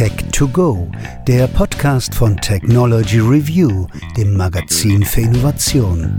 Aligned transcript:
Tech2Go, 0.00 0.90
der 1.26 1.46
Podcast 1.46 2.14
von 2.14 2.34
Technology 2.38 3.18
Review, 3.18 3.86
dem 4.16 4.34
Magazin 4.34 5.04
für 5.04 5.20
Innovation. 5.20 6.18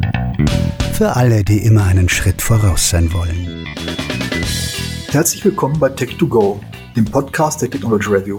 Für 0.94 1.16
alle, 1.16 1.44
die 1.44 1.66
immer 1.66 1.86
einen 1.86 2.08
Schritt 2.08 2.44
voraus 2.44 2.92
sein 2.92 3.12
wollen. 3.12 3.66
Herzlich 5.08 5.44
willkommen 5.44 5.80
bei 5.80 5.88
Tech2Go, 5.88 6.60
dem 6.96 7.06
Podcast 7.06 7.64
der 7.64 7.72
Technology 7.72 8.08
Review. 8.08 8.38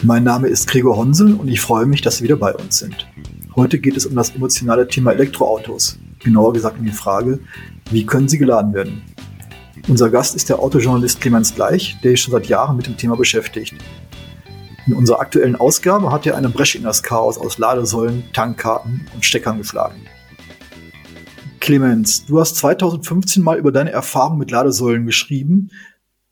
Mein 0.00 0.24
Name 0.24 0.48
ist 0.48 0.66
Gregor 0.66 0.96
Honsel 0.96 1.34
und 1.34 1.48
ich 1.48 1.60
freue 1.60 1.84
mich, 1.84 2.00
dass 2.00 2.16
Sie 2.16 2.24
wieder 2.24 2.36
bei 2.36 2.54
uns 2.54 2.78
sind. 2.78 3.06
Heute 3.54 3.78
geht 3.78 3.98
es 3.98 4.06
um 4.06 4.14
das 4.14 4.30
emotionale 4.30 4.88
Thema 4.88 5.12
Elektroautos. 5.12 5.98
Genauer 6.20 6.54
gesagt 6.54 6.78
um 6.78 6.86
die 6.86 6.92
Frage, 6.92 7.40
wie 7.90 8.06
können 8.06 8.26
sie 8.26 8.38
geladen 8.38 8.72
werden? 8.72 9.02
Unser 9.86 10.08
Gast 10.08 10.34
ist 10.34 10.48
der 10.48 10.60
Autojournalist 10.60 11.20
Clemens 11.20 11.54
Gleich, 11.54 11.98
der 12.02 12.12
sich 12.12 12.22
schon 12.22 12.32
seit 12.32 12.46
Jahren 12.46 12.78
mit 12.78 12.86
dem 12.86 12.96
Thema 12.96 13.16
beschäftigt. 13.16 13.74
In 14.86 14.94
unserer 14.94 15.20
aktuellen 15.20 15.54
Ausgabe 15.54 16.10
hat 16.10 16.26
er 16.26 16.36
eine 16.36 16.48
Bresche 16.48 16.78
in 16.78 16.84
das 16.84 17.04
Chaos 17.04 17.38
aus 17.38 17.58
Ladesäulen, 17.58 18.24
Tankkarten 18.32 19.06
und 19.14 19.24
Steckern 19.24 19.58
geschlagen. 19.58 20.06
Clemens, 21.60 22.26
du 22.26 22.40
hast 22.40 22.56
2015 22.56 23.44
mal 23.44 23.58
über 23.58 23.70
deine 23.70 23.92
Erfahrung 23.92 24.38
mit 24.38 24.50
Ladesäulen 24.50 25.06
geschrieben. 25.06 25.70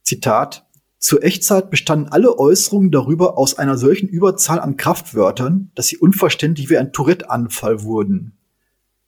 Zitat. 0.03 0.67
Zur 0.99 1.23
Echtzeit 1.23 1.71
bestanden 1.71 2.09
alle 2.09 2.39
Äußerungen 2.39 2.91
darüber 2.91 3.39
aus 3.39 3.57
einer 3.57 3.79
solchen 3.79 4.09
Überzahl 4.09 4.59
an 4.59 4.77
Kraftwörtern, 4.77 5.71
dass 5.77 5.87
sie 5.87 5.97
unverständlich 5.97 6.69
wie 6.69 6.77
ein 6.77 6.93
Tourette-Anfall 6.93 7.85
wurden. 7.85 8.37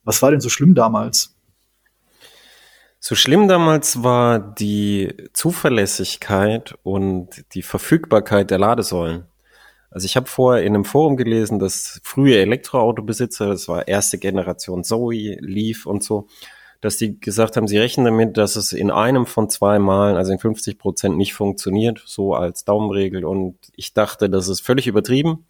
Was 0.05 0.23
war 0.23 0.31
denn 0.31 0.41
so 0.41 0.49
schlimm 0.49 0.75
damals? 0.75 1.35
So 3.01 3.17
schlimm 3.17 3.49
damals 3.49 4.05
war 4.05 4.39
die 4.39 5.13
Zuverlässigkeit 5.33 6.77
und 6.85 7.45
die 7.53 7.63
Verfügbarkeit 7.63 8.53
der 8.53 8.59
Ladesäulen. 8.59 9.27
Also 9.93 10.07
ich 10.07 10.17
habe 10.17 10.27
vorher 10.27 10.65
in 10.65 10.75
einem 10.75 10.85
Forum 10.85 11.17
gelesen, 11.17 11.59
dass 11.59 12.01
frühe 12.03 12.39
Elektroautobesitzer, 12.39 13.49
das 13.49 13.69
war 13.69 13.87
erste 13.87 14.19
Generation 14.19 14.85
Zoe, 14.85 15.37
Leaf 15.41 15.87
und 15.87 16.03
so, 16.03 16.27
dass 16.81 16.97
die 16.97 17.21
gesagt 17.21 17.57
haben, 17.57 17.69
sie 17.69 17.79
rechnen 17.79 18.07
damit, 18.07 18.37
dass 18.37 18.57
es 18.57 18.73
in 18.73 18.91
einem 18.91 19.27
von 19.27 19.49
zwei 19.49 19.79
Malen, 19.79 20.17
also 20.17 20.33
in 20.33 20.39
50 20.39 20.79
Prozent 20.79 21.17
nicht 21.17 21.35
funktioniert, 21.35 22.03
so 22.05 22.35
als 22.35 22.65
Daumenregel. 22.65 23.25
Und 23.25 23.57
ich 23.77 23.93
dachte, 23.93 24.29
das 24.29 24.49
ist 24.49 24.61
völlig 24.61 24.87
übertrieben 24.89 25.47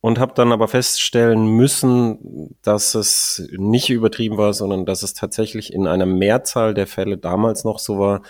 und 0.00 0.18
habe 0.18 0.34
dann 0.34 0.52
aber 0.52 0.68
feststellen 0.68 1.46
müssen, 1.46 2.56
dass 2.62 2.94
es 2.94 3.48
nicht 3.56 3.90
übertrieben 3.90 4.36
war, 4.36 4.52
sondern 4.52 4.86
dass 4.86 5.02
es 5.02 5.14
tatsächlich 5.14 5.72
in 5.72 5.86
einer 5.86 6.06
Mehrzahl 6.06 6.74
der 6.74 6.86
Fälle 6.86 7.16
damals 7.16 7.64
noch 7.64 7.78
so 7.78 7.98
war, 7.98 8.22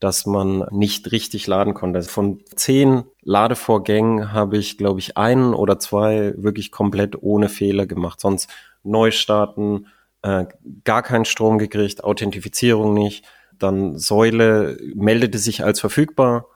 dass 0.00 0.26
man 0.26 0.66
nicht 0.70 1.12
richtig 1.12 1.46
laden 1.46 1.74
konnte. 1.74 1.98
Also 1.98 2.10
von 2.10 2.42
zehn 2.56 3.04
Ladevorgängen 3.22 4.32
habe 4.32 4.58
ich, 4.58 4.76
glaube 4.76 5.00
ich, 5.00 5.16
einen 5.16 5.54
oder 5.54 5.78
zwei 5.78 6.34
wirklich 6.36 6.70
komplett 6.70 7.22
ohne 7.22 7.48
Fehler 7.48 7.86
gemacht. 7.86 8.20
Sonst 8.20 8.48
Neustarten, 8.82 9.86
äh, 10.22 10.46
gar 10.84 11.02
keinen 11.02 11.24
Strom 11.24 11.58
gekriegt, 11.58 12.04
Authentifizierung 12.04 12.92
nicht. 12.92 13.24
Dann 13.58 13.98
Säule 13.98 14.76
meldete 14.94 15.38
sich 15.38 15.64
als 15.64 15.80
verfügbar 15.80 16.46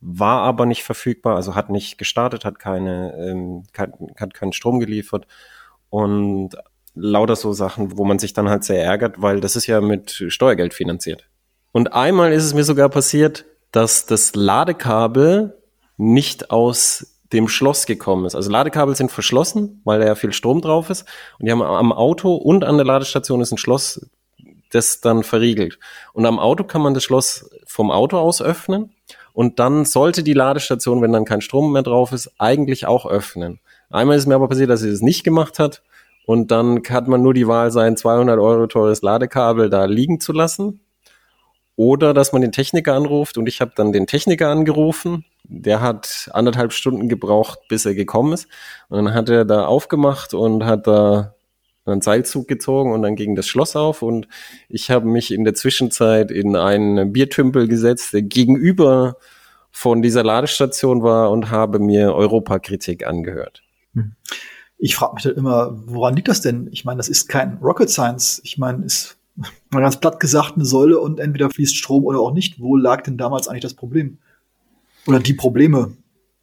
war 0.00 0.42
aber 0.42 0.66
nicht 0.66 0.84
verfügbar, 0.84 1.36
also 1.36 1.54
hat 1.54 1.70
nicht 1.70 1.98
gestartet, 1.98 2.44
hat 2.44 2.58
keine, 2.58 3.14
ähm, 3.18 3.64
kein, 3.72 3.92
hat 4.16 4.34
keinen 4.34 4.52
Strom 4.52 4.80
geliefert 4.80 5.26
und 5.90 6.50
lauter 6.94 7.36
so 7.36 7.52
Sachen, 7.52 7.96
wo 7.96 8.04
man 8.04 8.18
sich 8.18 8.32
dann 8.32 8.48
halt 8.48 8.64
sehr 8.64 8.82
ärgert, 8.82 9.20
weil 9.22 9.40
das 9.40 9.56
ist 9.56 9.66
ja 9.66 9.80
mit 9.80 10.24
Steuergeld 10.28 10.74
finanziert. 10.74 11.28
Und 11.78 11.92
einmal 11.92 12.32
ist 12.32 12.42
es 12.42 12.54
mir 12.54 12.64
sogar 12.64 12.88
passiert, 12.88 13.44
dass 13.70 14.04
das 14.04 14.34
Ladekabel 14.34 15.62
nicht 15.96 16.50
aus 16.50 17.20
dem 17.32 17.46
Schloss 17.46 17.86
gekommen 17.86 18.26
ist. 18.26 18.34
Also 18.34 18.50
Ladekabel 18.50 18.96
sind 18.96 19.12
verschlossen, 19.12 19.80
weil 19.84 20.00
da 20.00 20.06
ja 20.06 20.16
viel 20.16 20.32
Strom 20.32 20.60
drauf 20.60 20.90
ist. 20.90 21.04
Und 21.38 21.46
die 21.46 21.52
haben 21.52 21.62
am 21.62 21.92
Auto 21.92 22.34
und 22.34 22.64
an 22.64 22.78
der 22.78 22.84
Ladestation 22.84 23.40
ist 23.40 23.52
ein 23.52 23.58
Schloss, 23.58 24.10
das 24.72 25.00
dann 25.00 25.22
verriegelt. 25.22 25.78
Und 26.12 26.26
am 26.26 26.40
Auto 26.40 26.64
kann 26.64 26.82
man 26.82 26.94
das 26.94 27.04
Schloss 27.04 27.48
vom 27.64 27.92
Auto 27.92 28.18
aus 28.18 28.42
öffnen 28.42 28.92
und 29.32 29.60
dann 29.60 29.84
sollte 29.84 30.24
die 30.24 30.34
Ladestation, 30.34 31.00
wenn 31.00 31.12
dann 31.12 31.26
kein 31.26 31.42
Strom 31.42 31.72
mehr 31.72 31.84
drauf 31.84 32.10
ist, 32.10 32.32
eigentlich 32.38 32.88
auch 32.88 33.06
öffnen. 33.06 33.60
Einmal 33.88 34.16
ist 34.16 34.26
mir 34.26 34.34
aber 34.34 34.48
passiert, 34.48 34.70
dass 34.70 34.80
sie 34.80 34.90
das 34.90 35.00
nicht 35.00 35.22
gemacht 35.22 35.60
hat. 35.60 35.84
Und 36.26 36.50
dann 36.50 36.82
hat 36.90 37.06
man 37.06 37.22
nur 37.22 37.34
die 37.34 37.46
Wahl, 37.46 37.70
sein 37.70 37.96
200 37.96 38.40
Euro 38.40 38.66
teures 38.66 39.00
Ladekabel 39.00 39.70
da 39.70 39.84
liegen 39.84 40.18
zu 40.18 40.32
lassen. 40.32 40.80
Oder 41.78 42.12
dass 42.12 42.32
man 42.32 42.42
den 42.42 42.50
Techniker 42.50 42.94
anruft. 42.94 43.38
Und 43.38 43.46
ich 43.46 43.60
habe 43.60 43.70
dann 43.76 43.92
den 43.92 44.08
Techniker 44.08 44.48
angerufen. 44.48 45.24
Der 45.44 45.80
hat 45.80 46.28
anderthalb 46.32 46.72
Stunden 46.72 47.08
gebraucht, 47.08 47.60
bis 47.68 47.86
er 47.86 47.94
gekommen 47.94 48.32
ist. 48.32 48.48
Und 48.88 49.04
dann 49.04 49.14
hat 49.14 49.28
er 49.28 49.44
da 49.44 49.64
aufgemacht 49.64 50.34
und 50.34 50.64
hat 50.64 50.88
da 50.88 51.36
einen 51.86 52.00
Seilzug 52.00 52.48
gezogen 52.48 52.92
und 52.92 53.02
dann 53.02 53.14
ging 53.14 53.36
das 53.36 53.46
Schloss 53.46 53.76
auf 53.76 54.02
und 54.02 54.28
ich 54.68 54.90
habe 54.90 55.06
mich 55.06 55.32
in 55.32 55.44
der 55.44 55.54
Zwischenzeit 55.54 56.30
in 56.30 56.54
einen 56.54 57.12
Biertümpel 57.12 57.66
gesetzt, 57.66 58.12
der 58.12 58.22
gegenüber 58.22 59.16
von 59.70 60.02
dieser 60.02 60.22
Ladestation 60.22 61.02
war 61.02 61.30
und 61.30 61.50
habe 61.50 61.78
mir 61.78 62.14
Europakritik 62.14 63.06
angehört. 63.06 63.62
Hm. 63.94 64.16
Ich 64.76 64.96
frage 64.96 65.14
mich 65.14 65.22
dann 65.22 65.34
immer, 65.36 65.70
woran 65.86 66.14
liegt 66.14 66.28
das 66.28 66.42
denn? 66.42 66.68
Ich 66.72 66.84
meine, 66.84 66.98
das 66.98 67.08
ist 67.08 67.28
kein 67.28 67.58
Rocket 67.62 67.88
Science. 67.88 68.40
Ich 68.44 68.58
meine, 68.58 68.84
ist 68.84 69.17
mal 69.70 69.80
ganz 69.80 69.98
platt 69.98 70.20
gesagt 70.20 70.54
eine 70.56 70.64
Säule 70.64 70.98
und 70.98 71.20
entweder 71.20 71.50
fließt 71.50 71.76
Strom 71.76 72.04
oder 72.04 72.20
auch 72.20 72.32
nicht. 72.32 72.60
Wo 72.60 72.76
lag 72.76 73.02
denn 73.02 73.18
damals 73.18 73.48
eigentlich 73.48 73.62
das 73.62 73.74
Problem? 73.74 74.18
Oder 75.06 75.20
die 75.20 75.34
Probleme? 75.34 75.96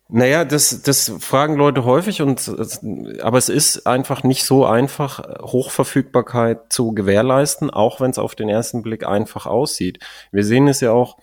Naja, 0.08 0.46
das, 0.46 0.84
das 0.84 1.12
fragen 1.19 1.56
Leute 1.56 1.84
häufig 1.84 2.22
und 2.22 2.52
aber 3.22 3.38
es 3.40 3.50
ist 3.50 3.88
einfach 3.88 4.24
nicht 4.24 4.46
so 4.46 4.64
einfach, 4.66 5.19
Hochverfügbarkeit 5.41 6.72
zu 6.72 6.94
gewährleisten, 6.94 7.72
auch 7.72 8.00
wenn 8.00 8.12
es 8.12 8.19
auf 8.19 8.35
den 8.35 8.47
ersten 8.47 8.84
Blick 8.84 9.06
einfach 9.06 9.47
aussieht. 9.47 10.00
Wir 10.31 10.44
sehen 10.44 10.68
es 10.68 10.80
ja 10.80 10.91
auch 10.91 11.18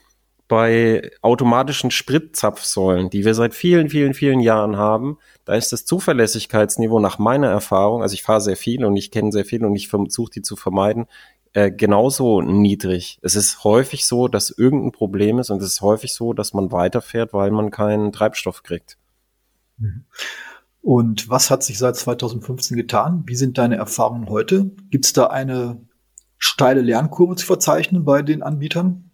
bei 0.49 1.11
automatischen 1.23 1.93
Spritzapfsäulen, 1.93 3.09
die 3.09 3.25
wir 3.25 3.35
seit 3.35 3.55
vielen, 3.55 3.89
vielen, 3.89 4.15
vielen 4.15 4.41
Jahren 4.41 4.77
haben. 4.77 5.17
Da 5.45 5.55
ist 5.55 5.73
das 5.73 5.85
Zuverlässigkeitsniveau 5.85 6.99
nach 6.99 7.19
meiner 7.19 7.49
Erfahrung, 7.49 8.03
also 8.03 8.15
ich 8.15 8.23
fahre 8.23 8.41
sehr 8.41 8.57
viel 8.57 8.85
und 8.85 8.97
ich 8.97 9.13
kenne 9.13 9.31
sehr 9.31 9.45
viel 9.45 9.65
und 9.65 9.77
ich 9.77 9.89
versuche 9.89 10.33
die 10.33 10.43
zu 10.43 10.57
vermeiden, 10.57 11.07
äh, 11.55 11.71
genauso 11.71 12.41
niedrig. 12.41 13.19
Es 13.23 13.37
ist 13.37 13.65
häufig 13.65 14.07
so, 14.07 14.29
dass 14.29 14.51
irgendein 14.51 14.93
Problem 14.93 15.39
ist 15.39 15.51
und 15.51 15.63
es 15.63 15.75
ist 15.75 15.81
häufig 15.83 16.15
so, 16.15 16.33
dass 16.33 16.55
man 16.55 16.73
weiterfährt, 16.73 17.33
weil 17.33 17.51
man 17.51 17.71
keinen 17.71 18.13
Treibstoff 18.13 18.63
kriegt. 18.63 18.97
Mhm. 19.79 20.05
Und 20.81 21.29
was 21.29 21.51
hat 21.51 21.63
sich 21.63 21.79
seit 21.79 21.97
2015 21.97 22.77
getan? 22.77 23.23
Wie 23.27 23.37
sind 23.37 23.59
deine 23.59 23.77
Erfahrungen 23.77 24.29
heute? 24.29 24.73
Gibt 24.91 25.05
es 25.05 25.13
da 25.13 25.29
eine 25.29 25.81
steile 26.39 26.81
Lernkurve 26.81 27.37
zu 27.37 27.47
verzeichnen 27.47 28.05
bei 28.05 28.23
den 28.23 28.43
Anbietern? 28.43 29.11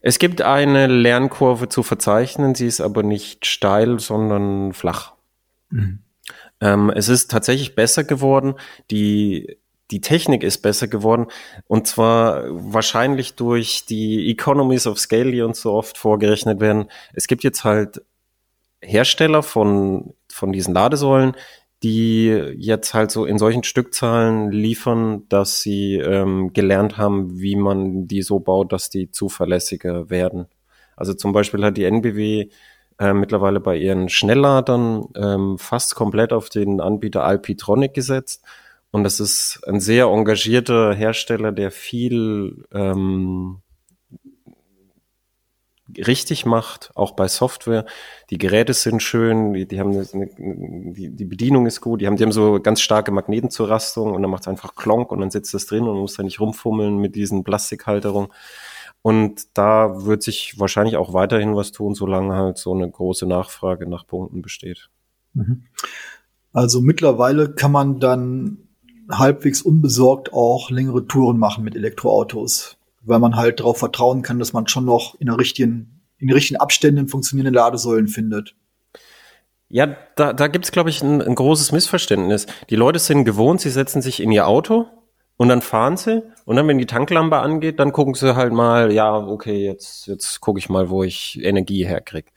Es 0.00 0.18
gibt 0.18 0.40
eine 0.40 0.86
Lernkurve 0.86 1.68
zu 1.68 1.82
verzeichnen, 1.82 2.54
sie 2.54 2.66
ist 2.66 2.80
aber 2.80 3.02
nicht 3.02 3.46
steil, 3.46 4.00
sondern 4.00 4.72
flach. 4.72 5.14
Mhm. 5.70 6.00
Ähm, 6.60 6.90
es 6.90 7.08
ist 7.08 7.30
tatsächlich 7.30 7.74
besser 7.74 8.04
geworden. 8.04 8.54
Die 8.90 9.58
die 9.92 10.00
Technik 10.00 10.42
ist 10.42 10.58
besser 10.58 10.88
geworden. 10.88 11.26
Und 11.68 11.86
zwar 11.86 12.44
wahrscheinlich 12.48 13.34
durch 13.34 13.84
die 13.86 14.30
Economies 14.30 14.86
of 14.86 14.98
Scale, 14.98 15.30
die 15.30 15.42
uns 15.42 15.60
so 15.60 15.72
oft 15.72 15.98
vorgerechnet 15.98 16.60
werden. 16.60 16.86
Es 17.12 17.26
gibt 17.26 17.44
jetzt 17.44 17.62
halt 17.62 18.02
Hersteller 18.80 19.42
von, 19.42 20.14
von 20.28 20.52
diesen 20.52 20.74
Ladesäulen, 20.74 21.36
die 21.82 22.28
jetzt 22.56 22.94
halt 22.94 23.10
so 23.10 23.26
in 23.26 23.38
solchen 23.38 23.64
Stückzahlen 23.64 24.50
liefern, 24.50 25.28
dass 25.28 25.60
sie 25.60 25.96
ähm, 25.96 26.52
gelernt 26.52 26.96
haben, 26.96 27.38
wie 27.40 27.56
man 27.56 28.06
die 28.08 28.22
so 28.22 28.40
baut, 28.40 28.72
dass 28.72 28.88
die 28.88 29.10
zuverlässiger 29.10 30.08
werden. 30.08 30.46
Also 30.96 31.14
zum 31.14 31.32
Beispiel 31.32 31.64
hat 31.64 31.76
die 31.76 31.84
NBW 31.84 32.48
äh, 32.98 33.12
mittlerweile 33.12 33.60
bei 33.60 33.76
ihren 33.76 34.08
Schnellladern 34.08 35.06
ähm, 35.16 35.58
fast 35.58 35.94
komplett 35.94 36.32
auf 36.32 36.48
den 36.48 36.80
Anbieter 36.80 37.24
Alpitronic 37.24 37.94
gesetzt 37.94 38.42
und 38.92 39.04
das 39.04 39.20
ist 39.20 39.60
ein 39.66 39.80
sehr 39.80 40.04
engagierter 40.04 40.94
Hersteller, 40.94 41.50
der 41.50 41.70
viel 41.70 42.66
ähm, 42.72 43.62
richtig 45.96 46.44
macht, 46.44 46.90
auch 46.94 47.12
bei 47.12 47.26
Software. 47.26 47.86
Die 48.28 48.36
Geräte 48.36 48.74
sind 48.74 49.02
schön, 49.02 49.54
die, 49.54 49.66
die 49.66 49.80
haben 49.80 49.92
eine, 49.92 50.06
die, 50.36 51.08
die 51.10 51.24
Bedienung 51.24 51.66
ist 51.66 51.80
gut, 51.80 52.02
die 52.02 52.06
haben, 52.06 52.16
die 52.16 52.22
haben 52.22 52.32
so 52.32 52.60
ganz 52.60 52.82
starke 52.82 53.12
Magneten 53.12 53.50
zur 53.50 53.70
Rastung 53.70 54.12
und 54.12 54.20
dann 54.20 54.30
macht 54.30 54.42
es 54.42 54.48
einfach 54.48 54.74
Klonk 54.74 55.10
und 55.10 55.20
dann 55.20 55.30
sitzt 55.30 55.54
das 55.54 55.64
drin 55.64 55.84
und 55.84 55.98
muss 55.98 56.14
da 56.14 56.22
nicht 56.22 56.38
rumfummeln 56.38 56.98
mit 56.98 57.16
diesen 57.16 57.44
Plastikhalterungen. 57.44 58.30
Und 59.00 59.56
da 59.56 60.04
wird 60.04 60.22
sich 60.22 60.58
wahrscheinlich 60.58 60.96
auch 60.96 61.12
weiterhin 61.12 61.56
was 61.56 61.72
tun, 61.72 61.94
solange 61.94 62.36
halt 62.36 62.58
so 62.58 62.72
eine 62.72 62.88
große 62.88 63.26
Nachfrage 63.26 63.88
nach 63.88 64.06
Punkten 64.06 64.42
besteht. 64.42 64.90
Mhm. 65.32 65.64
Also 66.52 66.82
mittlerweile 66.82 67.54
kann 67.54 67.72
man 67.72 67.98
dann 67.98 68.68
halbwegs 69.10 69.62
unbesorgt 69.62 70.32
auch 70.32 70.70
längere 70.70 71.06
Touren 71.06 71.38
machen 71.38 71.64
mit 71.64 71.74
Elektroautos, 71.74 72.76
weil 73.02 73.18
man 73.18 73.36
halt 73.36 73.60
darauf 73.60 73.78
vertrauen 73.78 74.22
kann, 74.22 74.38
dass 74.38 74.52
man 74.52 74.68
schon 74.68 74.84
noch 74.84 75.16
in 75.18 75.26
der 75.26 75.38
richtigen, 75.38 76.00
in 76.18 76.28
den 76.28 76.34
richtigen 76.34 76.60
Abständen 76.60 77.08
funktionierende 77.08 77.58
Ladesäulen 77.58 78.08
findet. 78.08 78.54
Ja, 79.68 79.96
da, 80.16 80.34
da 80.34 80.48
gibt 80.48 80.66
es, 80.66 80.72
glaube 80.72 80.90
ich, 80.90 81.02
ein, 81.02 81.22
ein 81.22 81.34
großes 81.34 81.72
Missverständnis. 81.72 82.46
Die 82.68 82.76
Leute 82.76 82.98
sind 82.98 83.24
gewohnt, 83.24 83.60
sie 83.60 83.70
setzen 83.70 84.02
sich 84.02 84.20
in 84.20 84.30
ihr 84.30 84.46
Auto 84.46 84.86
und 85.38 85.48
dann 85.48 85.62
fahren 85.62 85.96
sie 85.96 86.22
und 86.44 86.56
dann, 86.56 86.68
wenn 86.68 86.78
die 86.78 86.86
Tanklampe 86.86 87.38
angeht, 87.38 87.80
dann 87.80 87.92
gucken 87.92 88.14
sie 88.14 88.36
halt 88.36 88.52
mal, 88.52 88.92
ja, 88.92 89.16
okay, 89.16 89.64
jetzt, 89.64 90.06
jetzt 90.06 90.40
gucke 90.40 90.58
ich 90.58 90.68
mal, 90.68 90.90
wo 90.90 91.02
ich 91.02 91.42
Energie 91.42 91.86
herkriege. 91.86 92.28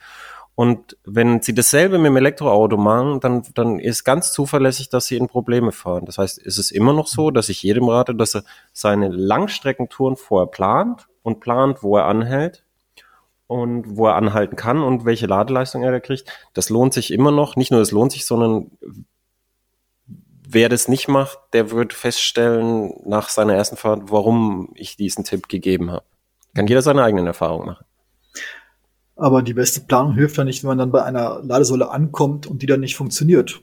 Und 0.56 0.98
wenn 1.04 1.42
sie 1.42 1.54
dasselbe 1.54 1.98
mit 1.98 2.08
dem 2.08 2.18
Elektroauto 2.18 2.78
machen, 2.78 3.20
dann, 3.20 3.44
dann 3.54 3.78
ist 3.78 4.06
ganz 4.06 4.32
zuverlässig, 4.32 4.90
dass 4.90 5.06
sie 5.06 5.18
in 5.18 5.28
Probleme 5.28 5.74
fahren. 5.74 6.06
Das 6.06 6.18
heißt, 6.18 6.38
ist 6.38 6.58
es 6.58 6.72
immer 6.72 6.94
noch 6.94 7.08
so, 7.08 7.30
dass 7.30 7.50
ich 7.50 7.62
jedem 7.62 7.90
rate, 7.90 8.16
dass 8.16 8.36
er 8.36 8.44
seine 8.72 9.10
Langstreckentouren 9.10 10.16
vorher 10.16 10.48
plant 10.48 11.08
und 11.24 11.42
plant, 11.42 11.84
wo 11.84 11.98
er 11.98 12.06
anhält 12.06 12.64
und 13.48 13.98
wo 13.98 14.08
er 14.08 14.16
anhalten 14.16 14.56
kann 14.56 14.82
und 14.82 15.04
welche 15.04 15.28
Ladeleistung 15.28 15.84
er 15.84 15.92
da 15.92 16.00
kriegt. 16.00 16.26
Das 16.54 16.70
lohnt 16.70 16.94
sich 16.94 17.12
immer 17.12 17.32
noch. 17.32 17.58
Nicht 17.58 17.72
nur 17.72 17.82
das 17.82 17.92
lohnt 17.92 18.14
sich, 18.14 18.26
sondern 18.26 18.72
wer 20.48 20.70
das 20.70 20.88
nicht 20.88 21.10
macht, 21.10 21.38
der 21.52 21.72
wird 21.72 21.92
feststellen 21.92 22.94
nach 23.06 23.28
seiner 23.28 23.56
ersten 23.56 23.76
Fahrt, 23.76 24.04
warum 24.10 24.70
ich 24.76 24.96
diesen 24.96 25.26
Tipp 25.26 25.50
gegeben 25.50 25.92
habe. 25.92 26.06
Kann 26.54 26.68
jeder 26.68 26.82
seine 26.82 27.04
eigenen 27.04 27.28
Erfahrungen 27.28 27.68
machen. 27.68 27.86
Aber 29.16 29.42
die 29.42 29.54
beste 29.54 29.82
Planung 29.82 30.14
hilft 30.14 30.38
ja 30.38 30.44
nicht, 30.44 30.64
wenn 30.64 30.70
man 30.70 30.78
dann 30.78 30.92
bei 30.92 31.04
einer 31.04 31.42
Ladesäule 31.44 31.90
ankommt 31.90 32.48
und 32.48 32.62
die 32.62 32.66
dann 32.66 32.82
nicht 32.82 32.96
funktioniert. 32.96 33.62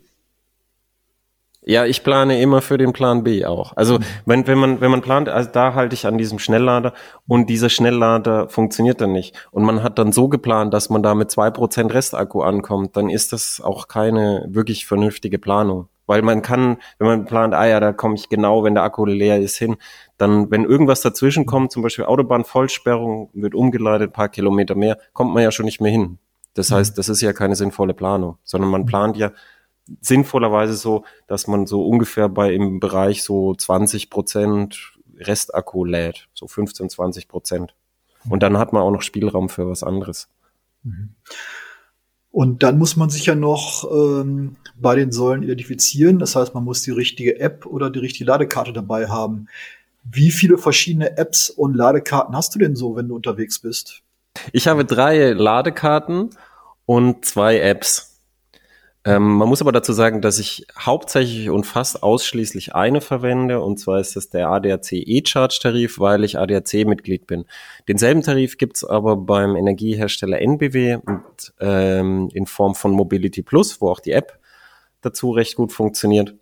Ja, 1.65 1.87
ich 1.87 2.03
plane 2.03 2.41
immer 2.41 2.61
für 2.61 2.77
den 2.77 2.93
Plan 2.93 3.23
B 3.23 3.45
auch. 3.45 3.77
Also 3.77 4.01
wenn, 4.27 4.49
wenn 4.49 4.59
man, 4.59 4.81
wenn 4.81 4.91
man 4.91 5.01
plant, 5.01 5.29
also 5.29 5.49
da 5.53 5.75
halte 5.75 5.95
ich 5.95 6.07
an 6.07 6.19
diesem 6.19 6.41
Schnelllader 6.41 6.93
und 7.29 7.49
dieser 7.49 7.69
Schnelllader 7.69 8.49
funktioniert 8.49 9.01
dann 9.01 9.13
nicht. 9.13 9.37
Und 9.53 9.63
man 9.63 9.85
hat 9.85 9.97
dann 9.97 10.11
so 10.11 10.29
geplant, 10.29 10.75
dass 10.75 10.91
man 10.91 11.05
da 11.05 11.15
mit 11.15 11.31
zwei 11.31 11.51
Prozent 11.51 11.95
Restakku 11.95 12.43
ankommt, 12.43 12.97
dann 12.97 13.09
ist 13.09 13.33
das 13.33 13.61
auch 13.63 13.87
keine 13.87 14.45
wirklich 14.49 14.87
vernünftige 14.87 15.39
Planung. 15.39 15.89
Weil 16.07 16.23
man 16.23 16.43
kann, 16.43 16.79
wenn 16.99 17.07
man 17.07 17.25
plant, 17.27 17.55
ah 17.55 17.67
ja, 17.67 17.79
da 17.79 17.93
komme 17.93 18.17
ich 18.17 18.29
genau, 18.29 18.65
wenn 18.65 18.75
der 18.75 18.83
Akku 18.83 19.07
leer 19.07 19.39
ist, 19.39 19.57
hin, 19.57 19.77
dann, 20.23 20.51
wenn 20.53 20.65
irgendwas 20.65 21.01
dazwischen 21.01 21.47
kommt, 21.47 21.73
zum 21.73 21.83
Beispiel 21.83 22.05
Autobahnvollsperrung, 22.05 23.31
wird 23.33 23.55
umgeleitet, 23.55 24.13
paar 24.13 24.29
Kilometer 24.29 24.77
mehr, 24.77 24.99
kommt 25.13 25.35
man 25.35 25.43
ja 25.43 25.51
schon 25.51 25.67
nicht 25.67 25.81
mehr 25.81 25.91
hin. 25.91 26.19
Das 26.55 26.71
mhm. 26.71 26.77
heißt, 26.77 26.97
das 26.97 27.09
ist 27.09 27.21
ja 27.21 27.33
keine 27.33 27.57
sinnvolle 27.57 27.93
Planung, 27.93 28.39
sondern 28.45 28.71
man 28.71 28.87
plant 28.87 29.17
ja 29.17 29.33
sinnvollerweise 30.01 30.75
so, 30.75 31.05
dass 31.27 31.49
man 31.49 31.67
so 31.67 31.85
ungefähr 31.85 32.29
bei 32.29 32.55
im 32.55 32.79
Bereich 32.79 33.25
so 33.25 33.53
20 33.53 34.11
Prozent 34.11 34.93
Restakku 35.19 35.85
lädt, 35.85 36.29
so 36.35 36.47
15, 36.47 36.89
20 36.89 37.27
Prozent. 37.27 37.75
Und 38.29 38.45
dann 38.45 38.59
hat 38.59 38.73
man 38.73 38.83
auch 38.83 38.93
noch 38.93 39.03
Spielraum 39.03 39.49
für 39.49 39.69
was 39.69 39.83
anderes. 39.83 40.29
Mhm. 40.85 41.17
Und 42.31 42.63
dann 42.63 42.79
muss 42.79 42.97
man 42.97 43.11
sich 43.11 43.27
ja 43.27 43.35
noch 43.35 43.91
ähm, 43.93 44.57
bei 44.77 44.95
den 44.95 45.11
Säulen 45.11 45.43
identifizieren. 45.43 46.19
Das 46.21 46.37
heißt, 46.37 46.55
man 46.55 46.65
muss 46.65 46.81
die 46.83 46.93
richtige 46.93 47.41
App 47.41 47.67
oder 47.67 47.91
die 47.91 47.99
richtige 47.99 48.25
Ladekarte 48.31 48.73
dabei 48.73 49.09
haben. 49.09 49.49
Wie 50.05 50.31
viele 50.31 50.59
verschiedene 50.59 51.17
Apps 51.17 51.51
und 51.51 51.75
Ladekarten 51.75 52.37
hast 52.37 52.55
du 52.55 52.59
denn 52.59 52.75
so, 52.77 52.97
wenn 52.97 53.09
du 53.09 53.17
unterwegs 53.17 53.61
bist? 53.61 54.03
Ich 54.53 54.67
habe 54.67 54.85
drei 54.85 55.33
Ladekarten 55.33 56.31
und 56.87 57.25
zwei 57.25 57.61
Apps. 57.61 58.13
Ähm, 59.05 59.35
man 59.35 59.49
muss 59.49 59.61
aber 59.61 59.73
dazu 59.73 59.93
sagen, 59.93 60.21
dass 60.21 60.39
ich 60.39 60.65
hauptsächlich 60.79 61.51
und 61.51 61.65
fast 61.65 62.05
ausschließlich 62.05 62.75
eine 62.75 63.01
verwende, 63.01 63.61
und 63.61 63.79
zwar 63.79 63.99
ist 63.99 64.15
das 64.15 64.31
der 64.31 64.49
ADAC 64.49 64.93
E-Charge-Tarif, 64.93 65.99
weil 65.99 66.23
ich 66.23 66.39
ADAC-Mitglied 66.39 67.27
bin. 67.27 67.45
Denselben 67.89 68.23
Tarif 68.23 68.59
gibt's 68.59 68.85
aber 68.85 69.17
beim 69.17 69.57
Energiehersteller 69.57 70.41
NBW 70.41 70.99
und, 71.05 71.53
ähm, 71.61 72.29
in 72.33 72.47
Form 72.47 72.77
von 72.77 72.93
Mobility 72.93 73.43
Plus, 73.43 73.81
wo 73.81 73.91
auch 73.91 74.01
die 74.01 74.13
App 74.13 74.39
dazu 75.01 75.33
recht 75.33 75.57
gut 75.57 75.73
funktioniert. 75.73 76.37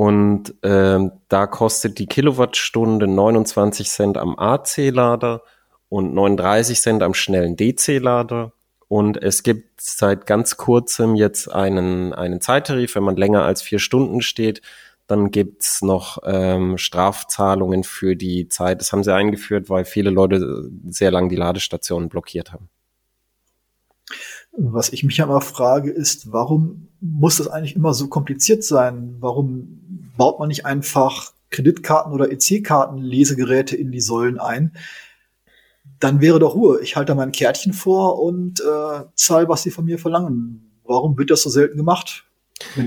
Und 0.00 0.54
ähm, 0.62 1.12
da 1.28 1.46
kostet 1.46 1.98
die 1.98 2.06
Kilowattstunde 2.06 3.06
29 3.06 3.86
Cent 3.86 4.16
am 4.16 4.34
AC-Lader 4.38 5.42
und 5.90 6.14
39 6.14 6.80
Cent 6.80 7.02
am 7.02 7.12
schnellen 7.12 7.54
DC-Lader 7.54 8.54
und 8.88 9.22
es 9.22 9.42
gibt 9.42 9.78
seit 9.78 10.24
ganz 10.24 10.56
kurzem 10.56 11.16
jetzt 11.16 11.52
einen, 11.52 12.14
einen 12.14 12.40
Zeittarif, 12.40 12.94
wenn 12.94 13.02
man 13.02 13.16
länger 13.16 13.44
als 13.44 13.60
vier 13.60 13.78
Stunden 13.78 14.22
steht, 14.22 14.62
dann 15.06 15.30
gibt's 15.30 15.82
noch 15.82 16.16
ähm, 16.24 16.78
Strafzahlungen 16.78 17.84
für 17.84 18.16
die 18.16 18.48
Zeit. 18.48 18.80
Das 18.80 18.94
haben 18.94 19.04
sie 19.04 19.14
eingeführt, 19.14 19.68
weil 19.68 19.84
viele 19.84 20.08
Leute 20.08 20.70
sehr 20.88 21.10
lang 21.10 21.28
die 21.28 21.36
Ladestationen 21.36 22.08
blockiert 22.08 22.54
haben. 22.54 22.70
Was 24.52 24.92
ich 24.92 25.04
mich 25.04 25.18
immer 25.18 25.40
frage, 25.40 25.90
ist, 25.90 26.32
warum 26.32 26.88
muss 27.00 27.38
das 27.38 27.48
eigentlich 27.48 27.76
immer 27.76 27.94
so 27.94 28.08
kompliziert 28.08 28.64
sein? 28.64 29.16
Warum 29.20 30.10
baut 30.16 30.38
man 30.38 30.48
nicht 30.48 30.66
einfach 30.66 31.32
Kreditkarten 31.50 32.12
oder 32.12 32.30
EC-Karten-Lesegeräte 32.30 33.76
in 33.76 33.90
die 33.90 34.00
Säulen 34.00 34.38
ein? 34.38 34.72
dann 36.00 36.20
wäre 36.20 36.38
doch 36.38 36.54
Ruhe. 36.54 36.80
Ich 36.82 36.96
halte 36.96 37.14
mein 37.14 37.30
Kärtchen 37.30 37.72
vor 37.72 38.20
und 38.20 38.60
äh, 38.60 39.04
zahle, 39.14 39.48
was 39.48 39.62
sie 39.62 39.70
von 39.70 39.84
mir 39.84 39.98
verlangen. 39.98 40.72
Warum 40.84 41.16
wird 41.16 41.30
das 41.30 41.42
so 41.42 41.50
selten 41.50 41.76
gemacht? 41.76 42.24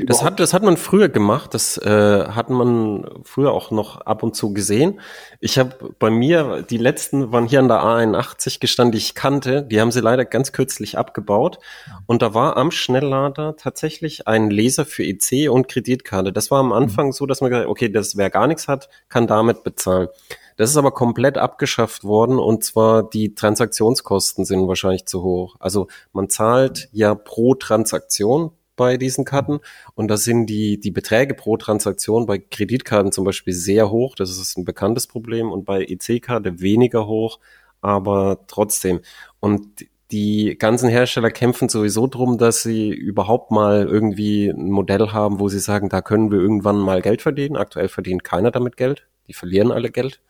Das 0.05 0.23
hat, 0.23 0.39
das 0.39 0.53
hat 0.53 0.63
man 0.63 0.77
früher 0.77 1.09
gemacht, 1.09 1.53
das 1.53 1.77
äh, 1.77 2.27
hat 2.27 2.49
man 2.49 3.09
früher 3.23 3.51
auch 3.51 3.71
noch 3.71 4.01
ab 4.01 4.21
und 4.23 4.35
zu 4.35 4.53
gesehen. 4.53 4.99
Ich 5.39 5.57
habe 5.57 5.93
bei 5.99 6.09
mir, 6.09 6.63
die 6.69 6.77
letzten 6.77 7.31
waren 7.31 7.47
hier 7.47 7.59
an 7.59 7.67
der 7.67 7.83
A81 7.83 8.59
gestanden, 8.59 8.91
die 8.91 8.99
ich 8.99 9.15
kannte, 9.15 9.63
die 9.63 9.81
haben 9.81 9.91
sie 9.91 9.99
leider 9.99 10.25
ganz 10.25 10.51
kürzlich 10.51 10.97
abgebaut. 10.97 11.59
Und 12.05 12.21
da 12.21 12.33
war 12.33 12.55
am 12.57 12.71
Schnelllader 12.71 13.55
tatsächlich 13.57 14.27
ein 14.27 14.49
Laser 14.51 14.85
für 14.85 15.03
EC 15.03 15.49
und 15.49 15.67
Kreditkarte. 15.67 16.31
Das 16.31 16.51
war 16.51 16.59
am 16.59 16.71
Anfang 16.71 17.11
so, 17.11 17.25
dass 17.25 17.41
man 17.41 17.49
gesagt 17.49 17.67
okay, 17.67 17.89
das 17.89 18.15
wer 18.15 18.29
gar 18.29 18.47
nichts 18.47 18.67
hat, 18.67 18.89
kann 19.09 19.27
damit 19.27 19.63
bezahlen. 19.63 20.07
Das 20.55 20.69
ist 20.69 20.77
aber 20.77 20.91
komplett 20.91 21.37
abgeschafft 21.37 22.03
worden 22.03 22.37
und 22.37 22.63
zwar 22.63 23.09
die 23.09 23.33
Transaktionskosten 23.33 24.45
sind 24.45 24.67
wahrscheinlich 24.67 25.05
zu 25.05 25.23
hoch. 25.23 25.55
Also 25.59 25.87
man 26.11 26.29
zahlt 26.29 26.89
ja 26.91 27.15
pro 27.15 27.55
Transaktion 27.55 28.51
bei 28.75 28.97
diesen 28.97 29.25
Karten 29.25 29.59
und 29.95 30.07
da 30.07 30.17
sind 30.17 30.47
die, 30.47 30.79
die 30.79 30.91
Beträge 30.91 31.33
pro 31.33 31.57
Transaktion 31.57 32.25
bei 32.25 32.39
Kreditkarten 32.39 33.11
zum 33.11 33.25
Beispiel 33.25 33.53
sehr 33.53 33.91
hoch. 33.91 34.15
Das 34.15 34.29
ist 34.29 34.57
ein 34.57 34.65
bekanntes 34.65 35.07
Problem 35.07 35.51
und 35.51 35.65
bei 35.65 35.83
EC-Karte 35.83 36.59
weniger 36.59 37.07
hoch, 37.07 37.39
aber 37.81 38.45
trotzdem. 38.47 39.01
Und 39.39 39.85
die 40.11 40.57
ganzen 40.59 40.89
Hersteller 40.89 41.31
kämpfen 41.31 41.69
sowieso 41.69 42.05
drum, 42.07 42.37
dass 42.37 42.61
sie 42.61 42.91
überhaupt 42.91 43.49
mal 43.49 43.87
irgendwie 43.87 44.47
ein 44.49 44.69
Modell 44.69 45.09
haben, 45.11 45.39
wo 45.39 45.49
sie 45.49 45.59
sagen, 45.59 45.89
da 45.89 46.01
können 46.01 46.31
wir 46.31 46.39
irgendwann 46.39 46.77
mal 46.77 47.01
Geld 47.01 47.23
verdienen. 47.23 47.57
Aktuell 47.57 47.87
verdient 47.87 48.23
keiner 48.23 48.51
damit 48.51 48.77
Geld. 48.77 49.07
Die 49.27 49.33
verlieren 49.33 49.71
alle 49.71 49.89
Geld. 49.89 50.21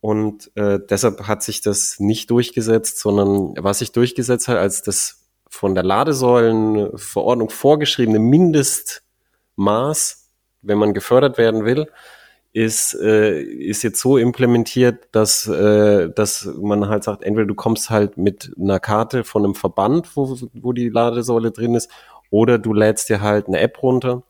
Und 0.00 0.50
äh, 0.56 0.80
deshalb 0.90 1.28
hat 1.28 1.42
sich 1.42 1.60
das 1.60 2.00
nicht 2.00 2.30
durchgesetzt, 2.30 2.98
sondern 2.98 3.54
was 3.58 3.78
sich 3.78 3.92
durchgesetzt 3.92 4.48
hat, 4.48 4.56
als 4.56 4.82
das 4.82 5.25
von 5.48 5.74
der 5.74 5.84
Ladesäulenverordnung 5.84 7.50
vorgeschriebene 7.50 8.18
Mindestmaß, 8.18 9.02
wenn 10.62 10.78
man 10.78 10.94
gefördert 10.94 11.38
werden 11.38 11.64
will, 11.64 11.86
ist, 12.52 12.94
äh, 12.94 13.42
ist 13.42 13.82
jetzt 13.82 14.00
so 14.00 14.16
implementiert, 14.16 15.08
dass, 15.12 15.46
äh, 15.46 16.08
dass 16.08 16.48
man 16.58 16.88
halt 16.88 17.04
sagt, 17.04 17.22
entweder 17.22 17.46
du 17.46 17.54
kommst 17.54 17.90
halt 17.90 18.16
mit 18.16 18.50
einer 18.58 18.80
Karte 18.80 19.24
von 19.24 19.44
einem 19.44 19.54
Verband, 19.54 20.16
wo, 20.16 20.38
wo 20.54 20.72
die 20.72 20.88
Ladesäule 20.88 21.50
drin 21.50 21.74
ist, 21.74 21.90
oder 22.30 22.58
du 22.58 22.72
lädst 22.72 23.10
dir 23.10 23.20
halt 23.20 23.46
eine 23.46 23.60
App 23.60 23.82
runter 23.82 24.22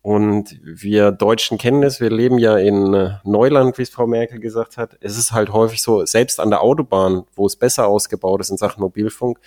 und 0.00 0.58
wir 0.62 1.12
Deutschen 1.12 1.56
kennen 1.58 1.82
es, 1.82 2.00
wir 2.00 2.10
leben 2.10 2.38
ja 2.38 2.56
in 2.56 3.16
Neuland, 3.24 3.78
wie 3.78 3.82
es 3.82 3.90
Frau 3.90 4.06
Merkel 4.06 4.40
gesagt 4.40 4.76
hat. 4.76 4.96
Es 5.00 5.16
ist 5.16 5.32
halt 5.32 5.52
häufig 5.52 5.82
so, 5.82 6.04
selbst 6.04 6.40
an 6.40 6.50
der 6.50 6.62
Autobahn, 6.62 7.24
wo 7.34 7.46
es 7.46 7.56
besser 7.56 7.86
ausgebaut 7.86 8.40
ist 8.40 8.50
in 8.50 8.56
Sachen 8.56 8.80
Mobilfunk, 8.80 9.38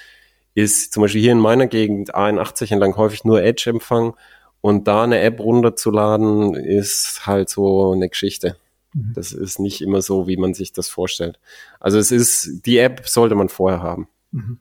ist 0.57 0.91
zum 0.91 1.01
Beispiel 1.01 1.21
hier 1.21 1.33
in 1.33 1.39
meiner 1.39 1.67
Gegend 1.67 2.15
A81 2.15 2.71
entlang 2.71 2.97
häufig 2.97 3.23
nur 3.23 3.43
Edge-Empfang 3.43 4.15
und 4.59 4.87
da 4.87 5.03
eine 5.03 5.19
App 5.19 5.39
runterzuladen 5.39 6.55
ist 6.55 7.27
halt 7.27 7.49
so 7.49 7.91
eine 7.91 8.09
Geschichte. 8.09 8.55
Mhm. 8.93 9.13
Das 9.13 9.33
ist 9.33 9.59
nicht 9.59 9.81
immer 9.81 10.01
so, 10.01 10.27
wie 10.27 10.35
man 10.35 10.55
sich 10.55 10.73
das 10.73 10.89
vorstellt. 10.89 11.39
Also 11.79 11.99
es 11.99 12.11
ist, 12.11 12.65
die 12.65 12.79
App 12.79 13.07
sollte 13.07 13.35
man 13.35 13.49
vorher 13.49 13.83
haben. 13.83 14.07
Mhm. 14.31 14.57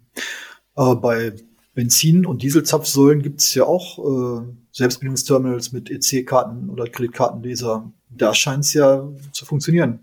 Aber 0.75 0.97
bei 0.97 1.33
Benzin- 1.75 2.27
und 2.27 2.43
Dieselzapfsäulen 2.43 3.23
gibt 3.23 3.41
es 3.41 3.55
ja 3.55 3.65
auch 3.65 4.43
äh 4.43 4.47
Selbstbedienungsterminals 4.73 5.73
mit 5.73 5.91
EC-Karten 5.91 6.69
oder 6.69 6.87
Kreditkartenleser. 6.87 7.91
Da 8.11 8.35
scheint 8.35 8.65
es 8.65 8.75
ja 8.75 9.09
zu 9.33 9.47
funktionieren. 9.47 10.01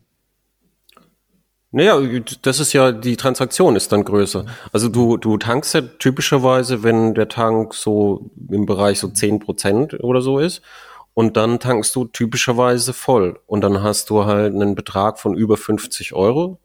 Naja, 1.75 1.99
das 2.43 2.59
ist 2.59 2.73
ja, 2.73 2.91
die 2.91 3.17
Transaktion 3.17 3.75
ist 3.75 3.91
dann 3.91 4.03
größer. 4.03 4.45
Also 4.71 4.89
du, 4.89 5.17
du 5.17 5.39
tankst 5.39 5.73
ja 5.73 5.81
typischerweise, 5.81 6.83
wenn 6.83 7.15
der 7.15 7.29
Tank 7.29 7.73
so 7.73 8.29
im 8.51 8.67
Bereich 8.67 8.99
so 8.99 9.07
zehn 9.07 9.39
Prozent 9.39 9.95
oder 10.03 10.21
so 10.21 10.37
ist. 10.37 10.61
Und 11.15 11.35
dann 11.35 11.59
tankst 11.59 11.95
du 11.95 12.05
typischerweise 12.05 12.93
voll. 12.93 13.39
Und 13.47 13.61
dann 13.61 13.81
hast 13.81 14.11
du 14.11 14.25
halt 14.25 14.53
einen 14.53 14.75
Betrag 14.75 15.17
von 15.17 15.33
über 15.33 15.57
50 15.57 16.13
Euro. 16.13 16.59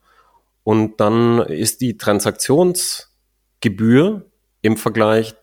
Und 0.62 1.00
dann 1.00 1.38
ist 1.38 1.80
die 1.80 1.96
Transaktionsgebühr 1.96 4.26
im 4.60 4.76
Vergleich 4.76 5.34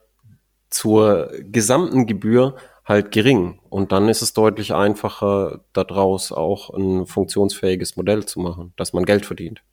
zur 0.69 1.31
gesamten 1.41 2.05
Gebühr 2.05 2.55
halt 2.85 3.11
gering. 3.11 3.59
Und 3.69 3.91
dann 3.91 4.07
ist 4.07 4.21
es 4.21 4.33
deutlich 4.33 4.73
einfacher, 4.73 5.65
daraus 5.73 6.31
auch 6.31 6.69
ein 6.69 7.07
funktionsfähiges 7.07 7.97
Modell 7.97 8.25
zu 8.25 8.39
machen, 8.39 8.73
dass 8.77 8.93
man 8.93 9.05
Geld 9.05 9.25
verdient. 9.25 9.63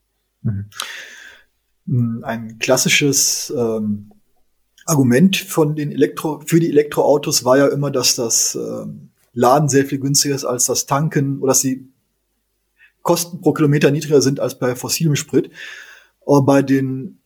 Mhm. 0.42 2.24
Ein 2.24 2.58
klassisches 2.58 3.52
ähm, 3.56 4.12
Argument 4.86 5.36
von 5.36 5.76
den 5.76 5.92
Elektro 5.92 6.42
für 6.46 6.58
die 6.58 6.70
Elektroautos 6.70 7.44
war 7.44 7.58
ja 7.58 7.68
immer, 7.68 7.90
dass 7.90 8.14
das 8.14 8.54
ähm, 8.54 9.10
Laden 9.34 9.68
sehr 9.68 9.84
viel 9.86 9.98
günstiger 9.98 10.34
ist 10.34 10.44
als 10.44 10.66
das 10.66 10.86
Tanken 10.86 11.40
oder 11.40 11.50
dass 11.50 11.60
die 11.60 11.88
Kosten 13.02 13.40
pro 13.40 13.52
Kilometer 13.52 13.90
niedriger 13.90 14.22
sind 14.22 14.40
als 14.40 14.58
bei 14.58 14.74
fossilem 14.74 15.16
Sprit. 15.16 15.50
Aber 16.24 16.42
bei 16.42 16.62
den 16.62 17.18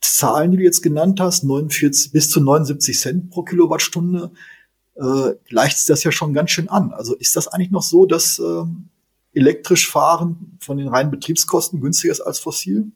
Zahlen, 0.00 0.52
die 0.52 0.58
du 0.58 0.62
jetzt 0.62 0.82
genannt 0.82 1.20
hast, 1.20 1.44
49 1.44 2.12
bis 2.12 2.30
zu 2.30 2.40
79 2.40 2.98
Cent 2.98 3.30
pro 3.30 3.42
Kilowattstunde, 3.42 4.30
äh, 4.96 5.34
gleicht 5.48 5.88
das 5.88 6.04
ja 6.04 6.12
schon 6.12 6.32
ganz 6.32 6.50
schön 6.50 6.68
an. 6.68 6.92
Also 6.92 7.14
ist 7.14 7.36
das 7.36 7.48
eigentlich 7.48 7.70
noch 7.70 7.82
so, 7.82 8.06
dass 8.06 8.38
äh, 8.38 8.64
elektrisch 9.32 9.88
fahren 9.88 10.58
von 10.60 10.78
den 10.78 10.88
reinen 10.88 11.10
Betriebskosten 11.10 11.80
günstiger 11.80 12.12
ist 12.12 12.20
als 12.20 12.38
fossil? 12.38 12.90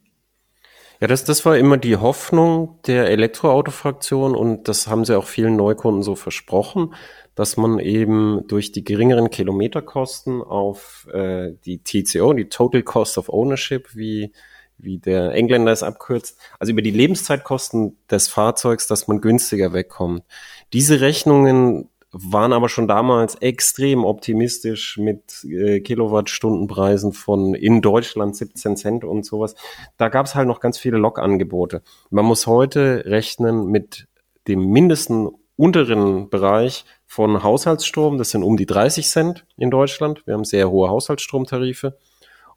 Ja, 1.00 1.08
das, 1.08 1.24
das 1.24 1.44
war 1.44 1.58
immer 1.58 1.76
die 1.76 1.96
Hoffnung 1.96 2.78
der 2.86 3.10
Elektroautofraktion 3.10 4.34
und 4.34 4.68
das 4.68 4.86
haben 4.86 5.04
sie 5.04 5.16
auch 5.18 5.26
vielen 5.26 5.56
Neukunden 5.56 6.02
so 6.02 6.14
versprochen, 6.14 6.94
dass 7.34 7.56
man 7.56 7.78
eben 7.80 8.46
durch 8.46 8.70
die 8.70 8.84
geringeren 8.84 9.28
Kilometerkosten 9.30 10.40
auf 10.40 11.08
äh, 11.12 11.52
die 11.64 11.82
TCO, 11.82 12.32
die 12.32 12.48
Total 12.48 12.82
Cost 12.82 13.18
of 13.18 13.28
Ownership, 13.28 13.94
wie 13.94 14.32
wie 14.78 14.98
der 14.98 15.32
Engländer 15.32 15.72
es 15.72 15.82
abkürzt, 15.82 16.38
also 16.58 16.72
über 16.72 16.82
die 16.82 16.90
Lebenszeitkosten 16.90 17.96
des 18.10 18.28
Fahrzeugs, 18.28 18.86
dass 18.86 19.08
man 19.08 19.20
günstiger 19.20 19.72
wegkommt. 19.72 20.24
Diese 20.72 21.00
Rechnungen 21.00 21.88
waren 22.14 22.52
aber 22.52 22.68
schon 22.68 22.86
damals 22.86 23.34
extrem 23.36 24.04
optimistisch 24.04 24.98
mit 24.98 25.44
äh, 25.44 25.80
Kilowattstundenpreisen 25.80 27.12
von 27.12 27.54
in 27.54 27.82
Deutschland 27.82 28.36
17 28.36 28.76
Cent 28.76 29.04
und 29.04 29.26
sowas. 29.26 29.56
Da 29.96 30.08
gab 30.08 30.26
es 30.26 30.36
halt 30.36 30.46
noch 30.46 30.60
ganz 30.60 30.78
viele 30.78 30.96
Log-Angebote. 30.98 31.82
Man 32.10 32.24
muss 32.24 32.46
heute 32.46 33.04
rechnen 33.06 33.66
mit 33.66 34.06
dem 34.46 34.66
mindesten 34.66 35.28
unteren 35.56 36.30
Bereich 36.30 36.84
von 37.04 37.42
Haushaltsstrom. 37.42 38.18
Das 38.18 38.30
sind 38.30 38.44
um 38.44 38.56
die 38.56 38.66
30 38.66 39.08
Cent 39.08 39.44
in 39.56 39.70
Deutschland. 39.70 40.24
Wir 40.26 40.34
haben 40.34 40.44
sehr 40.44 40.70
hohe 40.70 40.88
Haushaltsstromtarife. 40.88 41.96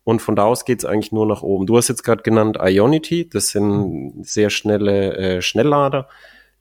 Und 0.03 0.21
von 0.21 0.35
da 0.35 0.45
aus 0.45 0.65
geht's 0.65 0.85
eigentlich 0.85 1.11
nur 1.11 1.25
nach 1.25 1.41
oben. 1.41 1.65
Du 1.65 1.75
hast 1.77 1.89
jetzt 1.89 2.03
gerade 2.03 2.23
genannt 2.23 2.57
Ionity, 2.61 3.27
das 3.27 3.49
sind 3.49 4.25
sehr 4.25 4.49
schnelle 4.49 5.17
äh, 5.17 5.41
Schnelllader, 5.41 6.07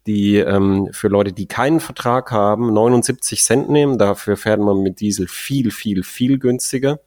die 0.06 0.36
ähm, 0.36 0.88
für 0.92 1.08
Leute, 1.08 1.32
die 1.32 1.46
keinen 1.46 1.80
Vertrag 1.80 2.30
haben, 2.30 2.72
79 2.72 3.42
Cent 3.42 3.68
nehmen. 3.68 3.98
Dafür 3.98 4.36
fährt 4.36 4.60
man 4.60 4.82
mit 4.82 5.00
Diesel 5.00 5.28
viel, 5.28 5.70
viel, 5.70 6.02
viel 6.02 6.38
günstiger. 6.38 7.00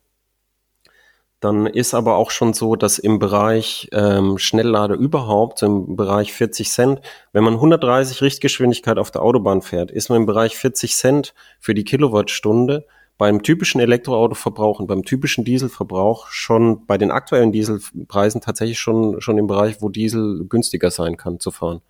Dann 1.40 1.68
ist 1.68 1.94
aber 1.94 2.18
auch 2.18 2.32
schon 2.32 2.54
so, 2.54 2.76
dass 2.76 3.00
im 3.00 3.18
Bereich 3.18 3.88
ähm, 3.94 4.38
Schnelllader 4.38 4.96
überhaupt, 4.96 5.64
im 5.64 5.96
Bereich 5.96 6.34
40 6.34 6.70
Cent, 6.70 7.02
wenn 7.32 7.46
man 7.46 7.54
130 7.54 8.22
Richtgeschwindigkeit 8.22 8.98
auf 8.98 9.10
der 9.10 9.22
Autobahn 9.22 9.62
fährt, 9.62 9.90
ist 9.90 10.10
man 10.10 10.18
im 10.18 10.26
Bereich 10.26 10.58
40 10.58 10.98
Cent 10.98 11.34
für 11.60 11.74
die 11.74 11.86
Kilowattstunde 11.86 12.86
beim 13.18 13.42
typischen 13.42 13.80
Elektroautoverbrauch 13.80 14.80
und 14.80 14.88
beim 14.88 15.04
typischen 15.04 15.46
Dieselverbrauch 15.46 16.28
schon 16.28 16.86
bei 16.86 16.98
den 16.98 17.12
aktuellen 17.12 17.54
Dieselpreisen 17.54 18.42
tatsächlich 18.42 18.80
schon, 18.80 19.22
schon 19.22 19.38
im 19.38 19.48
Bereich, 19.48 19.82
wo 19.82 19.88
Diesel 19.88 20.46
günstiger 20.48 20.92
sein 20.92 21.16
kann 21.16 21.40
zu 21.40 21.52
fahren. 21.52 21.82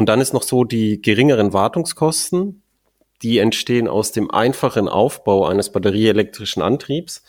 Und 0.00 0.08
dann 0.08 0.20
ist 0.20 0.32
noch 0.32 0.42
so 0.42 0.64
die 0.64 1.02
geringeren 1.02 1.52
Wartungskosten, 1.52 2.62
die 3.22 3.38
entstehen 3.38 3.86
aus 3.86 4.12
dem 4.12 4.30
einfachen 4.30 4.88
Aufbau 4.88 5.46
eines 5.46 5.70
batterieelektrischen 5.70 6.62
Antriebs. 6.62 7.22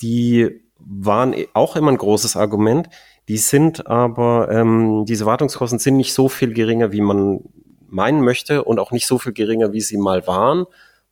Die 0.00 0.62
waren 0.78 1.34
auch 1.54 1.74
immer 1.74 1.90
ein 1.90 1.98
großes 1.98 2.36
Argument. 2.36 2.88
Die 3.28 3.36
sind 3.36 3.88
aber, 3.88 4.48
ähm, 4.50 5.04
diese 5.06 5.26
Wartungskosten 5.26 5.80
sind 5.80 5.96
nicht 5.96 6.14
so 6.14 6.28
viel 6.28 6.54
geringer, 6.54 6.92
wie 6.92 7.00
man 7.00 7.40
meinen 7.88 8.22
möchte 8.22 8.62
und 8.62 8.78
auch 8.78 8.92
nicht 8.92 9.08
so 9.08 9.18
viel 9.18 9.32
geringer, 9.32 9.72
wie 9.72 9.80
sie 9.80 9.96
mal 9.96 10.26
waren 10.26 10.66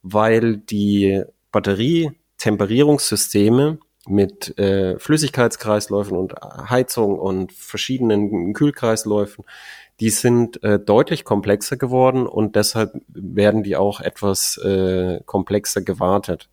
weil 0.09 0.59
die 0.59 1.25
Batterietemperierungssysteme 1.51 3.81
mit 4.09 4.57
äh, 4.57 4.97
Flüssigkeitskreisläufen 4.99 6.17
und 6.17 6.35
Heizung 6.71 7.19
und 7.19 7.53
verschiedenen 7.53 8.53
Kühlkreisläufen, 8.53 9.45
die 10.01 10.11
sind 10.11 10.63
äh, 10.63 10.79
deutlich 10.79 11.25
komplexer 11.25 11.77
geworden 11.77 12.27
und 12.27 12.57
deshalb 12.57 12.93
werden 13.09 13.63
die 13.63 13.77
auch 13.77 14.01
etwas 14.01 14.59
äh, 14.59 15.21
komplexer 15.25 15.83
gewartet. 15.83 16.51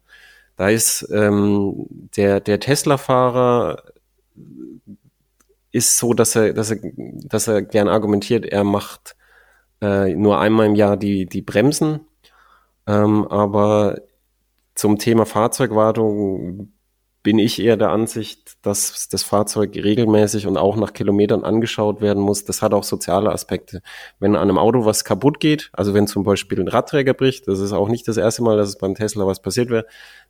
Da 0.55 0.69
ist 0.69 1.07
ähm, 1.11 1.87
der, 2.15 2.39
der 2.39 2.59
Tesla-Fahrer 2.59 3.83
ist 5.71 5.97
so, 5.97 6.13
dass 6.13 6.35
er, 6.35 6.53
dass 6.53 6.71
er, 6.71 6.79
dass 7.25 7.47
er 7.47 7.63
gern 7.63 7.87
argumentiert, 7.87 8.45
er 8.45 8.63
macht 8.63 9.15
äh, 9.81 10.13
nur 10.13 10.39
einmal 10.39 10.67
im 10.67 10.75
Jahr 10.75 10.95
die, 10.97 11.25
die 11.25 11.41
Bremsen 11.41 12.01
ähm, 12.87 13.27
aber 13.27 14.01
zum 14.75 14.97
Thema 14.97 15.25
Fahrzeugwartung 15.25 16.73
bin 17.23 17.39
ich 17.39 17.61
eher 17.61 17.77
der 17.77 17.89
Ansicht, 17.89 18.57
dass 18.65 19.07
das 19.07 19.23
Fahrzeug 19.23 19.73
regelmäßig 19.75 20.45
und 20.45 20.57
auch 20.57 20.75
nach 20.75 20.91
Kilometern 20.91 21.45
angeschaut 21.45 22.01
werden 22.01 22.21
muss. 22.21 22.43
Das 22.43 22.61
hat 22.61 22.73
auch 22.73 22.83
soziale 22.83 23.31
Aspekte. 23.31 23.81
Wenn 24.19 24.35
an 24.35 24.41
einem 24.49 24.57
Auto 24.57 24.83
was 24.83 25.05
kaputt 25.05 25.39
geht, 25.39 25.69
also 25.71 25.93
wenn 25.93 26.05
zum 26.05 26.25
Beispiel 26.25 26.59
ein 26.59 26.67
Radträger 26.67 27.13
bricht, 27.13 27.47
das 27.47 27.59
ist 27.59 27.71
auch 27.71 27.87
nicht 27.87 28.09
das 28.09 28.17
erste 28.17 28.43
Mal, 28.43 28.57
dass 28.57 28.67
es 28.69 28.77
beim 28.77 28.93
Tesla 28.93 29.25
was 29.25 29.41
passiert 29.41 29.69
wäre. 29.69 29.85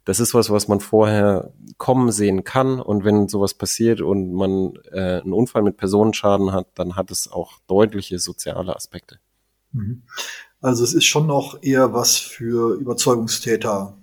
Das 0.06 0.20
ist 0.20 0.36
was, 0.36 0.52
was 0.52 0.68
man 0.68 0.82
vorher 0.82 1.52
kommen 1.78 2.12
sehen 2.12 2.44
kann. 2.44 2.80
Und 2.80 3.04
wenn 3.04 3.28
sowas 3.28 3.56
passiert 3.56 4.00
und 4.00 4.32
man 4.32 4.74
äh, 4.92 5.22
einen 5.22 5.34
Unfall 5.34 5.64
mit 5.64 5.78
Personenschaden 5.78 6.52
hat, 6.52 6.68
dann 6.76 6.96
hat 6.96 7.10
es 7.10 7.32
auch 7.32 7.54
deutliche 7.68 8.20
soziale 8.20 8.76
Aspekte. 8.76 9.18
Mhm. 9.72 10.04
Also 10.62 10.84
es 10.84 10.94
ist 10.94 11.06
schon 11.06 11.26
noch 11.26 11.58
eher 11.64 11.92
was 11.94 12.18
für 12.18 12.76
Überzeugungstäter. 12.76 13.98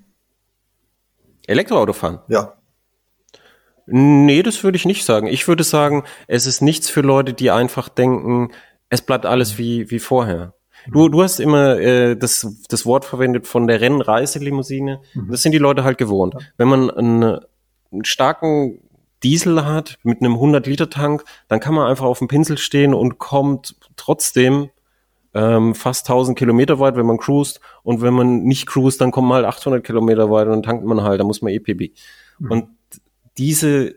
Elektroautofahren? 1.46 2.18
Ja. 2.28 2.59
Nee, 3.90 4.42
das 4.42 4.62
würde 4.62 4.76
ich 4.76 4.86
nicht 4.86 5.04
sagen. 5.04 5.26
Ich 5.26 5.48
würde 5.48 5.64
sagen, 5.64 6.04
es 6.26 6.46
ist 6.46 6.60
nichts 6.60 6.88
für 6.88 7.00
Leute, 7.00 7.32
die 7.32 7.50
einfach 7.50 7.88
denken, 7.88 8.52
es 8.88 9.02
bleibt 9.02 9.26
alles 9.26 9.58
wie, 9.58 9.90
wie 9.90 9.98
vorher. 9.98 10.54
Du, 10.88 11.08
du 11.08 11.22
hast 11.22 11.40
immer 11.40 11.78
äh, 11.78 12.16
das, 12.16 12.64
das 12.68 12.86
Wort 12.86 13.04
verwendet 13.04 13.46
von 13.46 13.66
der 13.66 13.80
Rennreiselimousine. 13.80 15.00
Mhm. 15.14 15.30
Das 15.30 15.42
sind 15.42 15.52
die 15.52 15.58
Leute 15.58 15.84
halt 15.84 15.98
gewohnt. 15.98 16.34
Wenn 16.56 16.68
man 16.68 16.90
einen, 16.90 17.40
einen 17.92 18.04
starken 18.04 18.80
Diesel 19.22 19.64
hat 19.64 19.98
mit 20.02 20.20
einem 20.20 20.34
100-Liter-Tank, 20.34 21.24
dann 21.48 21.60
kann 21.60 21.74
man 21.74 21.88
einfach 21.88 22.06
auf 22.06 22.18
dem 22.18 22.28
Pinsel 22.28 22.56
stehen 22.56 22.94
und 22.94 23.18
kommt 23.18 23.76
trotzdem 23.96 24.70
ähm, 25.34 25.74
fast 25.74 26.08
1000 26.08 26.38
Kilometer 26.38 26.80
weit, 26.80 26.96
wenn 26.96 27.06
man 27.06 27.18
cruist. 27.18 27.60
Und 27.82 28.00
wenn 28.00 28.14
man 28.14 28.42
nicht 28.42 28.66
cruist, 28.66 29.00
dann 29.00 29.10
kommt 29.10 29.28
man 29.28 29.36
halt 29.36 29.46
800 29.46 29.84
Kilometer 29.84 30.30
weit 30.30 30.46
und 30.46 30.52
dann 30.52 30.62
tankt 30.62 30.84
man 30.84 31.02
halt, 31.02 31.20
da 31.20 31.24
muss 31.24 31.42
man 31.42 31.52
EPB. 31.52 31.92
Mhm. 32.38 32.50
Und 32.50 32.68
diese 33.40 33.94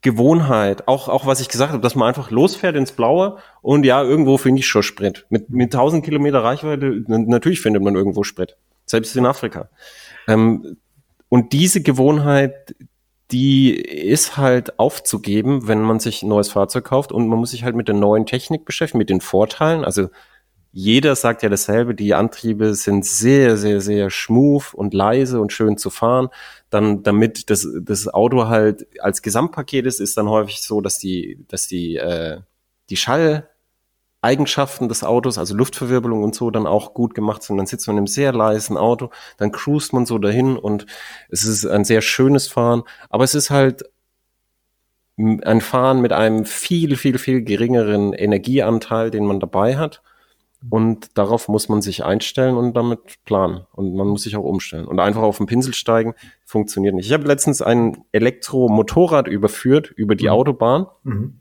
Gewohnheit, 0.00 0.88
auch, 0.88 1.08
auch 1.08 1.26
was 1.26 1.40
ich 1.40 1.50
gesagt 1.50 1.72
habe, 1.72 1.82
dass 1.82 1.94
man 1.94 2.08
einfach 2.08 2.30
losfährt 2.30 2.76
ins 2.76 2.92
Blaue 2.92 3.36
und 3.60 3.84
ja, 3.84 4.02
irgendwo 4.02 4.38
finde 4.38 4.60
ich 4.60 4.66
schon 4.66 4.82
Sprit. 4.82 5.26
Mit, 5.28 5.50
mit 5.50 5.74
1000 5.74 6.02
Kilometer 6.02 6.42
Reichweite, 6.42 7.04
natürlich 7.06 7.60
findet 7.60 7.82
man 7.82 7.94
irgendwo 7.94 8.22
Sprit. 8.22 8.56
Selbst 8.86 9.14
in 9.16 9.26
Afrika. 9.26 9.68
Ähm, 10.28 10.78
und 11.28 11.52
diese 11.52 11.82
Gewohnheit, 11.82 12.74
die 13.30 13.74
ist 13.74 14.38
halt 14.38 14.78
aufzugeben, 14.78 15.68
wenn 15.68 15.82
man 15.82 16.00
sich 16.00 16.22
ein 16.22 16.28
neues 16.28 16.50
Fahrzeug 16.50 16.84
kauft 16.84 17.12
und 17.12 17.28
man 17.28 17.38
muss 17.38 17.50
sich 17.50 17.64
halt 17.64 17.76
mit 17.76 17.88
der 17.88 17.94
neuen 17.94 18.24
Technik 18.24 18.64
beschäftigen, 18.64 18.98
mit 18.98 19.10
den 19.10 19.20
Vorteilen. 19.20 19.84
Also 19.84 20.08
jeder 20.76 21.14
sagt 21.14 21.44
ja 21.44 21.48
dasselbe, 21.48 21.94
die 21.94 22.14
Antriebe 22.14 22.74
sind 22.74 23.06
sehr, 23.06 23.56
sehr, 23.56 23.80
sehr 23.80 24.10
smooth 24.10 24.74
und 24.74 24.92
leise 24.92 25.40
und 25.40 25.52
schön 25.52 25.78
zu 25.78 25.88
fahren. 25.88 26.30
Dann, 26.68 27.04
damit 27.04 27.48
das, 27.48 27.64
das 27.80 28.08
Auto 28.12 28.48
halt 28.48 28.88
als 28.98 29.22
Gesamtpaket 29.22 29.86
ist, 29.86 30.00
ist 30.00 30.16
dann 30.16 30.28
häufig 30.28 30.62
so, 30.62 30.80
dass 30.80 30.98
die, 30.98 31.38
dass 31.46 31.68
die, 31.68 31.94
äh, 31.94 32.40
die 32.90 32.96
Schalleigenschaften 32.96 34.88
des 34.88 35.04
Autos, 35.04 35.38
also 35.38 35.54
Luftverwirbelung 35.54 36.24
und 36.24 36.34
so, 36.34 36.50
dann 36.50 36.66
auch 36.66 36.92
gut 36.92 37.14
gemacht 37.14 37.44
sind. 37.44 37.56
Dann 37.56 37.66
sitzt 37.66 37.86
man 37.86 37.94
in 37.94 37.98
einem 37.98 38.06
sehr 38.08 38.32
leisen 38.32 38.76
Auto, 38.76 39.10
dann 39.36 39.52
cruist 39.52 39.92
man 39.92 40.06
so 40.06 40.18
dahin 40.18 40.56
und 40.56 40.86
es 41.28 41.44
ist 41.44 41.64
ein 41.64 41.84
sehr 41.84 42.00
schönes 42.00 42.48
Fahren. 42.48 42.82
Aber 43.10 43.22
es 43.22 43.36
ist 43.36 43.50
halt 43.50 43.84
ein 45.16 45.60
Fahren 45.60 46.00
mit 46.00 46.12
einem 46.12 46.44
viel, 46.44 46.96
viel, 46.96 47.18
viel 47.18 47.42
geringeren 47.42 48.12
Energieanteil, 48.12 49.12
den 49.12 49.24
man 49.24 49.38
dabei 49.38 49.76
hat. 49.76 50.02
Und 50.70 51.18
darauf 51.18 51.48
muss 51.48 51.68
man 51.68 51.82
sich 51.82 52.04
einstellen 52.04 52.56
und 52.56 52.74
damit 52.74 53.22
planen. 53.24 53.66
Und 53.72 53.94
man 53.94 54.06
muss 54.06 54.22
sich 54.22 54.36
auch 54.36 54.44
umstellen. 54.44 54.86
Und 54.86 54.98
einfach 54.98 55.22
auf 55.22 55.36
den 55.36 55.46
Pinsel 55.46 55.74
steigen 55.74 56.14
funktioniert 56.44 56.94
nicht. 56.94 57.06
Ich 57.06 57.12
habe 57.12 57.26
letztens 57.26 57.60
ein 57.60 58.04
Elektromotorrad 58.12 59.28
überführt 59.28 59.90
über 59.90 60.14
die 60.14 60.26
mhm. 60.26 60.30
Autobahn. 60.30 60.86
Mhm. 61.02 61.40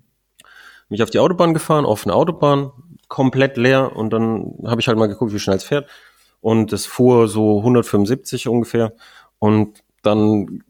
Mich 0.89 1.01
auf 1.01 1.09
die 1.09 1.19
Autobahn 1.19 1.53
gefahren, 1.53 1.85
offene 1.85 2.13
Autobahn, 2.13 2.71
komplett 3.07 3.57
leer 3.57 3.95
und 3.95 4.11
dann 4.11 4.55
habe 4.65 4.81
ich 4.81 4.87
halt 4.87 4.97
mal 4.97 5.07
geguckt, 5.07 5.33
wie 5.33 5.39
schnell 5.39 5.57
es 5.57 5.63
fährt 5.63 5.87
und 6.41 6.73
es 6.73 6.85
fuhr 6.85 7.27
so 7.27 7.59
175 7.59 8.47
ungefähr 8.47 8.93
und 9.39 9.83
dann 10.01 10.63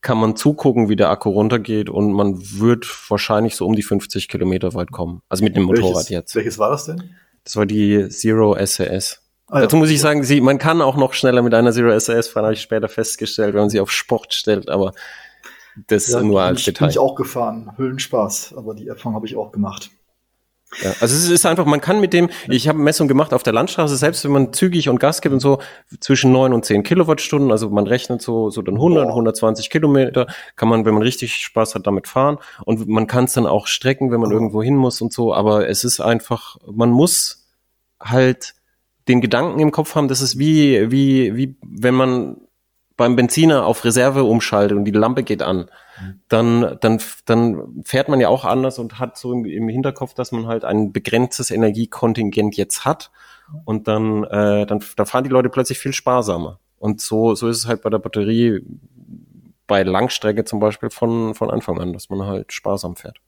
kann 0.00 0.18
man 0.18 0.34
zugucken, 0.34 0.88
wie 0.88 0.96
der 0.96 1.10
Akku 1.10 1.30
runtergeht 1.30 1.90
und 1.90 2.12
man 2.12 2.40
wird 2.40 2.86
wahrscheinlich 3.08 3.54
so 3.54 3.66
um 3.66 3.74
die 3.74 3.82
50 3.82 4.28
Kilometer 4.28 4.74
weit 4.74 4.90
kommen. 4.90 5.22
Also 5.28 5.44
mit 5.44 5.56
dem 5.56 5.64
Motorrad 5.64 5.94
welches, 5.94 6.08
jetzt. 6.08 6.34
Welches 6.34 6.58
war 6.58 6.70
das 6.70 6.86
denn? 6.86 7.14
Das 7.44 7.56
war 7.56 7.66
die 7.66 8.08
Zero 8.08 8.56
SAS. 8.64 9.22
Ah, 9.46 9.56
ja. 9.56 9.62
Dazu 9.62 9.76
muss 9.76 9.90
ich 9.90 10.00
sagen, 10.00 10.22
sie, 10.22 10.40
man 10.40 10.58
kann 10.58 10.80
auch 10.80 10.96
noch 10.96 11.12
schneller 11.12 11.42
mit 11.42 11.54
einer 11.54 11.72
Zero 11.72 11.98
SAS 11.98 12.28
fahren, 12.28 12.44
habe 12.44 12.54
ich 12.54 12.60
später 12.60 12.88
festgestellt, 12.88 13.54
wenn 13.54 13.62
man 13.62 13.70
sie 13.70 13.80
auf 13.80 13.90
Sport 13.90 14.32
stellt, 14.34 14.68
aber 14.68 14.92
das 15.86 16.08
Ja, 16.08 16.20
nur 16.20 16.40
bin 16.40 16.48
als 16.48 16.60
ich, 16.60 16.64
Detail. 16.66 16.86
Bin 16.86 16.90
ich 16.90 16.98
auch 16.98 17.14
gefahren. 17.14 17.72
Höllenspaß. 17.76 18.54
Aber 18.56 18.74
die 18.74 18.88
Erfahrung 18.88 19.14
habe 19.14 19.26
ich 19.26 19.36
auch 19.36 19.52
gemacht. 19.52 19.90
Ja, 20.82 20.90
also 21.00 21.16
es 21.16 21.28
ist 21.28 21.46
einfach, 21.46 21.66
man 21.66 21.80
kann 21.80 22.00
mit 22.00 22.12
dem, 22.12 22.30
ich 22.48 22.68
habe 22.68 22.78
Messung 22.78 23.08
gemacht 23.08 23.34
auf 23.34 23.42
der 23.42 23.52
Landstraße, 23.52 23.96
selbst 23.96 24.24
wenn 24.24 24.30
man 24.30 24.52
zügig 24.52 24.88
und 24.88 25.00
Gas 25.00 25.20
gibt 25.20 25.32
und 25.32 25.40
so, 25.40 25.58
zwischen 25.98 26.30
9 26.30 26.52
und 26.52 26.64
10 26.64 26.84
Kilowattstunden, 26.84 27.50
also 27.50 27.70
man 27.70 27.88
rechnet 27.88 28.22
so, 28.22 28.50
so 28.50 28.62
dann 28.62 28.76
100, 28.76 29.04
Boah. 29.04 29.10
120 29.10 29.68
Kilometer, 29.68 30.26
kann 30.54 30.68
man, 30.68 30.84
wenn 30.84 30.94
man 30.94 31.02
richtig 31.02 31.34
Spaß 31.34 31.74
hat, 31.74 31.86
damit 31.88 32.06
fahren 32.06 32.38
und 32.64 32.86
man 32.86 33.08
kann 33.08 33.24
es 33.24 33.32
dann 33.32 33.46
auch 33.46 33.66
strecken, 33.66 34.12
wenn 34.12 34.20
man 34.20 34.30
Oh. 34.30 34.34
irgendwo 34.34 34.62
hin 34.62 34.76
muss 34.76 35.00
und 35.00 35.12
so, 35.12 35.34
aber 35.34 35.68
es 35.68 35.82
ist 35.82 35.98
einfach, 36.00 36.56
man 36.70 36.90
muss 36.90 37.48
halt 37.98 38.54
den 39.08 39.20
Gedanken 39.20 39.58
im 39.58 39.72
Kopf 39.72 39.96
haben, 39.96 40.06
das 40.06 40.20
ist 40.20 40.38
wie, 40.38 40.90
wie, 40.92 41.34
wie, 41.36 41.56
wenn 41.66 41.94
man 41.94 42.36
beim 42.96 43.16
Benziner 43.16 43.66
auf 43.66 43.84
Reserve 43.84 44.22
umschaltet 44.22 44.76
und 44.76 44.84
die 44.84 44.92
Lampe 44.92 45.24
geht 45.24 45.42
an, 45.42 45.68
dann, 46.28 46.78
dann, 46.80 47.00
dann 47.24 47.82
fährt 47.84 48.08
man 48.08 48.20
ja 48.20 48.28
auch 48.28 48.44
anders 48.44 48.78
und 48.78 48.98
hat 48.98 49.16
so 49.16 49.32
im, 49.32 49.68
Hinterkopf, 49.68 50.14
dass 50.14 50.32
man 50.32 50.46
halt 50.46 50.64
ein 50.64 50.92
begrenztes 50.92 51.50
Energiekontingent 51.50 52.56
jetzt 52.56 52.84
hat 52.84 53.10
und 53.64 53.88
dann, 53.88 54.24
äh, 54.24 54.66
dann, 54.66 54.82
da 54.96 55.04
fahren 55.04 55.24
die 55.24 55.30
Leute 55.30 55.48
plötzlich 55.48 55.78
viel 55.78 55.92
sparsamer. 55.92 56.58
Und 56.78 57.00
so, 57.00 57.34
so 57.34 57.48
ist 57.48 57.58
es 57.58 57.66
halt 57.66 57.82
bei 57.82 57.90
der 57.90 57.98
Batterie 57.98 58.64
bei 59.66 59.82
Langstrecke 59.82 60.44
zum 60.44 60.58
Beispiel 60.58 60.90
von, 60.90 61.34
von 61.34 61.50
Anfang 61.50 61.78
an, 61.78 61.92
dass 61.92 62.10
man 62.10 62.26
halt 62.26 62.52
sparsam 62.52 62.96
fährt. 62.96 63.20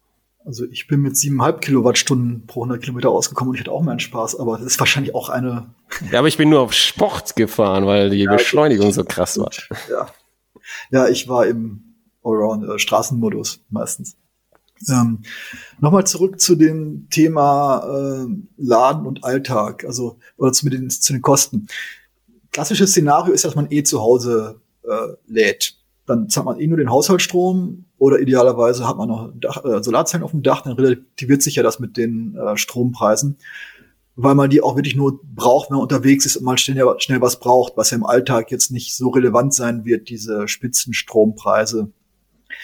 Also 0.45 0.65
ich 0.65 0.89
bin 0.89 1.01
mit 1.01 1.15
7,5 1.15 1.61
Kilowattstunden 1.61 2.47
pro 2.47 2.63
100 2.63 2.83
Kilometer 2.83 3.11
ausgekommen 3.11 3.51
und 3.51 3.55
ich 3.55 3.61
hatte 3.61 3.71
auch 3.71 3.83
meinen 3.83 4.01
Spaß, 4.01 4.41
aber 4.41 4.57
das 4.57 4.67
ist 4.67 4.81
wahrscheinlich 4.81 5.15
auch 5.15 5.29
eine 5.29 5.67
Ja, 6.11 6.19
aber 6.19 6.27
ich 6.27 6.37
bin 6.37 6.49
nur 6.49 6.61
auf 6.61 6.73
Sport 6.73 7.37
gefahren, 7.37 7.87
weil 7.87 8.11
die 8.11 8.19
Ja, 8.25 8.33
Beschleunigung 8.33 8.91
so 8.91 9.05
krass 9.05 9.39
war. 9.39 9.51
Ja, 9.89 10.09
ja 10.91 11.09
ich 11.09 11.29
war 11.29 11.47
im 11.47 11.92
Allround 12.25 12.69
äh, 12.69 12.79
Straßenmodus 12.79 13.61
meistens. 13.71 14.17
Ähm, 14.89 15.21
Nochmal 15.81 16.07
zurück 16.07 16.41
zu 16.41 16.55
dem 16.55 17.09
Thema 17.11 17.85
äh, 17.87 18.27
Laden 18.57 19.07
und 19.07 19.25
Alltag, 19.25 19.85
also 19.85 20.19
oder 20.37 20.53
zu 20.53 20.69
den, 20.69 20.91
zu 20.91 21.13
den 21.13 21.23
Kosten. 21.23 21.69
Klassisches 22.51 22.91
Szenario 22.91 23.33
ist, 23.33 23.45
dass 23.45 23.55
man 23.55 23.69
eh 23.71 23.83
zu 23.83 24.01
Hause 24.01 24.61
äh, 24.83 25.09
lädt. 25.27 25.77
Dann 26.07 26.29
zahlt 26.29 26.47
man 26.47 26.59
eh 26.59 26.67
nur 26.67 26.79
den 26.79 26.91
Haushaltsstrom 26.91 27.85
oder 27.99 28.19
idealerweise 28.19 28.89
hat 28.89 28.97
man 28.97 29.09
noch 29.09 29.33
Dach, 29.37 29.65
äh, 29.65 29.83
Solarzellen 29.83 30.25
auf 30.25 30.33
dem 30.33 30.43
Dach, 30.43 30.63
dann 30.63 30.73
relativiert 30.73 31.43
sich 31.43 31.55
ja 31.55 31.63
das 31.63 31.79
mit 31.79 31.97
den 31.97 32.37
äh, 32.37 32.57
Strompreisen, 32.57 33.39
weil 34.17 34.35
man 34.35 34.51
die 34.51 34.61
auch 34.61 34.77
wirklich 34.77 34.97
nur 34.97 35.21
braucht, 35.23 35.71
wenn 35.71 35.77
man 35.77 35.85
unterwegs 35.85 36.27
ist 36.27 36.37
und 36.37 36.45
mal 36.45 36.59
schnell, 36.59 36.85
schnell 36.99 37.21
was 37.21 37.39
braucht, 37.39 37.77
was 37.77 37.91
ja 37.91 37.97
im 37.97 38.05
Alltag 38.05 38.51
jetzt 38.51 38.71
nicht 38.73 38.97
so 38.97 39.11
relevant 39.11 39.55
sein 39.55 39.85
wird, 39.85 40.09
diese 40.09 40.49
Spitzenstrompreise. 40.49 41.93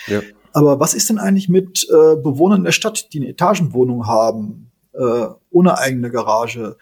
Ja. 0.07 0.23
Aber 0.52 0.80
was 0.80 0.95
ist 0.95 1.09
denn 1.11 1.18
eigentlich 1.18 1.49
mit 1.49 1.87
äh, 1.90 2.16
Bewohnern 2.16 2.64
der 2.64 2.73
Stadt, 2.73 3.12
die 3.12 3.21
eine 3.21 3.28
Etagenwohnung 3.28 4.07
haben, 4.07 4.71
äh, 4.92 5.26
ohne 5.50 5.78
eigene 5.78 6.11
Garage? 6.11 6.76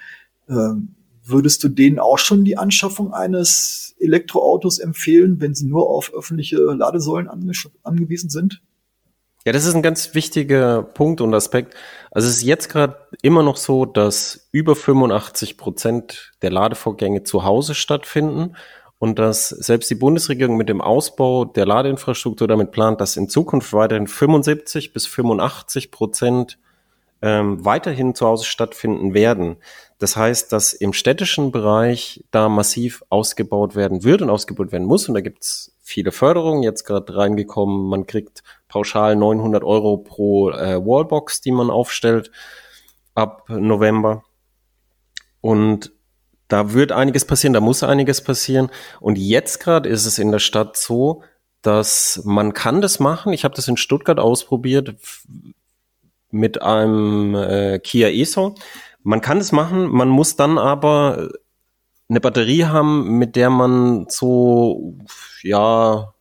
Ähm, 0.49 0.95
würdest 1.25 1.65
du 1.65 1.69
denen 1.69 1.99
auch 1.99 2.19
schon 2.19 2.45
die 2.45 2.57
Anschaffung 2.57 3.13
eines 3.13 3.97
Elektroautos 3.99 4.79
empfehlen, 4.79 5.41
wenn 5.41 5.55
sie 5.55 5.67
nur 5.67 5.91
auf 5.91 6.13
öffentliche 6.15 6.57
Ladesäulen 6.57 7.29
ange 7.29 7.53
angewiesen 7.83 8.31
sind? 8.31 8.63
Ja, 9.45 9.53
das 9.53 9.65
ist 9.65 9.75
ein 9.75 9.83
ganz 9.83 10.15
wichtiger 10.15 10.83
Punkt 10.83 11.21
und 11.21 11.33
Aspekt. 11.33 11.75
Also 12.11 12.29
es 12.29 12.39
ist 12.39 12.43
jetzt 12.43 12.69
gerade 12.69 12.97
immer 13.23 13.45
noch 13.45 13.57
so, 13.57 13.85
dass 13.85 14.49
über 14.51 14.75
85 14.75 15.57
Prozent 15.57 16.33
der 16.43 16.51
Ladevorgänge 16.51 17.23
zu 17.23 17.45
Hause 17.45 17.75
stattfinden 17.75 18.57
und 18.99 19.19
dass 19.19 19.49
selbst 19.51 19.91
die 19.91 19.95
Bundesregierung 19.95 20.57
mit 20.57 20.69
dem 20.69 20.81
Ausbau 20.81 21.45
der 21.45 21.67
Ladeinfrastruktur 21.67 22.49
damit 22.49 22.71
plant, 22.71 23.01
dass 23.01 23.17
in 23.17 23.29
Zukunft 23.29 23.73
weiterhin 23.73 24.07
75 24.07 24.93
bis 24.93 25.07
85 25.07 25.91
Prozent 25.91 26.59
ähm, 27.23 27.65
weiterhin 27.65 28.15
zu 28.15 28.27
Hause 28.27 28.45
stattfinden 28.45 29.15
werden. 29.15 29.57
Das 29.99 30.17
heißt, 30.17 30.53
dass 30.53 30.75
im 30.75 30.93
städtischen 30.93 31.51
Bereich 31.51 32.25
da 32.31 32.49
massiv 32.49 33.03
ausgebaut 33.09 33.75
werden 33.75 34.05
wird 34.05 34.23
und 34.23 34.31
ausgebaut 34.31 34.73
werden 34.73 34.87
muss. 34.87 35.09
Und 35.09 35.15
da 35.15 35.21
gibt's 35.21 35.75
viele 35.83 36.13
Förderungen 36.13 36.63
jetzt 36.63 36.85
gerade 36.85 37.17
reingekommen. 37.17 37.89
Man 37.89 38.07
kriegt 38.07 38.43
pauschal 38.69 39.17
900 39.17 39.65
Euro 39.65 39.99
pro 39.99 40.51
äh, 40.51 40.77
Wallbox, 40.85 41.41
die 41.41 41.53
man 41.53 41.71
aufstellt 41.71 42.31
ab 43.15 43.45
November. 43.49 44.23
Und 45.41 45.93
da 46.49 46.73
wird 46.73 46.93
einiges 46.93 47.25
passieren, 47.25 47.53
da 47.53 47.61
muss 47.61 47.83
einiges 47.83 48.23
passieren. 48.23 48.71
Und 49.01 49.19
jetzt 49.19 49.61
gerade 49.61 49.89
ist 49.89 50.07
es 50.07 50.19
in 50.19 50.33
der 50.33 50.39
Stadt 50.39 50.77
so, 50.77 51.23
dass 51.63 52.23
man 52.25 52.53
kann 52.53 52.81
das 52.81 53.01
machen. 53.01 53.33
Ich 53.33 53.45
habe 53.45 53.55
das 53.55 53.69
in 53.69 53.77
Stuttgart 53.77 54.21
ausprobiert 54.21 54.95
mit 56.31 56.63
einem 56.63 57.35
äh, 57.35 57.79
Kia 57.81 58.09
ESO. 58.09 58.55
Man 59.03 59.21
kann 59.21 59.39
das 59.39 59.53
machen, 59.53 59.89
man 59.89 60.09
muss 60.09 60.37
dann 60.37 60.59
aber 60.59 61.31
eine 62.09 62.21
Batterie 62.21 62.65
haben, 62.67 63.19
mit 63.19 63.35
der 63.37 63.51
man 63.51 64.07
so, 64.09 64.95
ja, 65.43 66.13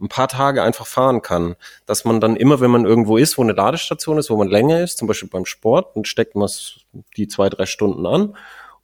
ein 0.00 0.08
paar 0.08 0.28
Tage 0.28 0.62
einfach 0.62 0.86
fahren 0.86 1.22
kann. 1.22 1.56
Dass 1.86 2.04
man 2.04 2.20
dann 2.20 2.36
immer, 2.36 2.60
wenn 2.60 2.70
man 2.70 2.84
irgendwo 2.84 3.16
ist, 3.16 3.38
wo 3.38 3.42
eine 3.42 3.52
Ladestation 3.52 4.18
ist, 4.18 4.30
wo 4.30 4.36
man 4.36 4.48
länger 4.48 4.82
ist, 4.82 4.98
zum 4.98 5.08
Beispiel 5.08 5.28
beim 5.28 5.46
Sport, 5.46 5.96
dann 5.96 6.04
steckt 6.04 6.36
man 6.36 6.48
die 7.16 7.28
zwei, 7.28 7.48
drei 7.48 7.66
Stunden 7.66 8.06
an. 8.06 8.36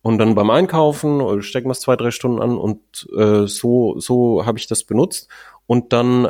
Und 0.03 0.19
dann 0.19 0.35
beim 0.35 0.51
Einkaufen 0.51 1.43
steckt 1.43 1.67
man 1.67 1.73
es 1.73 1.81
zwei, 1.81 1.97
drei 1.97 2.11
Stunden 2.11 2.43
an 2.43 2.59
und 2.59 3.09
äh, 3.17 3.47
so, 3.47 3.99
so 3.99 4.45
habe 4.45 4.59
ich 4.59 4.67
das 4.67 4.83
benutzt. 4.85 5.29
Und 5.67 5.93
dann 5.93 6.29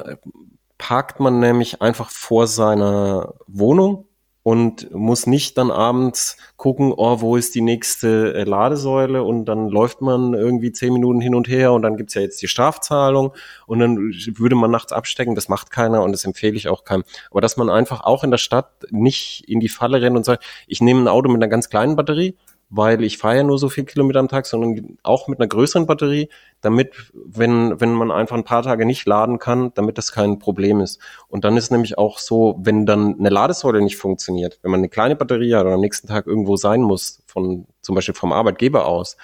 parkt 0.76 1.20
man 1.20 1.40
nämlich 1.40 1.80
einfach 1.80 2.10
vor 2.10 2.46
seiner 2.46 3.34
Wohnung 3.46 4.06
und 4.42 4.92
muss 4.92 5.26
nicht 5.26 5.56
dann 5.56 5.70
abends 5.70 6.36
gucken, 6.56 6.92
oh, 6.96 7.20
wo 7.20 7.36
ist 7.36 7.54
die 7.54 7.60
nächste 7.60 8.34
äh, 8.34 8.44
Ladesäule 8.44 9.22
und 9.22 9.44
dann 9.44 9.68
läuft 9.68 10.00
man 10.00 10.34
irgendwie 10.34 10.72
zehn 10.72 10.92
Minuten 10.92 11.20
hin 11.20 11.34
und 11.34 11.48
her 11.48 11.72
und 11.72 11.82
dann 11.82 11.96
gibt's 11.96 12.14
ja 12.14 12.22
jetzt 12.22 12.42
die 12.42 12.48
Strafzahlung 12.48 13.32
und 13.66 13.78
dann 13.78 13.96
würde 13.96 14.56
man 14.56 14.70
nachts 14.70 14.92
abstecken, 14.92 15.36
das 15.36 15.48
macht 15.48 15.70
keiner 15.70 16.02
und 16.02 16.12
das 16.12 16.24
empfehle 16.24 16.56
ich 16.56 16.68
auch 16.68 16.84
keinem. 16.84 17.04
Aber 17.30 17.40
dass 17.40 17.56
man 17.56 17.70
einfach 17.70 18.02
auch 18.02 18.24
in 18.24 18.32
der 18.32 18.38
Stadt 18.38 18.72
nicht 18.90 19.44
in 19.46 19.60
die 19.60 19.68
Falle 19.68 20.02
rennt 20.02 20.16
und 20.16 20.24
sagt, 20.24 20.44
ich 20.66 20.80
nehme 20.80 21.02
ein 21.02 21.08
Auto 21.08 21.28
mit 21.28 21.40
einer 21.40 21.48
ganz 21.48 21.70
kleinen 21.70 21.94
Batterie, 21.94 22.36
weil 22.74 23.04
ich 23.04 23.18
fahre 23.18 23.36
ja 23.36 23.42
nur 23.42 23.58
so 23.58 23.68
viel 23.68 23.84
Kilometer 23.84 24.18
am 24.18 24.28
Tag, 24.28 24.46
sondern 24.46 24.96
auch 25.02 25.28
mit 25.28 25.38
einer 25.38 25.46
größeren 25.46 25.86
Batterie, 25.86 26.30
damit, 26.62 27.12
wenn, 27.12 27.78
wenn 27.78 27.92
man 27.92 28.10
einfach 28.10 28.34
ein 28.34 28.44
paar 28.44 28.62
Tage 28.62 28.86
nicht 28.86 29.04
laden 29.04 29.38
kann, 29.38 29.72
damit 29.74 29.98
das 29.98 30.10
kein 30.10 30.38
Problem 30.38 30.80
ist. 30.80 30.98
Und 31.28 31.44
dann 31.44 31.58
ist 31.58 31.70
nämlich 31.70 31.98
auch 31.98 32.18
so, 32.18 32.58
wenn 32.62 32.86
dann 32.86 33.18
eine 33.18 33.28
Ladesäule 33.28 33.82
nicht 33.82 33.98
funktioniert, 33.98 34.58
wenn 34.62 34.70
man 34.70 34.80
eine 34.80 34.88
kleine 34.88 35.16
Batterie 35.16 35.54
hat 35.54 35.66
und 35.66 35.72
am 35.72 35.80
nächsten 35.80 36.08
Tag 36.08 36.26
irgendwo 36.26 36.56
sein 36.56 36.80
muss, 36.80 37.22
von, 37.26 37.66
zum 37.82 37.94
Beispiel 37.94 38.14
vom 38.14 38.32
Arbeitgeber 38.32 38.86
aus, 38.86 39.18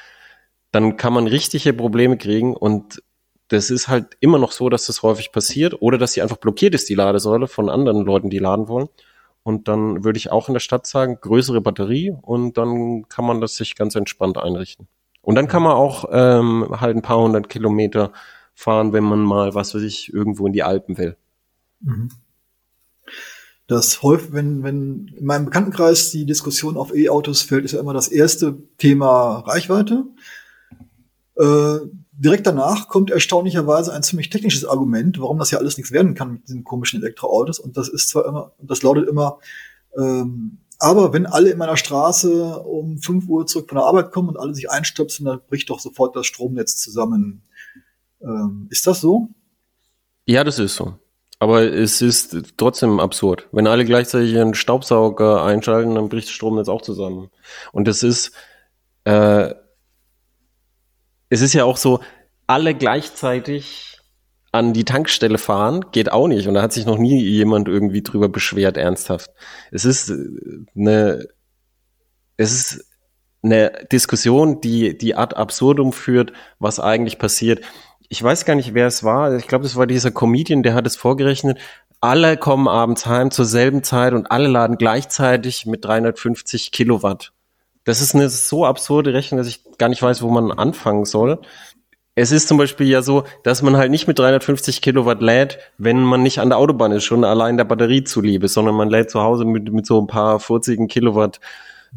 dann 0.71 0.99
kann 0.99 1.15
man 1.15 1.27
richtige 1.27 1.73
Probleme 1.73 2.19
kriegen 2.19 2.55
und 2.55 3.03
das 3.49 3.71
ist 3.71 3.89
halt 3.89 4.19
immer 4.21 4.39
noch 4.39 4.53
so, 4.53 4.69
dass 4.69 4.85
das 4.85 5.03
häufig 5.03 5.33
passiert 5.33 5.81
oder 5.81 5.97
dass 5.97 6.13
sie 6.13 6.21
einfach 6.21 6.37
blockiert 6.37 6.75
ist, 6.75 6.91
die 6.91 6.95
Ladesäule 6.95 7.47
von 7.47 7.71
anderen 7.71 8.05
Leuten, 8.05 8.29
die 8.29 8.41
laden 8.41 8.69
wollen. 8.69 8.91
Und 9.43 9.69
dann 9.69 10.05
würde 10.05 10.19
ich 10.19 10.31
auch 10.31 10.49
in 10.49 10.55
der 10.55 10.61
Stadt 10.61 10.87
sagen, 10.87 11.19
größere 11.21 11.61
Batterie 11.61 12.15
und 12.23 12.59
dann 12.59 13.09
kann 13.09 13.25
man 13.25 13.41
das 13.41 13.57
sich 13.57 13.77
ganz 13.77 13.95
entspannt 13.95 14.37
einrichten. 14.37 14.89
Und 15.23 15.35
dann 15.35 15.49
kann 15.49 15.63
man 15.63 15.73
auch 15.73 16.05
ähm, 16.11 16.69
halt 16.81 16.97
ein 16.97 17.03
paar 17.03 17.19
hundert 17.19 17.49
Kilometer 17.49 18.13
fahren, 18.55 18.93
wenn 18.93 19.05
man 19.05 19.21
mal, 19.21 19.55
was 19.55 19.75
weiß 19.75 19.83
ich, 19.83 20.13
irgendwo 20.13 20.47
in 20.47 20.53
die 20.53 20.63
Alpen 20.63 20.99
will. 20.99 21.17
Mhm. 21.81 22.11
Das 23.69 24.03
häufig, 24.03 24.33
wenn, 24.33 24.63
wenn 24.63 25.15
in 25.17 25.27
meinem 25.27 25.45
Bekanntenkreis 25.45 26.11
die 26.11 26.25
Diskussion 26.25 26.79
auf 26.79 26.95
E-Autos 26.95 27.43
fällt, 27.43 27.67
ist 27.67 27.73
ja 27.73 27.81
immer 27.81 27.93
das 27.93 28.09
erste 28.09 28.57
Thema 28.79 29.41
Reichweite. 29.41 30.05
Äh, 31.37 31.79
direkt 32.19 32.47
danach 32.47 32.89
kommt 32.89 33.11
erstaunlicherweise 33.11 33.93
ein 33.93 34.03
ziemlich 34.03 34.29
technisches 34.29 34.65
Argument, 34.65 35.21
warum 35.21 35.39
das 35.39 35.51
ja 35.51 35.59
alles 35.59 35.77
nichts 35.77 35.93
werden 35.93 36.15
kann 36.15 36.33
mit 36.33 36.49
diesen 36.49 36.65
komischen 36.65 37.01
Elektroautos. 37.01 37.59
Und 37.59 37.77
das 37.77 37.89
ist 37.89 38.09
zwar 38.09 38.27
immer, 38.27 38.53
das 38.61 38.83
lautet 38.83 39.09
immer, 39.09 39.39
ähm, 39.97 40.59
aber 40.81 41.13
wenn 41.13 41.27
alle 41.27 41.51
in 41.51 41.59
meiner 41.59 41.77
Straße 41.77 42.61
um 42.61 42.99
5 42.99 43.29
Uhr 43.29 43.47
zurück 43.47 43.69
von 43.69 43.79
der 43.79 43.87
Arbeit 43.87 44.13
kommen 44.13 44.29
und 44.29 44.37
alle 44.37 44.55
sich 44.55 44.71
einstöpseln, 44.71 45.27
dann 45.27 45.41
bricht 45.49 45.71
doch 45.71 45.81
sofort 45.81 46.15
das 46.15 46.27
Stromnetz 46.27 46.77
zusammen. 46.77 47.43
Ähm, 48.21 48.69
ist 48.71 48.87
das 48.87 49.01
so? 49.01 49.29
Ja, 50.27 50.45
das 50.45 50.59
ist 50.59 50.77
so. 50.77 50.95
Aber 51.41 51.63
es 51.63 52.01
ist 52.01 52.37
trotzdem 52.57 53.01
absurd. 53.01 53.49
Wenn 53.51 53.67
alle 53.67 53.85
gleichzeitig 53.85 54.37
einen 54.37 54.55
Staubsauger 54.55 55.45
einschalten, 55.45 55.95
dann 55.95 56.09
bricht 56.09 56.29
das 56.29 56.35
Stromnetz 56.35 56.69
auch 56.69 56.83
zusammen. 56.83 57.31
Und 57.73 57.89
es 57.89 58.03
ist, 58.03 58.33
äh, 59.05 59.55
es 61.29 61.41
ist 61.41 61.55
ja 61.55 61.65
auch 61.65 61.77
so, 61.77 62.01
alle 62.47 62.75
gleichzeitig 62.75 64.01
an 64.53 64.73
die 64.73 64.85
Tankstelle 64.85 65.39
fahren, 65.39 65.85
geht 65.93 66.11
auch 66.11 66.27
nicht. 66.29 66.49
Und 66.49 66.55
da 66.55 66.63
hat 66.63 66.73
sich 66.73 66.87
noch 66.87 66.99
nie 66.99 67.23
jemand 67.23 67.69
irgendwie 67.69 68.03
drüber 68.03 68.29
beschwert, 68.29 68.77
ernsthaft. 68.77 69.31
Es 69.71 69.85
ist 69.85 70.11
eine, 70.75 71.27
es 72.37 72.53
ist 72.53 72.85
eine 73.43 73.73
Diskussion, 73.93 74.61
die, 74.61 74.97
die 74.97 75.15
ad 75.15 75.37
absurdum 75.37 75.93
führt, 75.93 76.33
was 76.59 76.81
eigentlich 76.81 77.19
passiert 77.19 77.61
ich 78.09 78.23
weiß 78.23 78.45
gar 78.45 78.55
nicht, 78.55 78.75
wer 78.75 78.87
es 78.87 79.05
war. 79.05 79.37
Ich 79.37 79.47
glaube, 79.47 79.65
das 79.65 79.77
war 79.77 79.87
dieser 79.87 80.11
Comedian, 80.11 80.63
der 80.63 80.75
hat 80.75 80.87
es 80.87 80.97
vorgerechnet. 80.97 81.59
Alle 82.01 82.37
kommen 82.37 82.69
abends 82.69 83.07
heim 83.07 83.31
zur 83.31 83.45
selben 83.45 83.83
Zeit 83.83 84.15
und 84.15 84.31
alle 84.31 84.49
laden 84.49 84.79
gleichzeitig 84.79 85.67
mit 85.67 85.85
350 85.85 86.73
Kilowatt. 86.73 87.33
Das 87.89 88.03
ist 88.03 88.15
eine 88.15 88.29
so 88.29 88.67
absurde 88.67 89.15
Rechnung, 89.15 89.39
dass 89.39 89.49
ich 89.49 89.63
gar 89.79 89.89
nicht 89.89 90.03
weiß, 90.03 90.21
wo 90.21 90.29
man 90.29 90.53
anfangen 90.53 91.07
soll. 91.07 91.41
Es 92.15 92.33
ist 92.33 92.47
zum 92.47 92.59
Beispiel 92.59 92.87
ja 92.87 93.01
so, 93.01 93.25
dass 93.45 93.63
man 93.63 93.79
halt 93.79 93.91
nicht 93.91 94.07
mit 94.07 94.19
350 94.19 94.83
Kilowatt 94.83 95.23
lädt, 95.23 95.59
wenn 95.79 96.03
man 96.03 96.23
nicht 96.23 96.39
an 96.39 96.51
der 96.51 96.59
Autobahn 96.59 96.93
ist, 96.93 97.05
schon 97.05 97.25
allein 97.25 97.57
der 97.57 97.65
Batterie 97.65 98.05
zuliebe, 98.05 98.47
sondern 98.47 98.75
man 98.75 98.91
lädt 98.91 99.11
zu 99.11 99.23
Hause 99.23 99.47
mit, 99.47 99.73
mit 99.73 99.87
so 99.87 99.99
ein 100.03 100.07
paar 100.07 100.39
40 100.39 100.87
Kilowatt 100.91 101.41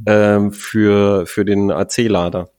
ähm, 0.06 0.54
für, 0.54 1.26
für 1.26 1.44
den 1.44 1.72
AC-Lader. 1.72 2.50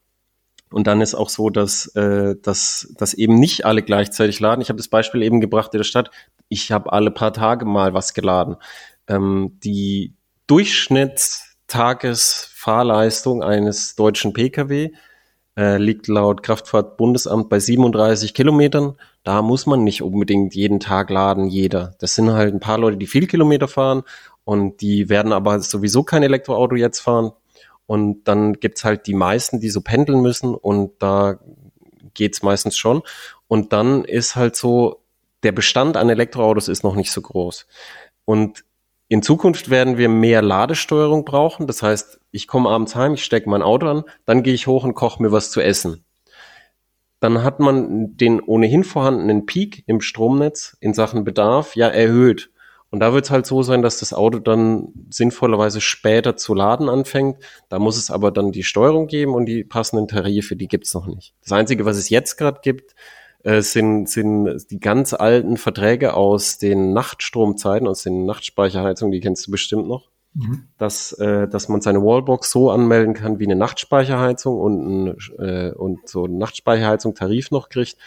Und 0.70 0.86
dann 0.86 1.00
ist 1.00 1.14
auch 1.14 1.30
so, 1.30 1.48
dass, 1.48 1.86
äh, 1.96 2.34
dass, 2.42 2.92
dass 2.98 3.14
eben 3.14 3.40
nicht 3.40 3.64
alle 3.64 3.80
gleichzeitig 3.80 4.40
laden. 4.40 4.60
Ich 4.60 4.68
habe 4.68 4.76
das 4.76 4.88
Beispiel 4.88 5.22
eben 5.22 5.40
gebracht 5.40 5.72
in 5.72 5.78
der 5.78 5.84
Stadt. 5.84 6.10
Ich 6.50 6.70
habe 6.70 6.92
alle 6.92 7.10
paar 7.10 7.32
Tage 7.32 7.64
mal 7.64 7.94
was 7.94 8.12
geladen. 8.12 8.56
Ähm, 9.08 9.58
die 9.64 10.12
Durchschnittstagesfahrleistung 12.62 13.42
eines 13.42 13.96
deutschen 13.96 14.32
Pkw 14.32 14.92
äh, 15.56 15.76
liegt 15.78 16.08
laut 16.08 16.42
Kraftfahrtbundesamt 16.42 17.48
bei 17.48 17.58
37 17.58 18.34
Kilometern. 18.34 18.96
Da 19.24 19.42
muss 19.42 19.66
man 19.66 19.84
nicht 19.84 20.02
unbedingt 20.02 20.54
jeden 20.54 20.80
Tag 20.80 21.10
laden, 21.10 21.46
jeder. 21.46 21.94
Das 21.98 22.14
sind 22.14 22.32
halt 22.32 22.54
ein 22.54 22.60
paar 22.60 22.78
Leute, 22.78 22.96
die 22.96 23.06
viel 23.06 23.26
Kilometer 23.26 23.68
fahren 23.68 24.02
und 24.44 24.80
die 24.80 25.08
werden 25.08 25.32
aber 25.32 25.60
sowieso 25.60 26.02
kein 26.02 26.22
Elektroauto 26.22 26.76
jetzt 26.76 27.00
fahren. 27.00 27.32
Und 27.86 28.24
dann 28.24 28.54
gibt's 28.54 28.84
halt 28.84 29.06
die 29.06 29.14
meisten, 29.14 29.60
die 29.60 29.68
so 29.68 29.80
pendeln 29.80 30.22
müssen 30.22 30.54
und 30.54 30.92
da 31.00 31.38
geht's 32.14 32.42
meistens 32.42 32.76
schon. 32.76 33.02
Und 33.48 33.72
dann 33.72 34.04
ist 34.04 34.36
halt 34.36 34.56
so, 34.56 35.02
der 35.42 35.52
Bestand 35.52 35.96
an 35.96 36.08
Elektroautos 36.08 36.68
ist 36.68 36.84
noch 36.84 36.94
nicht 36.94 37.10
so 37.10 37.20
groß. 37.20 37.66
Und 38.24 38.64
in 39.12 39.20
Zukunft 39.20 39.68
werden 39.68 39.98
wir 39.98 40.08
mehr 40.08 40.40
Ladesteuerung 40.40 41.26
brauchen. 41.26 41.66
Das 41.66 41.82
heißt, 41.82 42.18
ich 42.30 42.46
komme 42.46 42.70
abends 42.70 42.96
heim, 42.96 43.12
ich 43.12 43.22
stecke 43.22 43.50
mein 43.50 43.60
Auto 43.60 43.86
an, 43.86 44.04
dann 44.24 44.42
gehe 44.42 44.54
ich 44.54 44.66
hoch 44.66 44.84
und 44.84 44.94
koche 44.94 45.22
mir 45.22 45.30
was 45.30 45.50
zu 45.50 45.60
essen. 45.60 46.02
Dann 47.20 47.44
hat 47.44 47.60
man 47.60 48.16
den 48.16 48.40
ohnehin 48.40 48.84
vorhandenen 48.84 49.44
Peak 49.44 49.84
im 49.86 50.00
Stromnetz 50.00 50.78
in 50.80 50.94
Sachen 50.94 51.24
Bedarf 51.24 51.76
ja 51.76 51.88
erhöht. 51.88 52.52
Und 52.88 53.00
da 53.00 53.12
wird 53.12 53.26
es 53.26 53.30
halt 53.30 53.44
so 53.44 53.62
sein, 53.62 53.82
dass 53.82 53.98
das 53.98 54.14
Auto 54.14 54.38
dann 54.38 54.88
sinnvollerweise 55.10 55.82
später 55.82 56.38
zu 56.38 56.54
laden 56.54 56.88
anfängt. 56.88 57.36
Da 57.68 57.78
muss 57.78 57.98
es 57.98 58.10
aber 58.10 58.30
dann 58.30 58.50
die 58.50 58.62
Steuerung 58.62 59.08
geben 59.08 59.34
und 59.34 59.44
die 59.44 59.62
passenden 59.62 60.08
Tarife, 60.08 60.56
die 60.56 60.68
gibt's 60.68 60.94
noch 60.94 61.06
nicht. 61.06 61.34
Das 61.42 61.52
Einzige, 61.52 61.84
was 61.84 61.98
es 61.98 62.08
jetzt 62.08 62.38
gerade 62.38 62.60
gibt, 62.62 62.94
äh, 63.44 63.62
sind, 63.62 64.08
sind 64.08 64.70
die 64.70 64.80
ganz 64.80 65.14
alten 65.14 65.56
Verträge 65.56 66.14
aus 66.14 66.58
den 66.58 66.92
Nachtstromzeiten, 66.92 67.88
aus 67.88 68.02
den 68.02 68.24
Nachtspeicherheizungen, 68.24 69.12
die 69.12 69.20
kennst 69.20 69.46
du 69.46 69.50
bestimmt 69.50 69.88
noch. 69.88 70.10
Mhm. 70.34 70.68
Dass, 70.78 71.12
äh, 71.12 71.46
dass 71.46 71.68
man 71.68 71.82
seine 71.82 72.02
Wallbox 72.02 72.50
so 72.50 72.70
anmelden 72.70 73.14
kann 73.14 73.38
wie 73.38 73.44
eine 73.44 73.56
Nachtspeicherheizung 73.56 74.58
und, 74.58 74.86
ein, 74.86 75.16
äh, 75.38 75.72
und 75.72 76.08
so 76.08 76.24
eine 76.24 76.38
Nachtspeicherheizung 76.38 77.14
Tarif 77.14 77.50
noch 77.50 77.68
kriegt. 77.68 77.98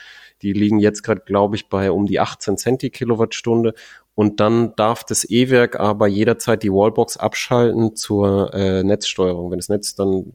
Die 0.41 0.51
liegen 0.51 0.79
jetzt 0.79 1.03
gerade, 1.03 1.21
glaube 1.21 1.55
ich, 1.55 1.69
bei 1.69 1.91
um 1.91 2.07
die 2.07 2.19
18 2.19 2.57
Cent 2.57 2.81
die 2.81 2.89
Kilowattstunde 2.89 3.73
und 4.15 4.39
dann 4.39 4.75
darf 4.75 5.03
das 5.03 5.29
E-Werk 5.29 5.79
aber 5.79 6.07
jederzeit 6.07 6.63
die 6.63 6.71
Wallbox 6.71 7.17
abschalten 7.17 7.95
zur 7.95 8.53
äh, 8.53 8.83
Netzsteuerung. 8.83 9.51
Wenn 9.51 9.59
das 9.59 9.69
Netz 9.69 9.93
dann 9.95 10.33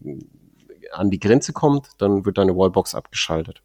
an 0.93 1.11
die 1.11 1.19
Grenze 1.19 1.53
kommt, 1.53 1.89
dann 1.99 2.25
wird 2.25 2.39
deine 2.39 2.57
Wallbox 2.57 2.95
abgeschaltet. 2.95 3.63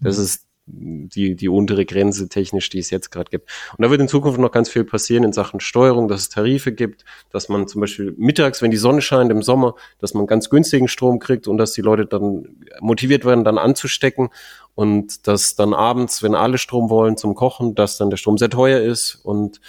Das 0.00 0.18
mhm. 0.18 0.24
ist 0.24 0.46
die, 0.66 1.36
die 1.36 1.48
untere 1.48 1.84
Grenze 1.84 2.28
technisch, 2.28 2.70
die 2.70 2.78
es 2.78 2.90
jetzt 2.90 3.10
gerade 3.10 3.30
gibt. 3.30 3.50
Und 3.76 3.84
da 3.84 3.90
wird 3.90 4.00
in 4.00 4.08
Zukunft 4.08 4.38
noch 4.38 4.50
ganz 4.50 4.68
viel 4.68 4.84
passieren 4.84 5.24
in 5.24 5.32
Sachen 5.32 5.60
Steuerung, 5.60 6.08
dass 6.08 6.22
es 6.22 6.28
Tarife 6.30 6.72
gibt, 6.72 7.04
dass 7.30 7.48
man 7.48 7.68
zum 7.68 7.82
Beispiel 7.82 8.14
mittags, 8.16 8.62
wenn 8.62 8.70
die 8.70 8.76
Sonne 8.78 9.02
scheint 9.02 9.30
im 9.30 9.42
Sommer, 9.42 9.74
dass 9.98 10.14
man 10.14 10.26
ganz 10.26 10.48
günstigen 10.48 10.88
Strom 10.88 11.18
kriegt 11.18 11.48
und 11.48 11.58
dass 11.58 11.72
die 11.72 11.82
Leute 11.82 12.06
dann 12.06 12.48
motiviert 12.80 13.24
werden, 13.24 13.44
dann 13.44 13.58
anzustecken 13.58 14.30
und 14.74 15.26
dass 15.26 15.54
dann 15.54 15.74
abends, 15.74 16.22
wenn 16.22 16.34
alle 16.34 16.58
Strom 16.58 16.88
wollen 16.88 17.16
zum 17.16 17.34
Kochen, 17.34 17.74
dass 17.74 17.98
dann 17.98 18.10
der 18.10 18.16
Strom 18.16 18.38
sehr 18.38 18.50
teuer 18.50 18.80
ist 18.80 19.16
und 19.16 19.60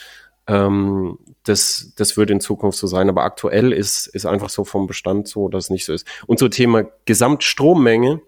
ähm, 0.47 1.17
das, 1.43 1.93
das 1.95 2.17
wird 2.17 2.29
in 2.29 2.39
Zukunft 2.39 2.77
so 2.77 2.87
sein. 2.87 3.09
Aber 3.09 3.23
aktuell 3.23 3.73
ist, 3.73 4.07
ist 4.07 4.25
einfach 4.25 4.49
so 4.49 4.63
vom 4.63 4.87
Bestand 4.87 5.27
so, 5.27 5.49
dass 5.49 5.65
es 5.65 5.69
nicht 5.69 5.85
so 5.85 5.93
ist. 5.93 6.07
Und 6.27 6.39
so 6.39 6.47
Thema 6.47 6.85
Gesamtstrommenge, 7.05 8.21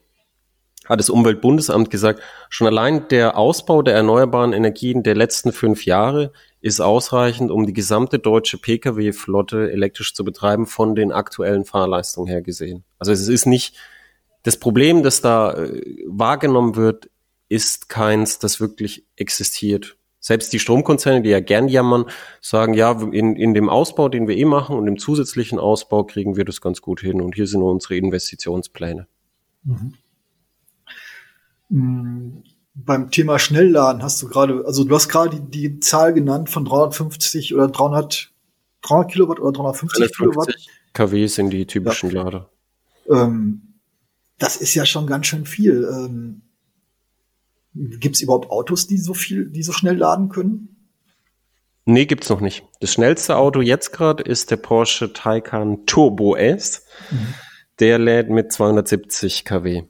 hat 0.87 0.99
das 0.99 1.09
Umweltbundesamt 1.09 1.89
gesagt, 1.89 2.21
schon 2.49 2.67
allein 2.67 3.07
der 3.09 3.37
Ausbau 3.37 3.81
der 3.81 3.95
erneuerbaren 3.95 4.53
Energien 4.53 5.03
der 5.03 5.15
letzten 5.15 5.51
fünf 5.51 5.85
Jahre 5.85 6.31
ist 6.61 6.81
ausreichend, 6.81 7.51
um 7.51 7.65
die 7.65 7.73
gesamte 7.73 8.19
deutsche 8.19 8.57
Pkw-Flotte 8.57 9.71
elektrisch 9.71 10.13
zu 10.13 10.23
betreiben, 10.23 10.65
von 10.65 10.95
den 10.95 11.11
aktuellen 11.11 11.65
Fahrleistungen 11.65 12.27
her 12.27 12.41
gesehen. 12.41 12.83
Also 12.99 13.11
es 13.11 13.27
ist 13.27 13.45
nicht, 13.45 13.75
das 14.43 14.57
Problem, 14.57 15.03
das 15.03 15.21
da 15.21 15.53
äh, 15.53 15.81
wahrgenommen 16.07 16.75
wird, 16.75 17.09
ist 17.49 17.89
keins, 17.89 18.39
das 18.39 18.59
wirklich 18.59 19.05
existiert. 19.15 19.97
Selbst 20.19 20.51
die 20.51 20.59
Stromkonzerne, 20.59 21.21
die 21.21 21.29
ja 21.29 21.39
gern 21.39 21.67
jammern, 21.67 22.05
sagen, 22.41 22.73
ja, 22.73 22.91
in, 22.91 23.35
in 23.35 23.53
dem 23.53 23.69
Ausbau, 23.69 24.09
den 24.09 24.27
wir 24.27 24.35
eh 24.35 24.45
machen 24.45 24.75
und 24.75 24.87
im 24.87 24.97
zusätzlichen 24.97 25.59
Ausbau 25.59 26.03
kriegen 26.03 26.35
wir 26.35 26.43
das 26.43 26.59
ganz 26.59 26.81
gut 26.81 26.99
hin 26.99 27.21
und 27.21 27.35
hier 27.35 27.47
sind 27.47 27.61
unsere 27.61 27.95
Investitionspläne. 27.95 29.07
Mhm. 29.63 29.93
Mm, 31.69 32.43
beim 32.73 33.09
Thema 33.11 33.39
Schnellladen 33.39 34.03
hast 34.03 34.21
du 34.21 34.27
gerade, 34.27 34.63
also 34.65 34.83
du 34.83 34.95
hast 34.95 35.09
gerade 35.09 35.39
die, 35.39 35.71
die 35.71 35.79
Zahl 35.79 36.13
genannt 36.13 36.49
von 36.49 36.65
350 36.65 37.53
oder 37.55 37.67
300, 37.67 38.31
300 38.83 39.11
Kilowatt 39.11 39.39
oder 39.39 39.51
350 39.51 40.15
Kilowatt. 40.15 40.55
kW 40.93 41.27
sind 41.27 41.49
die 41.49 41.65
typischen 41.65 42.11
ja. 42.11 42.23
Lader. 42.23 42.49
Ähm, 43.09 43.61
das 44.37 44.57
ist 44.57 44.75
ja 44.75 44.85
schon 44.85 45.07
ganz 45.07 45.25
schön 45.25 45.45
viel. 45.45 45.87
Ähm, 45.91 46.41
Gibt 47.73 48.15
es 48.15 48.21
überhaupt 48.21 48.49
Autos, 48.49 48.87
die 48.87 48.97
so 48.97 49.13
viel, 49.13 49.49
die 49.49 49.63
so 49.63 49.71
schnell 49.71 49.97
laden 49.97 50.29
können? 50.29 50.75
Nee, 51.85 52.05
gibt's 52.05 52.29
noch 52.29 52.41
nicht. 52.41 52.65
Das 52.79 52.91
schnellste 52.91 53.37
Auto 53.37 53.61
jetzt 53.61 53.93
gerade 53.93 54.23
ist 54.23 54.51
der 54.51 54.57
Porsche 54.57 55.13
Taycan 55.13 55.85
Turbo 55.85 56.35
S. 56.35 56.85
Mhm. 57.11 57.33
Der 57.79 57.99
lädt 57.99 58.29
mit 58.29 58.51
270 58.51 59.45
kW. 59.45 59.83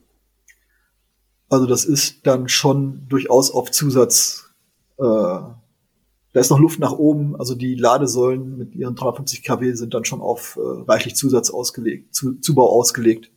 Also 1.49 1.65
das 1.65 1.85
ist 1.85 2.25
dann 2.27 2.49
schon 2.49 3.07
durchaus 3.07 3.51
auf 3.51 3.71
Zusatz. 3.71 4.49
Äh, 4.97 5.03
da 5.03 6.41
ist 6.41 6.49
noch 6.49 6.59
Luft 6.59 6.79
nach 6.79 6.91
oben. 6.91 7.35
Also 7.37 7.55
die 7.55 7.75
Ladesäulen 7.75 8.57
mit 8.57 8.75
ihren 8.75 8.95
350 8.95 9.43
kW 9.43 9.73
sind 9.73 9.93
dann 9.93 10.05
schon 10.05 10.21
auf 10.21 10.57
äh, 10.57 10.61
reichlich 10.89 11.15
Zusatz 11.15 11.49
ausgelegt, 11.49 12.13
zu, 12.13 12.39
Zubau 12.39 12.69
ausgelegt. 12.69 13.31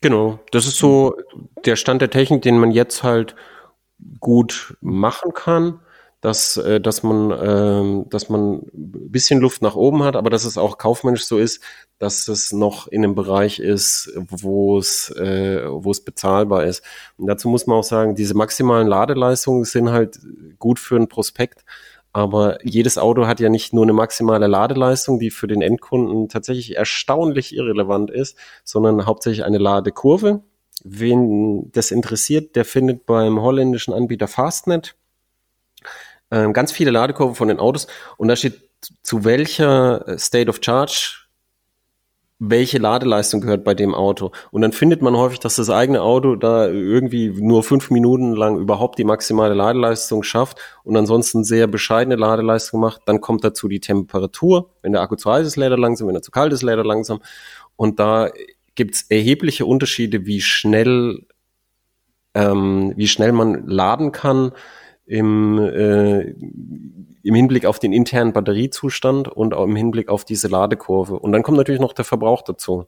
Genau, 0.00 0.38
das 0.52 0.66
ist 0.66 0.76
so 0.76 1.16
der 1.64 1.76
Stand 1.76 2.02
der 2.02 2.10
Technik, 2.10 2.42
den 2.42 2.58
man 2.58 2.70
jetzt 2.70 3.02
halt 3.02 3.34
gut 4.20 4.76
machen 4.80 5.32
kann 5.32 5.80
dass, 6.26 6.56
äh, 6.56 6.80
dass 6.80 7.04
man, 7.04 7.30
äh, 7.30 8.04
dass 8.10 8.28
man 8.28 8.54
ein 8.54 9.10
bisschen 9.12 9.38
Luft 9.38 9.62
nach 9.62 9.76
oben 9.76 10.02
hat, 10.02 10.16
aber 10.16 10.28
dass 10.28 10.44
es 10.44 10.58
auch 10.58 10.76
kaufmännisch 10.76 11.24
so 11.24 11.38
ist, 11.38 11.62
dass 12.00 12.26
es 12.26 12.52
noch 12.52 12.88
in 12.88 13.04
einem 13.04 13.14
Bereich 13.14 13.60
ist, 13.60 14.12
wo 14.16 14.76
es, 14.76 15.08
äh, 15.10 15.62
wo 15.68 15.88
es 15.92 16.02
bezahlbar 16.04 16.64
ist. 16.64 16.82
Und 17.16 17.28
dazu 17.28 17.48
muss 17.48 17.68
man 17.68 17.78
auch 17.78 17.84
sagen, 17.84 18.16
diese 18.16 18.34
maximalen 18.34 18.88
Ladeleistungen 18.88 19.64
sind 19.64 19.90
halt 19.90 20.18
gut 20.58 20.80
für 20.80 20.96
ein 20.96 21.06
Prospekt. 21.06 21.64
Aber 22.12 22.58
jedes 22.64 22.98
Auto 22.98 23.28
hat 23.28 23.38
ja 23.38 23.48
nicht 23.48 23.72
nur 23.72 23.84
eine 23.84 23.92
maximale 23.92 24.48
Ladeleistung, 24.48 25.20
die 25.20 25.30
für 25.30 25.46
den 25.46 25.62
Endkunden 25.62 26.28
tatsächlich 26.28 26.76
erstaunlich 26.76 27.54
irrelevant 27.54 28.10
ist, 28.10 28.36
sondern 28.64 29.06
hauptsächlich 29.06 29.44
eine 29.44 29.58
Ladekurve. 29.58 30.42
Wen 30.82 31.70
das 31.70 31.92
interessiert, 31.92 32.56
der 32.56 32.64
findet 32.64 33.06
beim 33.06 33.40
holländischen 33.40 33.94
Anbieter 33.94 34.26
Fastnet 34.26 34.96
ähm, 36.30 36.52
ganz 36.52 36.72
viele 36.72 36.90
Ladekurven 36.90 37.34
von 37.34 37.48
den 37.48 37.58
Autos 37.58 37.86
und 38.16 38.28
da 38.28 38.36
steht, 38.36 38.60
zu 39.02 39.24
welcher 39.24 40.06
äh, 40.06 40.18
State 40.18 40.48
of 40.48 40.58
Charge 40.62 41.26
welche 42.38 42.78
Ladeleistung 42.78 43.40
gehört 43.40 43.64
bei 43.64 43.72
dem 43.74 43.94
Auto. 43.94 44.30
Und 44.50 44.60
dann 44.60 44.72
findet 44.72 45.00
man 45.00 45.16
häufig, 45.16 45.40
dass 45.40 45.56
das 45.56 45.70
eigene 45.70 46.02
Auto 46.02 46.36
da 46.36 46.68
irgendwie 46.68 47.30
nur 47.30 47.62
fünf 47.62 47.90
Minuten 47.90 48.34
lang 48.34 48.58
überhaupt 48.58 48.98
die 48.98 49.04
maximale 49.04 49.54
Ladeleistung 49.54 50.22
schafft 50.22 50.58
und 50.84 50.96
ansonsten 50.96 51.44
sehr 51.44 51.66
bescheidene 51.66 52.16
Ladeleistung 52.16 52.80
macht. 52.80 53.02
Dann 53.06 53.22
kommt 53.22 53.42
dazu 53.42 53.68
die 53.68 53.80
Temperatur. 53.80 54.70
Wenn 54.82 54.92
der 54.92 55.00
Akku 55.00 55.16
zu 55.16 55.32
heiß 55.32 55.46
ist, 55.46 55.56
lädt 55.56 55.70
er 55.70 55.78
langsam, 55.78 56.08
wenn 56.08 56.14
er 56.14 56.22
zu 56.22 56.30
kalt 56.30 56.52
ist, 56.52 56.62
lädt 56.62 56.76
er 56.76 56.84
langsam. 56.84 57.20
Und 57.74 57.98
da 57.98 58.30
gibt 58.74 58.96
es 58.96 59.02
erhebliche 59.02 59.64
Unterschiede, 59.64 60.26
wie 60.26 60.42
schnell, 60.42 61.26
ähm, 62.34 62.92
wie 62.96 63.08
schnell 63.08 63.32
man 63.32 63.66
laden 63.66 64.12
kann 64.12 64.52
im, 65.06 65.58
äh, 65.58 66.34
im 67.22 67.34
Hinblick 67.34 67.64
auf 67.64 67.78
den 67.78 67.92
internen 67.92 68.32
Batteriezustand 68.32 69.28
und 69.28 69.54
auch 69.54 69.64
im 69.64 69.76
Hinblick 69.76 70.08
auf 70.08 70.24
diese 70.24 70.48
Ladekurve. 70.48 71.18
Und 71.18 71.32
dann 71.32 71.42
kommt 71.42 71.56
natürlich 71.56 71.80
noch 71.80 71.92
der 71.92 72.04
Verbrauch 72.04 72.42
dazu. 72.42 72.86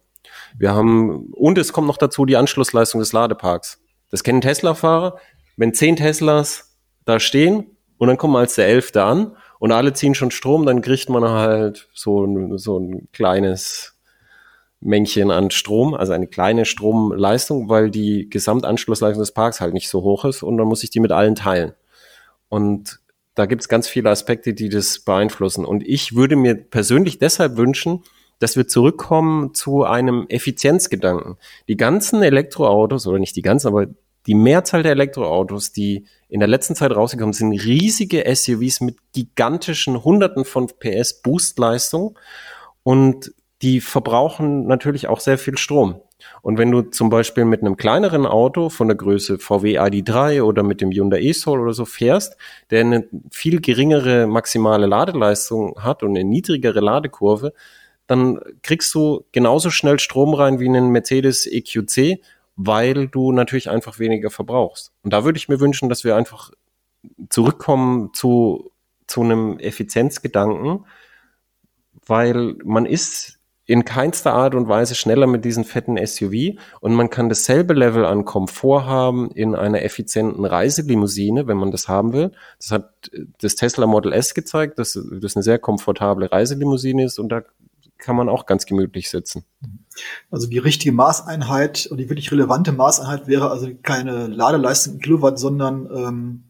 Wir 0.58 0.74
haben, 0.74 1.32
und 1.32 1.58
es 1.58 1.72
kommt 1.72 1.86
noch 1.86 1.96
dazu 1.96 2.26
die 2.26 2.36
Anschlussleistung 2.36 3.00
des 3.00 3.12
Ladeparks. 3.12 3.80
Das 4.10 4.24
kennen 4.24 4.40
Tesla-Fahrer. 4.40 5.18
Wenn 5.56 5.74
zehn 5.74 5.96
Teslas 5.96 6.76
da 7.04 7.20
stehen 7.20 7.76
und 7.98 8.08
dann 8.08 8.16
kommen 8.16 8.36
als 8.36 8.56
der 8.56 8.66
elfte 8.66 9.02
an 9.02 9.36
und 9.58 9.72
alle 9.72 9.92
ziehen 9.92 10.14
schon 10.14 10.30
Strom, 10.30 10.66
dann 10.66 10.82
kriegt 10.82 11.08
man 11.08 11.24
halt 11.24 11.88
so, 11.94 12.56
so 12.56 12.78
ein 12.78 13.08
kleines 13.12 13.96
Mängchen 14.80 15.30
an 15.30 15.50
Strom, 15.50 15.94
also 15.94 16.12
eine 16.12 16.28
kleine 16.28 16.64
Stromleistung, 16.64 17.68
weil 17.68 17.90
die 17.90 18.28
Gesamtanschlussleistung 18.30 19.20
des 19.20 19.32
Parks 19.32 19.60
halt 19.60 19.74
nicht 19.74 19.88
so 19.88 20.02
hoch 20.02 20.24
ist 20.24 20.42
und 20.42 20.56
dann 20.56 20.68
muss 20.68 20.84
ich 20.84 20.90
die 20.90 21.00
mit 21.00 21.10
allen 21.10 21.34
teilen. 21.34 21.74
Und 22.48 23.00
da 23.34 23.46
gibt 23.46 23.62
es 23.62 23.68
ganz 23.68 23.88
viele 23.88 24.10
Aspekte, 24.10 24.54
die 24.54 24.68
das 24.68 25.00
beeinflussen. 25.00 25.64
Und 25.64 25.86
ich 25.86 26.14
würde 26.14 26.36
mir 26.36 26.54
persönlich 26.54 27.18
deshalb 27.18 27.56
wünschen, 27.56 28.02
dass 28.38 28.56
wir 28.56 28.66
zurückkommen 28.68 29.54
zu 29.54 29.84
einem 29.84 30.26
Effizienzgedanken. 30.28 31.36
Die 31.68 31.76
ganzen 31.76 32.22
Elektroautos, 32.22 33.06
oder 33.06 33.18
nicht 33.18 33.36
die 33.36 33.42
ganzen, 33.42 33.68
aber 33.68 33.86
die 34.26 34.34
Mehrzahl 34.34 34.82
der 34.82 34.92
Elektroautos, 34.92 35.72
die 35.72 36.06
in 36.28 36.40
der 36.40 36.48
letzten 36.48 36.74
Zeit 36.74 36.92
rausgekommen 36.92 37.32
sind, 37.32 37.52
riesige 37.52 38.24
SUVs 38.34 38.80
mit 38.80 38.96
gigantischen 39.12 40.04
Hunderten 40.04 40.44
von 40.44 40.66
PS 40.66 41.22
Boostleistung 41.22 42.18
und 42.82 43.32
die 43.62 43.80
verbrauchen 43.80 44.66
natürlich 44.66 45.08
auch 45.08 45.20
sehr 45.20 45.38
viel 45.38 45.58
Strom. 45.58 46.00
Und 46.42 46.58
wenn 46.58 46.70
du 46.70 46.82
zum 46.82 47.10
Beispiel 47.10 47.44
mit 47.44 47.60
einem 47.60 47.76
kleineren 47.76 48.26
Auto 48.26 48.68
von 48.68 48.88
der 48.88 48.96
Größe 48.96 49.38
VW 49.38 49.78
ID3 49.78 50.42
oder 50.42 50.62
mit 50.62 50.80
dem 50.80 50.90
Hyundai 50.90 51.20
e-Soul 51.20 51.60
oder 51.60 51.72
so 51.72 51.84
fährst, 51.84 52.36
der 52.70 52.80
eine 52.80 53.08
viel 53.30 53.60
geringere 53.60 54.26
maximale 54.26 54.86
Ladeleistung 54.86 55.74
hat 55.82 56.02
und 56.02 56.10
eine 56.10 56.24
niedrigere 56.24 56.80
Ladekurve, 56.80 57.52
dann 58.06 58.40
kriegst 58.62 58.94
du 58.94 59.24
genauso 59.32 59.70
schnell 59.70 59.98
Strom 59.98 60.34
rein 60.34 60.58
wie 60.58 60.66
in 60.66 60.76
einen 60.76 60.90
Mercedes 60.90 61.46
EQC, 61.46 62.20
weil 62.56 63.06
du 63.06 63.32
natürlich 63.32 63.70
einfach 63.70 63.98
weniger 63.98 64.30
verbrauchst. 64.30 64.92
Und 65.02 65.12
da 65.12 65.24
würde 65.24 65.38
ich 65.38 65.48
mir 65.48 65.60
wünschen, 65.60 65.88
dass 65.88 66.04
wir 66.04 66.16
einfach 66.16 66.50
zurückkommen 67.28 68.12
zu, 68.14 68.72
zu 69.06 69.22
einem 69.22 69.58
Effizienzgedanken, 69.58 70.86
weil 72.06 72.56
man 72.64 72.86
ist 72.86 73.37
in 73.68 73.84
keinster 73.84 74.32
Art 74.32 74.54
und 74.54 74.66
Weise 74.66 74.94
schneller 74.94 75.26
mit 75.26 75.44
diesen 75.44 75.62
fetten 75.62 75.98
SUV 76.04 76.58
und 76.80 76.94
man 76.94 77.10
kann 77.10 77.28
dasselbe 77.28 77.74
Level 77.74 78.06
an 78.06 78.24
Komfort 78.24 78.86
haben 78.86 79.30
in 79.30 79.54
einer 79.54 79.82
effizienten 79.82 80.46
Reiselimousine, 80.46 81.46
wenn 81.46 81.58
man 81.58 81.70
das 81.70 81.86
haben 81.86 82.14
will. 82.14 82.32
Das 82.58 82.70
hat 82.70 83.10
das 83.42 83.56
Tesla 83.56 83.86
Model 83.86 84.14
S 84.14 84.32
gezeigt, 84.32 84.78
dass 84.78 84.98
das 85.20 85.36
eine 85.36 85.42
sehr 85.42 85.58
komfortable 85.58 86.32
Reiselimousine 86.32 87.04
ist 87.04 87.18
und 87.18 87.28
da 87.28 87.42
kann 87.98 88.16
man 88.16 88.30
auch 88.30 88.46
ganz 88.46 88.64
gemütlich 88.64 89.10
sitzen. 89.10 89.44
Also 90.30 90.46
die 90.46 90.58
richtige 90.58 90.92
Maßeinheit 90.92 91.88
und 91.90 91.98
die 91.98 92.08
wirklich 92.08 92.32
relevante 92.32 92.72
Maßeinheit 92.72 93.26
wäre 93.26 93.50
also 93.50 93.68
keine 93.82 94.28
Ladeleistung 94.28 94.94
in 94.94 95.00
Kilowatt, 95.00 95.38
sondern 95.38 95.90
ähm, 95.94 96.44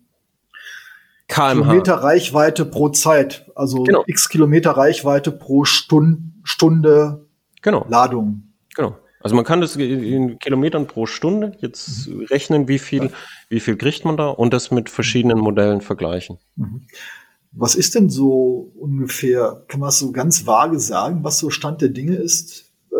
kmh. 1.29 1.53
Kilometer 1.53 1.95
Reichweite 1.95 2.65
pro 2.65 2.89
Zeit. 2.89 3.51
Also 3.55 3.85
genau. 3.85 4.03
x 4.07 4.29
Kilometer 4.29 4.73
Reichweite 4.73 5.31
pro 5.31 5.65
Stunde 5.65 6.23
Stunde 6.49 7.27
genau. 7.61 7.85
Ladung. 7.89 8.55
Genau. 8.75 8.97
Also 9.21 9.37
man 9.37 9.45
kann 9.45 9.61
das 9.61 9.77
in 9.77 10.39
Kilometern 10.39 10.87
pro 10.87 11.07
Stunde 11.07 11.53
jetzt 11.59 12.09
mhm. 12.09 12.23
rechnen, 12.23 12.69
wie 12.69 12.79
viel, 12.79 13.11
wie 13.51 13.61
viel 13.61 13.77
kriegt 13.77 14.05
man 14.05 14.17
da 14.17 14.29
und 14.29 14.55
das 14.55 14.71
mit 14.71 14.89
verschiedenen 14.89 15.39
Modellen 15.39 15.83
vergleichen. 15.83 16.39
Mhm. 16.57 16.87
Was 17.53 17.75
ist 17.75 17.95
denn 17.95 18.09
so 18.09 18.73
ungefähr, 18.77 19.65
kann 19.69 19.81
man 19.81 19.89
das 19.89 19.99
so 19.99 20.13
ganz 20.13 20.47
vage 20.47 20.79
sagen, 20.79 21.25
was 21.25 21.39
so 21.39 21.51
Stand 21.51 21.83
der 21.83 21.89
Dinge 21.89 22.15
ist, 22.15 22.73
äh, 22.93 22.97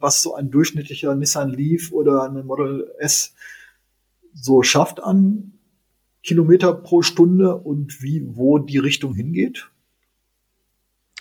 was 0.00 0.20
so 0.20 0.34
ein 0.34 0.50
durchschnittlicher 0.50 1.14
Nissan 1.14 1.50
Leaf 1.50 1.92
oder 1.92 2.24
ein 2.24 2.44
Model 2.44 2.92
S 2.98 3.34
so 4.34 4.62
schafft 4.62 5.02
an 5.02 5.52
Kilometer 6.22 6.74
pro 6.74 7.02
Stunde 7.02 7.56
und 7.56 8.02
wie, 8.02 8.24
wo 8.26 8.58
die 8.58 8.78
Richtung 8.78 9.14
hingeht? 9.14 9.70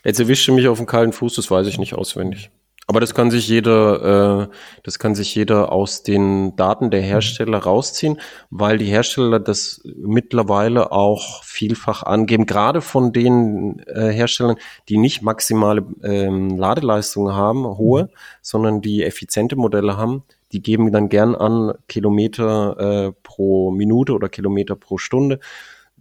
Jetzt 0.03 0.19
erwischte 0.19 0.51
mich 0.51 0.67
auf 0.67 0.77
dem 0.77 0.87
kalten 0.87 1.13
Fuß, 1.13 1.35
das 1.35 1.51
weiß 1.51 1.67
ich 1.67 1.77
nicht 1.77 1.93
auswendig. 1.93 2.51
Aber 2.87 2.99
das 2.99 3.13
kann 3.13 3.31
sich 3.31 3.47
jeder, 3.47 4.49
äh, 4.49 4.55
das 4.83 4.99
kann 4.99 5.15
sich 5.15 5.33
jeder 5.33 5.71
aus 5.71 6.03
den 6.03 6.55
Daten 6.55 6.91
der 6.91 7.01
Hersteller 7.01 7.59
rausziehen, 7.59 8.19
weil 8.49 8.79
die 8.79 8.87
Hersteller 8.87 9.39
das 9.39 9.81
mittlerweile 9.85 10.91
auch 10.91 11.43
vielfach 11.43 12.03
angeben, 12.03 12.45
gerade 12.45 12.81
von 12.81 13.13
den 13.13 13.79
äh, 13.87 14.11
Herstellern, 14.11 14.57
die 14.89 14.97
nicht 14.97 15.21
maximale 15.21 15.85
ähm, 16.03 16.57
Ladeleistungen 16.57 17.33
haben, 17.33 17.65
hohe, 17.65 18.09
sondern 18.41 18.81
die 18.81 19.03
effiziente 19.03 19.55
Modelle 19.55 19.95
haben, 19.95 20.23
die 20.51 20.61
geben 20.61 20.91
dann 20.91 21.09
gern 21.09 21.35
an 21.35 21.73
Kilometer 21.87 23.07
äh, 23.07 23.13
pro 23.23 23.71
Minute 23.71 24.13
oder 24.13 24.29
Kilometer 24.29 24.75
pro 24.75 24.97
Stunde 24.97 25.39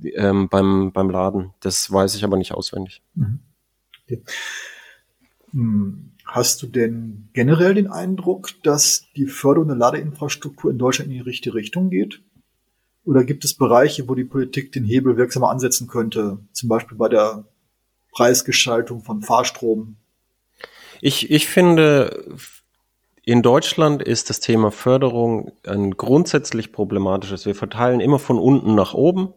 ähm, 0.03 0.49
beim, 0.49 0.93
beim 0.93 1.11
Laden. 1.11 1.53
Das 1.61 1.91
weiß 1.91 2.15
ich 2.15 2.25
aber 2.25 2.37
nicht 2.37 2.53
auswendig. 2.53 3.03
Mhm. 3.15 3.41
Hm, 5.53 6.13
hast 6.25 6.63
du 6.63 6.67
denn 6.67 7.29
generell 7.33 7.75
den 7.75 7.89
Eindruck, 7.89 8.51
dass 8.63 9.07
die 9.17 9.27
Förderung 9.27 9.69
der 9.69 9.77
Ladeinfrastruktur 9.77 10.71
in 10.71 10.79
Deutschland 10.79 11.11
in 11.11 11.17
die 11.17 11.23
richtige 11.23 11.55
Richtung 11.55 11.91
geht? 11.91 12.23
Oder 13.05 13.25
gibt 13.25 13.45
es 13.45 13.55
Bereiche, 13.55 14.09
wo 14.09 14.15
die 14.15 14.25
Politik 14.25 14.73
den 14.73 14.85
Hebel 14.85 15.17
wirksamer 15.17 15.51
ansetzen 15.51 15.89
könnte? 15.89 16.39
Zum 16.53 16.69
Beispiel 16.69 16.97
bei 16.97 17.09
der 17.09 17.45
Preisgestaltung 18.13 19.03
von 19.03 19.23
Fahrstrom? 19.23 19.97
Ich, 21.01 21.31
ich 21.31 21.49
finde, 21.49 22.25
in 23.25 23.43
Deutschland 23.43 24.03
ist 24.03 24.31
das 24.31 24.41
Thema 24.41 24.71
Förderung 24.71 25.53
ein 25.67 25.93
grundsätzlich 25.93 26.73
problematisches. 26.73 27.47
Wir 27.47 27.55
verteilen 27.55 28.01
immer 28.01 28.19
von 28.19 28.39
unten 28.39 28.75
nach 28.75 28.95
oben. 28.95 29.35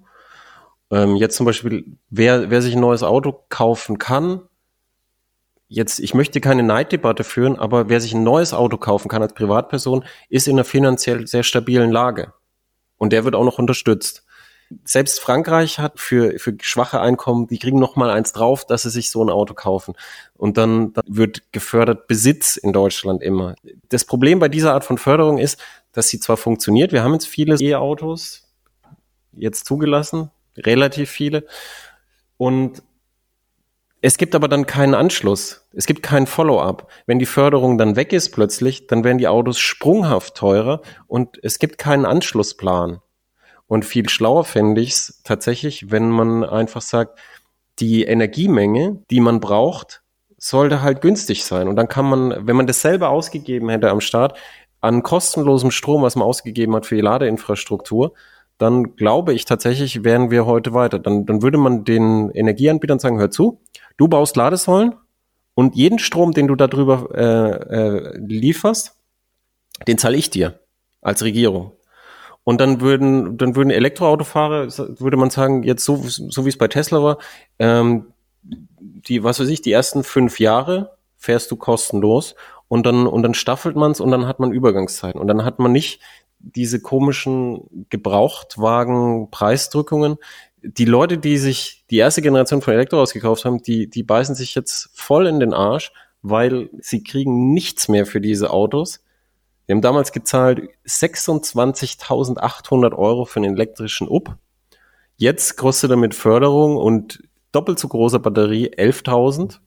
Ähm, 0.89 1.15
jetzt 1.15 1.35
zum 1.35 1.45
Beispiel, 1.45 1.97
wer, 2.09 2.49
wer 2.49 2.61
sich 2.61 2.75
ein 2.75 2.81
neues 2.81 3.03
Auto 3.03 3.43
kaufen 3.49 3.97
kann, 3.97 4.41
jetzt, 5.67 5.99
ich 5.99 6.13
möchte 6.13 6.39
keine 6.39 6.63
Neiddebatte 6.63 7.23
führen, 7.23 7.57
aber 7.57 7.89
wer 7.89 7.99
sich 7.99 8.13
ein 8.13 8.23
neues 8.23 8.53
Auto 8.53 8.77
kaufen 8.77 9.09
kann 9.09 9.21
als 9.21 9.33
Privatperson, 9.33 10.05
ist 10.29 10.47
in 10.47 10.55
einer 10.55 10.63
finanziell 10.63 11.27
sehr 11.27 11.43
stabilen 11.43 11.91
Lage. 11.91 12.33
Und 12.97 13.11
der 13.11 13.25
wird 13.25 13.35
auch 13.35 13.43
noch 13.43 13.59
unterstützt. 13.59 14.25
Selbst 14.83 15.19
Frankreich 15.19 15.79
hat 15.79 15.99
für, 15.99 16.39
für 16.39 16.55
schwache 16.61 16.99
Einkommen, 17.01 17.47
die 17.47 17.59
kriegen 17.59 17.79
noch 17.79 17.95
mal 17.95 18.09
eins 18.09 18.33
drauf, 18.33 18.65
dass 18.65 18.83
sie 18.83 18.89
sich 18.89 19.09
so 19.09 19.23
ein 19.23 19.29
Auto 19.29 19.53
kaufen. 19.53 19.95
Und 20.35 20.57
dann, 20.57 20.93
dann 20.93 21.03
wird 21.07 21.51
gefördert 21.51 22.07
Besitz 22.07 22.57
in 22.57 22.73
Deutschland 22.73 23.21
immer. 23.21 23.55
Das 23.89 24.05
Problem 24.05 24.39
bei 24.39 24.49
dieser 24.49 24.73
Art 24.73 24.85
von 24.85 24.97
Förderung 24.97 25.37
ist, 25.37 25.59
dass 25.91 26.09
sie 26.09 26.19
zwar 26.19 26.37
funktioniert, 26.37 26.91
wir 26.91 27.03
haben 27.03 27.13
jetzt 27.13 27.27
viele 27.27 27.55
E-Autos 27.55 28.43
jetzt 29.31 29.65
zugelassen, 29.65 30.31
relativ 30.57 31.09
viele. 31.09 31.45
Und 32.37 32.83
es 34.01 34.17
gibt 34.17 34.35
aber 34.35 34.49
dann 34.49 34.65
keinen 34.65 34.95
Anschluss. 34.95 35.65
Es 35.73 35.85
gibt 35.85 36.03
keinen 36.03 36.27
Follow-up. 36.27 36.91
Wenn 37.05 37.19
die 37.19 37.25
Förderung 37.25 37.77
dann 37.77 37.95
weg 37.95 38.11
ist 38.11 38.31
plötzlich, 38.31 38.87
dann 38.87 39.05
werden 39.05 39.17
die 39.17 39.29
Autos 39.29 39.59
sprunghaft 39.59 40.35
teurer 40.35 40.81
und 41.07 41.39
es 41.41 41.57
gibt 41.57 41.77
keinen 41.77 42.05
Anschlussplan. 42.05 42.99
Und 43.73 43.85
viel 43.85 44.07
schlauer 44.07 44.43
fände 44.43 44.81
ich 44.81 44.91
es 44.91 45.21
tatsächlich, 45.23 45.89
wenn 45.89 46.07
man 46.07 46.43
einfach 46.43 46.83
sagt, 46.83 47.17
die 47.79 48.03
Energiemenge, 48.03 48.99
die 49.09 49.19
man 49.19 49.39
braucht, 49.39 50.03
sollte 50.37 50.83
halt 50.83 51.01
günstig 51.01 51.43
sein. 51.43 51.67
Und 51.67 51.75
dann 51.75 51.87
kann 51.87 52.05
man, 52.05 52.45
wenn 52.45 52.55
man 52.55 52.67
das 52.67 52.81
selber 52.81 53.09
ausgegeben 53.09 53.69
hätte 53.69 53.89
am 53.89 53.99
Start, 53.99 54.37
an 54.79 55.01
kostenlosem 55.01 55.71
Strom, 55.71 56.03
was 56.03 56.15
man 56.15 56.27
ausgegeben 56.27 56.75
hat 56.75 56.85
für 56.85 56.93
die 56.93 57.01
Ladeinfrastruktur, 57.01 58.13
dann 58.59 58.95
glaube 58.95 59.33
ich 59.33 59.45
tatsächlich, 59.45 60.03
wären 60.03 60.29
wir 60.29 60.45
heute 60.45 60.75
weiter. 60.75 60.99
Dann, 60.99 61.25
dann 61.25 61.41
würde 61.41 61.57
man 61.57 61.83
den 61.83 62.29
Energieanbietern 62.29 62.99
sagen, 62.99 63.17
hör 63.17 63.31
zu, 63.31 63.59
du 63.97 64.07
baust 64.07 64.35
Ladesäulen 64.35 64.93
und 65.55 65.73
jeden 65.73 65.97
Strom, 65.97 66.33
den 66.33 66.45
du 66.47 66.53
darüber 66.53 67.09
äh, 67.15 67.75
äh, 67.75 68.17
lieferst, 68.19 68.99
den 69.87 69.97
zahle 69.97 70.17
ich 70.17 70.29
dir 70.29 70.59
als 71.01 71.23
Regierung. 71.23 71.71
Und 72.43 72.59
dann 72.59 72.81
würden, 72.81 73.37
dann 73.37 73.55
würden 73.55 73.69
Elektroautofahrer, 73.69 74.67
würde 74.99 75.17
man 75.17 75.29
sagen, 75.29 75.63
jetzt 75.63 75.85
so, 75.85 76.01
so 76.03 76.45
wie 76.45 76.49
es 76.49 76.57
bei 76.57 76.67
Tesla 76.67 77.01
war, 77.01 77.17
ähm, 77.57 78.07
die, 78.41 79.23
was 79.23 79.39
weiß 79.39 79.47
ich, 79.47 79.61
die 79.61 79.71
ersten 79.71 80.03
fünf 80.03 80.39
Jahre 80.39 80.97
fährst 81.15 81.49
du 81.51 81.55
kostenlos 81.55 82.35
und 82.67 82.85
dann, 82.85 83.07
und 83.07 83.23
dann 83.23 83.33
staffelt 83.33 83.75
man 83.75 83.91
es 83.91 84.01
und 84.01 84.11
dann 84.11 84.27
hat 84.27 84.39
man 84.39 84.51
Übergangszeiten. 84.51 85.21
Und 85.21 85.27
dann 85.27 85.45
hat 85.45 85.59
man 85.59 85.71
nicht 85.71 86.01
diese 86.39 86.81
komischen 86.81 87.85
Gebrauchtwagen-Preisdrückungen. 87.89 90.17
Die 90.61 90.85
Leute, 90.85 91.17
die 91.17 91.37
sich 91.37 91.85
die 91.89 91.97
erste 91.97 92.21
Generation 92.21 92.61
von 92.61 92.73
Elektroautos 92.73 93.13
gekauft 93.13 93.45
haben, 93.45 93.63
die, 93.63 93.89
die 93.89 94.03
beißen 94.03 94.35
sich 94.35 94.55
jetzt 94.55 94.89
voll 94.93 95.27
in 95.27 95.39
den 95.39 95.53
Arsch, 95.53 95.93
weil 96.21 96.69
sie 96.79 97.03
kriegen 97.03 97.53
nichts 97.53 97.87
mehr 97.87 98.05
für 98.05 98.19
diese 98.19 98.49
Autos. 98.49 99.01
Wir 99.65 99.75
haben 99.75 99.81
damals 99.81 100.11
gezahlt 100.11 100.61
26.800 100.85 102.93
Euro 102.93 103.25
für 103.25 103.39
einen 103.39 103.55
elektrischen 103.55 104.07
Up. 104.09 104.37
Jetzt 105.15 105.57
kostet 105.57 105.91
er 105.91 105.97
mit 105.97 106.15
Förderung 106.15 106.77
und 106.77 107.23
doppelt 107.51 107.77
so 107.79 107.87
großer 107.87 108.19
Batterie 108.19 108.71
11.000. 108.71 109.59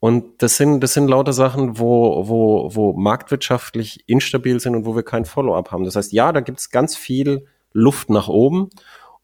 Und 0.00 0.42
das 0.42 0.58
sind, 0.58 0.80
das 0.80 0.92
sind 0.92 1.08
lauter 1.08 1.32
Sachen, 1.32 1.78
wo, 1.78 2.28
wo, 2.28 2.74
wo 2.74 2.92
marktwirtschaftlich 2.92 4.06
instabil 4.06 4.60
sind 4.60 4.76
und 4.76 4.84
wo 4.84 4.94
wir 4.94 5.02
kein 5.02 5.24
Follow-up 5.24 5.70
haben. 5.70 5.84
Das 5.84 5.96
heißt, 5.96 6.12
ja, 6.12 6.30
da 6.32 6.40
gibt 6.40 6.58
es 6.58 6.68
ganz 6.68 6.94
viel 6.94 7.46
Luft 7.72 8.10
nach 8.10 8.28
oben. 8.28 8.68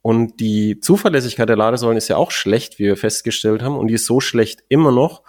Und 0.01 0.41
die 0.41 0.81
Zuverlässigkeit 0.81 1.51
der 1.51 1.57
Ladesäulen 1.57 1.99
ist 1.99 2.09
ja 2.09 2.17
auch 2.17 2.31
schlecht, 2.31 2.79
wie 2.79 2.85
wir 2.85 2.97
festgestellt 2.97 3.63
haben. 3.63 3.77
Und 3.77 3.89
die 3.89 3.95
ist 3.95 4.07
so 4.07 4.21
schlecht 4.21 4.65
immer 4.71 4.93
noch, 4.93 5.23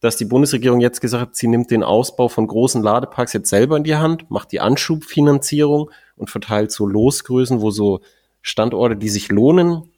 dass 0.00 0.16
die 0.16 0.24
Bundesregierung 0.24 0.80
jetzt 0.80 1.00
gesagt 1.00 1.22
hat, 1.22 1.36
sie 1.36 1.48
nimmt 1.48 1.70
den 1.70 1.82
Ausbau 1.82 2.28
von 2.28 2.46
großen 2.46 2.82
Ladeparks 2.82 3.32
jetzt 3.32 3.50
selber 3.50 3.76
in 3.76 3.84
die 3.84 3.96
Hand, 3.96 4.30
macht 4.30 4.52
die 4.52 4.60
Anschubfinanzierung 4.60 5.90
und 6.16 6.30
verteilt 6.30 6.70
so 6.70 6.86
Losgrößen, 6.86 7.60
wo 7.60 7.70
so 7.70 8.00
Standorte, 8.40 8.96
die 8.96 9.08
sich 9.08 9.28
lohnen, 9.28 9.90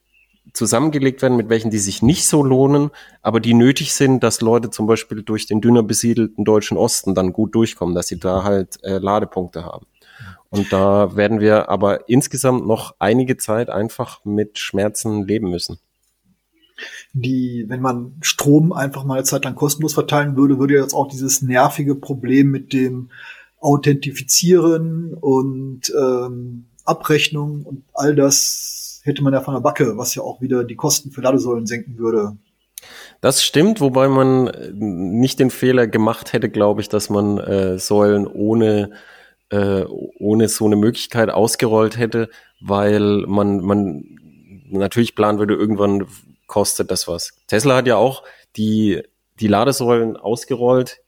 zusammengelegt 0.54 1.22
werden, 1.22 1.36
mit 1.36 1.48
welchen 1.48 1.70
die 1.70 1.78
sich 1.78 2.02
nicht 2.02 2.26
so 2.26 2.42
lohnen, 2.42 2.90
aber 3.22 3.40
die 3.40 3.54
nötig 3.54 3.92
sind, 3.92 4.22
dass 4.22 4.40
Leute 4.40 4.70
zum 4.70 4.86
Beispiel 4.86 5.22
durch 5.22 5.46
den 5.46 5.60
dünner 5.60 5.82
besiedelten 5.82 6.44
deutschen 6.44 6.76
Osten 6.76 7.14
dann 7.14 7.32
gut 7.32 7.54
durchkommen, 7.54 7.94
dass 7.94 8.08
sie 8.08 8.18
da 8.18 8.42
halt 8.42 8.82
äh, 8.82 8.98
Ladepunkte 8.98 9.64
haben. 9.64 9.86
Und 10.48 10.72
da 10.72 11.14
werden 11.14 11.40
wir 11.40 11.68
aber 11.68 12.08
insgesamt 12.08 12.66
noch 12.66 12.94
einige 12.98 13.36
Zeit 13.36 13.70
einfach 13.70 14.24
mit 14.24 14.58
Schmerzen 14.58 15.26
leben 15.26 15.50
müssen. 15.50 15.78
Die, 17.12 17.64
wenn 17.68 17.80
man 17.80 18.12
Strom 18.20 18.72
einfach 18.72 19.04
mal 19.04 19.14
eine 19.14 19.24
Zeit 19.24 19.44
lang 19.44 19.54
kostenlos 19.54 19.94
verteilen 19.94 20.36
würde, 20.36 20.58
würde 20.58 20.74
jetzt 20.74 20.94
auch 20.94 21.08
dieses 21.08 21.42
nervige 21.42 21.94
Problem 21.94 22.50
mit 22.50 22.72
dem 22.72 23.10
Authentifizieren 23.60 25.14
und 25.14 25.92
ähm, 25.98 26.66
Abrechnung 26.84 27.62
und 27.64 27.84
all 27.92 28.14
das 28.14 29.00
hätte 29.04 29.22
man 29.22 29.32
ja 29.32 29.40
von 29.40 29.54
der 29.54 29.60
Backe, 29.60 29.96
was 29.96 30.14
ja 30.14 30.22
auch 30.22 30.40
wieder 30.40 30.64
die 30.64 30.76
Kosten 30.76 31.10
für 31.10 31.20
Ladesäulen 31.20 31.66
senken 31.66 31.98
würde. 31.98 32.36
Das 33.20 33.42
stimmt, 33.44 33.80
wobei 33.80 34.08
man 34.08 34.50
nicht 34.72 35.38
den 35.38 35.50
Fehler 35.50 35.86
gemacht 35.86 36.32
hätte, 36.32 36.48
glaube 36.48 36.80
ich, 36.80 36.88
dass 36.88 37.10
man 37.10 37.38
äh, 37.38 37.78
Säulen 37.78 38.26
ohne, 38.26 38.92
äh, 39.50 39.84
ohne 39.84 40.48
so 40.48 40.64
eine 40.64 40.76
Möglichkeit 40.76 41.28
ausgerollt 41.28 41.98
hätte, 41.98 42.30
weil 42.60 43.24
man, 43.26 43.60
man 43.60 44.04
natürlich 44.70 45.14
planen 45.14 45.38
würde, 45.38 45.54
irgendwann 45.54 46.06
kostet 46.50 46.90
das 46.90 47.06
was. 47.08 47.32
Tesla 47.46 47.76
hat 47.76 47.86
ja 47.86 47.96
auch 47.96 48.24
die, 48.56 49.02
die 49.38 49.46
Ladesäulen 49.46 50.16
ausgerollt 50.16 51.00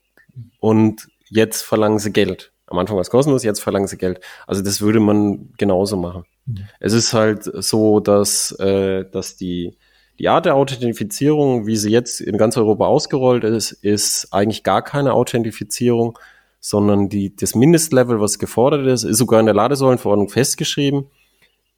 und 0.60 1.08
jetzt 1.28 1.62
verlangen 1.62 1.98
sie 1.98 2.12
Geld. 2.12 2.52
Am 2.66 2.78
Anfang 2.78 2.96
war 2.96 3.02
es 3.02 3.10
kostenlos, 3.10 3.42
jetzt 3.42 3.60
verlangen 3.60 3.88
sie 3.88 3.98
Geld. 3.98 4.20
Also 4.46 4.62
das 4.62 4.80
würde 4.80 5.00
man 5.00 5.52
genauso 5.58 5.96
machen. 5.96 6.24
Mhm. 6.46 6.68
Es 6.78 6.92
ist 6.92 7.12
halt 7.12 7.42
so, 7.42 7.98
dass, 7.98 8.52
äh, 8.52 9.04
dass 9.10 9.36
die, 9.36 9.76
die 10.20 10.28
Art 10.28 10.46
der 10.46 10.54
Authentifizierung, 10.54 11.66
wie 11.66 11.76
sie 11.76 11.90
jetzt 11.90 12.20
in 12.20 12.38
ganz 12.38 12.56
Europa 12.56 12.86
ausgerollt 12.86 13.42
ist, 13.42 13.72
ist 13.72 14.28
eigentlich 14.30 14.62
gar 14.62 14.82
keine 14.82 15.12
Authentifizierung, 15.12 16.18
sondern 16.60 17.08
die, 17.08 17.34
das 17.34 17.56
Mindestlevel, 17.56 18.20
was 18.20 18.38
gefordert 18.38 18.86
ist, 18.86 19.02
ist 19.02 19.18
sogar 19.18 19.40
in 19.40 19.46
der 19.46 19.56
Ladesäulenverordnung 19.56 20.28
festgeschrieben, 20.28 21.06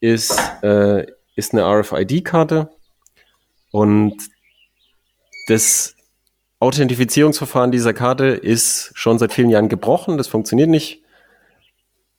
ist, 0.00 0.38
äh, 0.62 1.06
ist 1.34 1.54
eine 1.54 1.64
RFID-Karte 1.64 2.68
und 3.74 4.30
das 5.48 5.96
Authentifizierungsverfahren 6.60 7.72
dieser 7.72 7.92
Karte 7.92 8.26
ist 8.26 8.92
schon 8.94 9.18
seit 9.18 9.32
vielen 9.32 9.50
Jahren 9.50 9.68
gebrochen, 9.68 10.16
das 10.16 10.28
funktioniert 10.28 10.70
nicht 10.70 11.02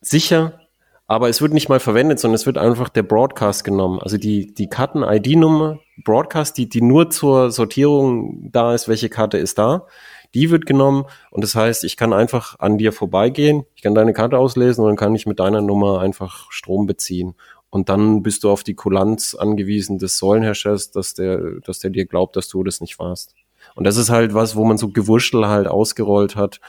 sicher 0.02 0.66
aber 1.08 1.28
es 1.28 1.40
wird 1.40 1.54
nicht 1.54 1.68
mal 1.68 1.78
verwendet, 1.78 2.18
sondern 2.18 2.34
es 2.34 2.46
wird 2.46 2.58
einfach 2.58 2.88
der 2.88 3.04
Broadcast 3.04 3.62
genommen. 3.62 4.00
Also 4.00 4.18
die, 4.18 4.52
die 4.52 4.68
Karten-ID-Nummer, 4.68 5.78
Broadcast, 6.04 6.58
die, 6.58 6.68
die 6.68 6.82
nur 6.82 7.10
zur 7.10 7.52
Sortierung 7.52 8.50
da 8.50 8.74
ist, 8.74 8.88
welche 8.88 9.08
Karte 9.08 9.38
ist 9.38 9.58
da, 9.58 9.86
die 10.34 10.50
wird 10.50 10.66
genommen 10.66 11.04
und 11.30 11.44
das 11.44 11.54
heißt, 11.54 11.84
ich 11.84 11.96
kann 11.96 12.12
einfach 12.12 12.58
an 12.58 12.76
dir 12.76 12.92
vorbeigehen, 12.92 13.64
ich 13.76 13.82
kann 13.82 13.94
deine 13.94 14.12
Karte 14.12 14.36
auslesen 14.36 14.82
und 14.82 14.90
dann 14.90 14.96
kann 14.96 15.14
ich 15.14 15.26
mit 15.26 15.38
deiner 15.38 15.62
Nummer 15.62 16.00
einfach 16.00 16.50
Strom 16.50 16.86
beziehen. 16.86 17.36
Und 17.76 17.90
dann 17.90 18.22
bist 18.22 18.42
du 18.42 18.48
auf 18.48 18.64
die 18.64 18.72
Kulanz 18.72 19.34
angewiesen 19.34 19.98
des 19.98 20.16
Säulenherstellers, 20.16 20.92
dass 20.92 21.12
der, 21.12 21.60
dass 21.60 21.78
der 21.78 21.90
dir 21.90 22.06
glaubt, 22.06 22.34
dass 22.34 22.48
du 22.48 22.64
das 22.64 22.80
nicht 22.80 22.98
warst. 22.98 23.34
Und 23.74 23.84
das 23.84 23.98
ist 23.98 24.08
halt 24.08 24.32
was, 24.32 24.56
wo 24.56 24.64
man 24.64 24.78
so 24.78 24.88
Gewurschtel 24.88 25.46
halt 25.46 25.66
ausgerollt 25.66 26.36
hat 26.36 26.62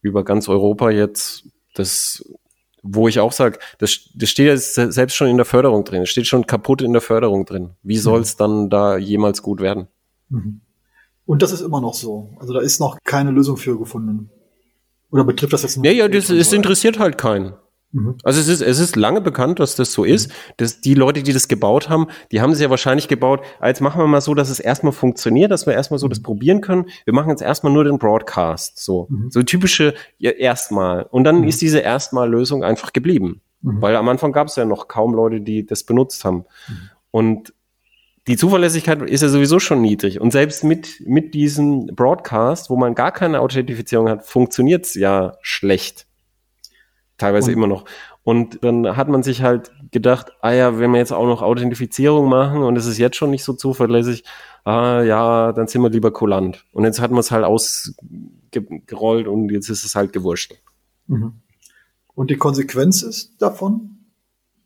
über 0.00 0.24
ganz 0.24 0.48
Europa 0.48 0.88
jetzt. 0.88 1.44
Das 1.74 2.24
wo 2.82 3.06
ich 3.06 3.20
auch 3.20 3.32
sage, 3.32 3.58
das, 3.78 4.08
das 4.14 4.30
steht 4.30 4.46
ja 4.46 4.56
selbst 4.56 5.14
schon 5.14 5.28
in 5.28 5.36
der 5.36 5.44
Förderung 5.44 5.84
drin, 5.84 6.02
es 6.02 6.08
steht 6.08 6.26
schon 6.26 6.46
kaputt 6.46 6.80
in 6.80 6.92
der 6.92 7.02
Förderung 7.02 7.44
drin. 7.44 7.70
Wie 7.82 7.98
soll 7.98 8.20
es 8.20 8.34
mhm. 8.34 8.38
dann 8.38 8.70
da 8.70 8.96
jemals 8.96 9.42
gut 9.42 9.60
werden? 9.60 9.88
Mhm. 10.30 10.60
Und 11.26 11.42
das 11.42 11.52
ist 11.52 11.60
immer 11.60 11.82
noch 11.82 11.94
so. 11.94 12.30
Also 12.38 12.54
da 12.54 12.60
ist 12.60 12.80
noch 12.80 12.96
keine 13.04 13.30
Lösung 13.30 13.58
für 13.58 13.76
gefunden. 13.76 14.30
Oder 15.10 15.24
betrifft 15.24 15.52
das 15.52 15.64
jetzt 15.64 15.76
nur? 15.76 15.84
Ja, 15.84 15.92
ja, 15.92 16.08
das, 16.08 16.30
es 16.30 16.52
interessiert 16.52 16.98
halt 16.98 17.18
keinen. 17.18 17.54
Mhm. 17.96 18.14
Also 18.22 18.40
es 18.40 18.48
ist, 18.48 18.60
es 18.60 18.78
ist 18.78 18.94
lange 18.96 19.20
bekannt, 19.20 19.58
dass 19.58 19.74
das 19.74 19.92
so 19.92 20.04
ist. 20.04 20.28
Mhm. 20.28 20.32
Dass 20.58 20.80
die 20.80 20.94
Leute, 20.94 21.22
die 21.22 21.32
das 21.32 21.48
gebaut 21.48 21.88
haben, 21.88 22.06
die 22.30 22.40
haben 22.40 22.50
es 22.50 22.60
ja 22.60 22.70
wahrscheinlich 22.70 23.08
gebaut, 23.08 23.40
ah, 23.60 23.68
jetzt 23.68 23.80
machen 23.80 24.00
wir 24.00 24.06
mal 24.06 24.20
so, 24.20 24.34
dass 24.34 24.50
es 24.50 24.60
erstmal 24.60 24.92
funktioniert, 24.92 25.50
dass 25.50 25.66
wir 25.66 25.74
erstmal 25.74 25.98
so 25.98 26.08
das 26.08 26.20
mhm. 26.20 26.24
probieren 26.24 26.60
können. 26.60 26.86
Wir 27.04 27.14
machen 27.14 27.30
jetzt 27.30 27.42
erstmal 27.42 27.72
nur 27.72 27.84
den 27.84 27.98
Broadcast. 27.98 28.78
So, 28.78 29.06
mhm. 29.08 29.30
so 29.30 29.42
typische 29.42 29.94
ja, 30.18 30.30
erstmal. 30.30 31.04
Und 31.04 31.24
dann 31.24 31.44
ist 31.44 31.62
diese 31.62 31.78
Erstmal-Lösung 31.78 32.62
einfach 32.62 32.92
geblieben. 32.92 33.40
Weil 33.68 33.96
am 33.96 34.08
Anfang 34.08 34.30
gab 34.30 34.46
es 34.46 34.54
ja 34.54 34.64
noch 34.64 34.86
kaum 34.86 35.12
Leute, 35.12 35.40
die 35.40 35.66
das 35.66 35.82
benutzt 35.82 36.24
haben. 36.24 36.44
Und 37.10 37.52
die 38.28 38.36
Zuverlässigkeit 38.36 39.02
ist 39.02 39.22
ja 39.22 39.28
sowieso 39.28 39.58
schon 39.58 39.80
niedrig. 39.80 40.20
Und 40.20 40.30
selbst 40.30 40.62
mit, 40.62 41.02
mit 41.04 41.34
diesem 41.34 41.86
Broadcast, 41.86 42.70
wo 42.70 42.76
man 42.76 42.94
gar 42.94 43.10
keine 43.10 43.40
Authentifizierung 43.40 44.08
hat, 44.08 44.24
funktioniert 44.24 44.84
es 44.84 44.94
ja 44.94 45.34
schlecht 45.42 46.05
teilweise 47.18 47.48
und, 47.48 47.52
immer 47.54 47.66
noch. 47.66 47.84
Und 48.22 48.62
dann 48.64 48.96
hat 48.96 49.08
man 49.08 49.22
sich 49.22 49.42
halt 49.42 49.70
gedacht, 49.90 50.32
ah 50.40 50.52
ja, 50.52 50.78
wenn 50.78 50.90
wir 50.90 50.98
jetzt 50.98 51.12
auch 51.12 51.26
noch 51.26 51.42
Authentifizierung 51.42 52.28
machen 52.28 52.62
und 52.62 52.76
es 52.76 52.86
ist 52.86 52.98
jetzt 52.98 53.16
schon 53.16 53.30
nicht 53.30 53.44
so 53.44 53.52
zuverlässig, 53.52 54.24
ah 54.64 55.02
ja, 55.02 55.52
dann 55.52 55.68
sind 55.68 55.82
wir 55.82 55.90
lieber 55.90 56.10
kulant. 56.10 56.64
Und 56.72 56.84
jetzt 56.84 57.00
hat 57.00 57.10
man 57.10 57.20
es 57.20 57.30
halt 57.30 57.44
ausgerollt 57.44 59.28
und 59.28 59.50
jetzt 59.50 59.68
ist 59.68 59.84
es 59.84 59.94
halt 59.94 60.12
gewurscht. 60.12 60.54
Mhm. 61.06 61.34
Und 62.14 62.30
die 62.30 62.36
Konsequenz 62.36 63.02
ist 63.02 63.40
davon, 63.40 63.98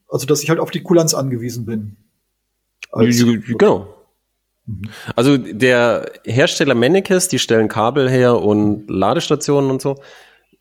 also 0.09 0.27
dass 0.27 0.43
ich 0.43 0.51
halt 0.51 0.61
auf 0.61 0.71
die 0.71 0.83
Kulanz 0.83 1.15
angewiesen 1.15 1.67
bin. 1.67 1.97
genau. 3.59 3.95
Mhm. 4.67 4.83
Also 5.17 5.37
der 5.37 6.11
Hersteller 6.25 6.75
Mennekes, 6.75 7.29
die 7.29 7.39
stellen 7.39 7.69
Kabel 7.69 8.09
her 8.09 8.41
und 8.41 8.89
Ladestationen 8.89 9.71
und 9.71 9.83
so. 9.83 9.97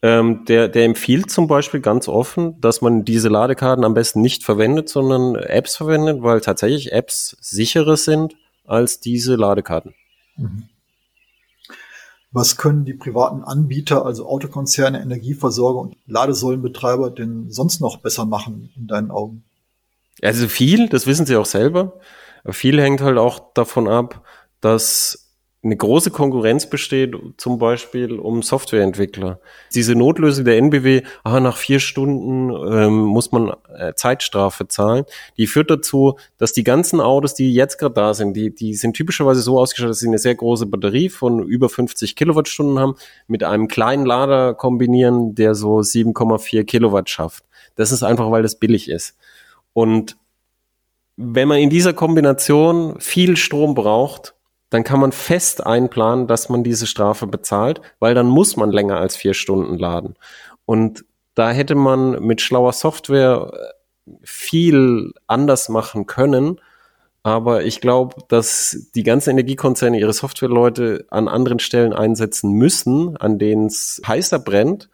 Ähm, 0.01 0.45
der, 0.45 0.69
der 0.69 0.85
empfiehlt 0.85 1.29
zum 1.29 1.47
Beispiel 1.47 1.81
ganz 1.81 2.07
offen, 2.07 2.59
dass 2.61 2.81
man 2.81 3.03
diese 3.03 3.27
Ladekarten 3.27 3.83
am 3.83 3.93
besten 3.93 4.21
nicht 4.21 4.45
verwendet, 4.45 4.87
sondern 4.87 5.35
Apps 5.35 5.75
verwendet, 5.75 6.21
weil 6.21 6.39
tatsächlich 6.39 6.93
Apps 6.93 7.35
sicherer 7.41 7.97
sind 7.97 8.35
als 8.65 9.01
diese 9.01 9.35
Ladekarten. 9.35 9.93
Mhm. 10.37 10.69
Was 12.31 12.57
können 12.57 12.85
die 12.85 12.93
privaten 12.93 13.43
Anbieter, 13.43 14.05
also 14.05 14.27
Autokonzerne, 14.27 15.01
Energieversorger 15.01 15.79
und 15.79 15.97
Ladesäulenbetreiber 16.05 17.09
denn 17.09 17.49
sonst 17.49 17.81
noch 17.81 17.97
besser 17.97 18.25
machen 18.25 18.69
in 18.77 18.87
deinen 18.87 19.09
Augen? 19.09 19.43
Also 20.21 20.47
viel, 20.47 20.89
das 20.89 21.07
wissen 21.07 21.25
sie 21.25 21.35
auch 21.35 21.45
selber. 21.47 21.99
Viel 22.47 22.79
hängt 22.79 23.01
halt 23.01 23.17
auch 23.17 23.53
davon 23.53 23.87
ab, 23.87 24.23
dass 24.61 25.28
eine 25.61 25.75
große 25.75 26.09
Konkurrenz 26.09 26.69
besteht, 26.69 27.15
zum 27.35 27.59
Beispiel 27.59 28.17
um 28.17 28.41
Softwareentwickler. 28.41 29.41
Diese 29.73 29.93
Notlösung 29.93 30.45
der 30.45 30.57
NBW, 30.57 31.01
ah, 31.25 31.41
nach 31.41 31.57
vier 31.57 31.81
Stunden 31.81 32.49
ähm, 32.49 32.99
muss 33.01 33.33
man 33.33 33.51
äh, 33.77 33.93
Zeitstrafe 33.93 34.69
zahlen, 34.69 35.03
die 35.37 35.47
führt 35.47 35.69
dazu, 35.69 36.17
dass 36.37 36.53
die 36.53 36.63
ganzen 36.63 37.01
Autos, 37.01 37.33
die 37.33 37.53
jetzt 37.53 37.77
gerade 37.77 37.93
da 37.93 38.13
sind, 38.13 38.37
die, 38.37 38.55
die 38.55 38.73
sind 38.73 38.93
typischerweise 38.93 39.41
so 39.41 39.59
ausgestattet, 39.59 39.91
dass 39.91 39.99
sie 39.99 40.07
eine 40.07 40.17
sehr 40.17 40.35
große 40.35 40.65
Batterie 40.65 41.09
von 41.09 41.43
über 41.43 41.67
50 41.67 42.15
Kilowattstunden 42.15 42.79
haben, 42.79 42.95
mit 43.27 43.43
einem 43.43 43.67
kleinen 43.67 44.05
Lader 44.05 44.53
kombinieren, 44.53 45.35
der 45.35 45.55
so 45.55 45.79
7,4 45.79 46.63
Kilowatt 46.63 47.09
schafft. 47.09 47.43
Das 47.75 47.91
ist 47.91 48.03
einfach, 48.03 48.31
weil 48.31 48.43
das 48.43 48.59
billig 48.59 48.89
ist. 48.89 49.17
Und 49.73 50.15
wenn 51.17 51.49
man 51.49 51.57
in 51.57 51.69
dieser 51.69 51.91
Kombination 51.91 52.95
viel 53.01 53.35
Strom 53.35 53.73
braucht, 53.73 54.35
dann 54.69 54.83
kann 54.83 54.99
man 54.99 55.11
fest 55.11 55.65
einplanen, 55.65 56.27
dass 56.27 56.49
man 56.49 56.63
diese 56.63 56.87
Strafe 56.87 57.27
bezahlt, 57.27 57.81
weil 57.99 58.13
dann 58.13 58.27
muss 58.27 58.55
man 58.55 58.71
länger 58.71 58.97
als 58.97 59.15
vier 59.15 59.33
Stunden 59.33 59.77
laden. 59.77 60.15
Und 60.65 61.05
da 61.33 61.51
hätte 61.51 61.75
man 61.75 62.23
mit 62.23 62.41
schlauer 62.41 62.73
Software 62.73 63.51
äh, 63.53 64.11
viel 64.23 65.11
anders 65.27 65.69
machen 65.69 66.05
können. 66.05 66.59
Aber 67.23 67.63
ich 67.63 67.81
glaube, 67.81 68.15
dass 68.27 68.89
die 68.95 69.03
ganzen 69.03 69.31
Energiekonzerne 69.31 69.99
ihre 69.99 70.13
Softwareleute 70.13 71.05
an 71.09 71.27
anderen 71.27 71.59
Stellen 71.59 71.93
einsetzen 71.93 72.51
müssen, 72.51 73.17
an 73.17 73.39
denen 73.39 73.67
es 73.67 74.01
heißer 74.07 74.39
brennt, 74.39 74.89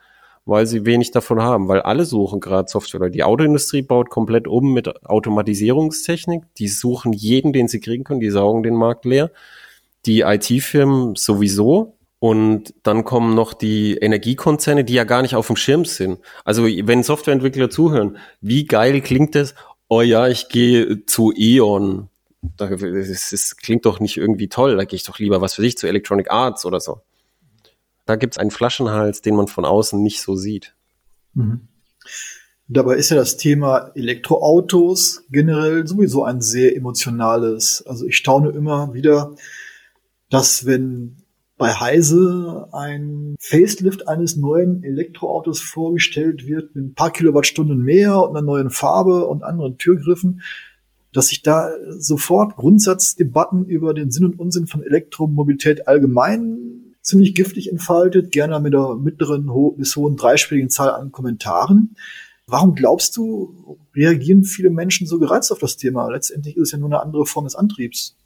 weil 0.46 0.66
sie 0.66 0.86
wenig 0.86 1.12
davon 1.12 1.42
haben, 1.42 1.68
weil 1.68 1.82
alle 1.82 2.06
suchen 2.06 2.40
gerade 2.40 2.70
Software. 2.70 3.10
Die 3.10 3.24
Autoindustrie 3.24 3.82
baut 3.82 4.10
komplett 4.10 4.48
um 4.48 4.74
mit 4.74 5.06
Automatisierungstechnik. 5.06 6.44
Die 6.58 6.68
suchen 6.68 7.14
jeden, 7.14 7.54
den 7.54 7.68
sie 7.68 7.80
kriegen 7.80 8.04
können, 8.04 8.20
die 8.20 8.30
saugen 8.30 8.64
den 8.64 8.76
Markt 8.76 9.06
leer 9.06 9.32
die 10.06 10.22
IT-Firmen 10.22 11.16
sowieso. 11.16 11.98
Und 12.20 12.74
dann 12.84 13.04
kommen 13.04 13.36
noch 13.36 13.54
die 13.54 13.98
Energiekonzerne, 13.98 14.84
die 14.84 14.94
ja 14.94 15.04
gar 15.04 15.22
nicht 15.22 15.36
auf 15.36 15.48
dem 15.48 15.58
Schirm 15.58 15.86
sind. 15.86 16.20
Also 16.44 16.66
wenn 16.66 17.04
Softwareentwickler 17.04 17.70
zuhören, 17.70 18.18
wie 18.42 18.66
geil 18.66 19.02
klingt 19.02 19.36
das? 19.36 19.54
Oh 19.90 20.02
ja, 20.02 20.28
ich 20.28 20.50
gehe 20.50 21.06
zu 21.06 21.34
E.ON. 21.36 22.10
Das, 22.58 23.30
das 23.30 23.58
klingt 23.58 23.86
doch 23.86 24.00
nicht 24.00 24.18
irgendwie 24.18 24.48
toll. 24.48 24.76
Da 24.76 24.86
gehe 24.86 24.98
ich 24.98 25.04
doch 25.04 25.20
lieber, 25.20 25.42
was 25.42 25.56
für 25.56 25.62
sich, 25.62 25.78
zu 25.78 25.88
Electronic 25.88 26.32
Arts 26.32 26.66
oder 26.66 26.80
so. 26.80 27.02
Da 28.06 28.16
gibt 28.16 28.36
es 28.36 28.38
einen 28.38 28.52
Flaschenhals, 28.52 29.22
den 29.22 29.36
man 29.36 29.48
von 29.48 29.66
außen 29.66 30.02
nicht 30.02 30.22
so 30.22 30.36
sieht. 30.36 30.74
Mhm. 31.34 31.68
Dabei 32.68 32.96
ist 32.96 33.12
ja 33.12 33.18
das 33.18 33.38
Thema 33.38 33.92
Elektroautos 33.94 35.26
generell 35.30 35.86
sowieso 35.86 36.24
ein 36.24 36.42
sehr 36.42 36.76
emotionales. 36.76 37.84
Also 37.86 38.08
ich 38.08 38.18
staune 38.18 38.50
immer 38.50 38.94
wieder, 38.94 39.36
dass 40.30 40.66
wenn 40.66 41.18
bei 41.58 41.74
Heise 41.74 42.68
ein 42.74 43.36
Facelift 43.40 44.08
eines 44.08 44.36
neuen 44.36 44.84
Elektroautos 44.84 45.62
vorgestellt 45.62 46.46
wird 46.48 46.76
mit 46.76 46.86
ein 46.86 46.94
paar 46.96 47.12
Kilowattstunden 47.12 47.82
mehr 47.82 48.22
und 48.22 48.36
einer 48.36 48.46
neuen 48.46 48.70
Farbe 48.70 49.26
und 49.26 49.44
anderen 49.44 49.78
Türgriffen, 49.78 50.42
dass 51.14 51.28
sich 51.28 51.44
da 51.44 51.70
sofort 51.98 52.58
Grundsatzdebatten 52.58 53.66
über 53.66 53.94
den 53.94 54.12
Sinn 54.12 54.26
und 54.26 54.38
Unsinn 54.38 54.68
von 54.68 54.84
Elektromobilität 54.84 55.88
allgemein 55.88 56.96
ziemlich 57.02 57.36
giftig 57.36 57.72
entfaltet, 57.72 58.32
gerne 58.32 58.60
mit 58.60 58.74
der 58.74 58.96
mittleren 58.96 59.50
bis 59.78 59.96
hohen 59.96 60.18
dreistelligen 60.18 60.70
Zahl 60.70 60.90
an 60.90 61.14
Kommentaren. 61.14 61.96
Warum 62.48 62.76
glaubst 62.76 63.16
du, 63.16 63.78
reagieren 63.96 64.44
viele 64.44 64.70
Menschen 64.70 65.08
so 65.08 65.20
gereizt 65.20 65.52
auf 65.52 65.60
das 65.60 65.78
Thema? 65.78 66.10
Letztendlich 66.10 66.58
ist 66.58 66.64
es 66.64 66.72
ja 66.74 66.78
nur 66.80 66.90
eine 66.90 67.02
andere 67.02 67.26
Form 67.26 67.46
des 67.46 67.56
Antriebs. 67.56 68.18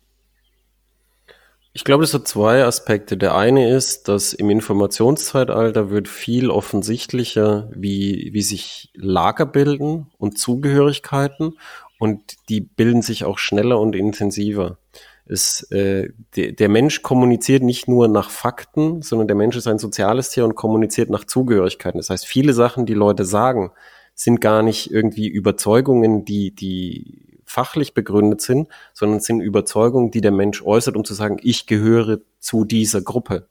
Ich 1.80 1.86
glaube, 1.86 2.04
es 2.04 2.14
hat 2.14 2.28
zwei 2.28 2.66
Aspekte. 2.66 3.16
Der 3.16 3.36
eine 3.36 3.74
ist, 3.74 4.10
dass 4.10 4.34
im 4.34 4.50
Informationszeitalter 4.50 5.90
wird 5.90 6.10
viel 6.10 6.50
offensichtlicher, 6.52 7.70
wie, 7.74 8.32
wie 8.34 8.42
sich 8.42 8.92
Lager 8.96 9.46
bilden 9.46 10.08
und 10.18 10.38
Zugehörigkeiten 10.38 11.58
und 11.98 12.36
die 12.50 12.60
bilden 12.60 13.02
sich 13.02 13.24
auch 13.24 13.38
schneller 13.38 13.80
und 13.80 13.96
intensiver. 13.96 14.78
Es, 15.26 15.72
äh, 15.72 16.10
de, 16.36 16.52
der 16.52 16.68
Mensch 16.68 17.02
kommuniziert 17.02 17.64
nicht 17.64 17.88
nur 17.88 18.10
nach 18.10 18.30
Fakten, 18.30 19.02
sondern 19.02 19.30
der 19.30 19.38
Mensch 19.38 19.56
ist 19.56 19.68
ein 19.68 19.80
soziales 19.80 20.32
Tier 20.32 20.44
und 20.44 20.56
kommuniziert 20.56 21.10
nach 21.10 21.24
Zugehörigkeiten. 21.24 21.98
Das 21.98 22.10
heißt, 22.10 22.28
viele 22.28 22.52
Sachen, 22.52 22.88
die 22.88 22.94
Leute 22.94 23.24
sagen, 23.24 23.72
sind 24.16 24.42
gar 24.42 24.64
nicht 24.64 24.92
irgendwie 24.92 25.30
Überzeugungen, 25.30 26.26
die, 26.26 26.54
die 26.54 27.29
fachlich 27.50 27.96
begründet 27.96 28.42
sind, 28.42 28.68
sondern 28.94 29.20
sind 29.22 29.42
Überzeugungen, 29.42 30.12
die 30.12 30.22
der 30.22 30.32
Mensch 30.32 30.62
äußert, 30.62 30.96
um 30.96 31.04
zu 31.04 31.16
sagen, 31.16 31.38
ich 31.42 31.66
gehöre 31.66 32.20
zu 32.40 32.64
dieser 32.64 33.02
Gruppe. 33.02 33.48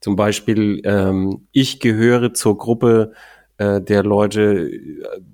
Zum 0.00 0.16
Beispiel, 0.16 0.80
ähm, 0.84 1.46
ich 1.52 1.80
gehöre 1.80 2.32
zur 2.32 2.56
Gruppe 2.56 3.12
äh, 3.58 3.82
der 3.82 4.02
Leute 4.04 4.70
äh, 4.70 4.80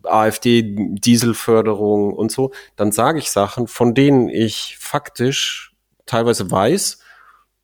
AfD, 0.02 0.74
Dieselförderung 0.76 2.12
und 2.12 2.32
so. 2.32 2.50
Dann 2.74 2.90
sage 2.90 3.20
ich 3.20 3.30
Sachen, 3.30 3.68
von 3.68 3.94
denen 3.94 4.28
ich 4.28 4.76
faktisch 4.80 5.72
teilweise 6.06 6.50
weiß, 6.50 6.98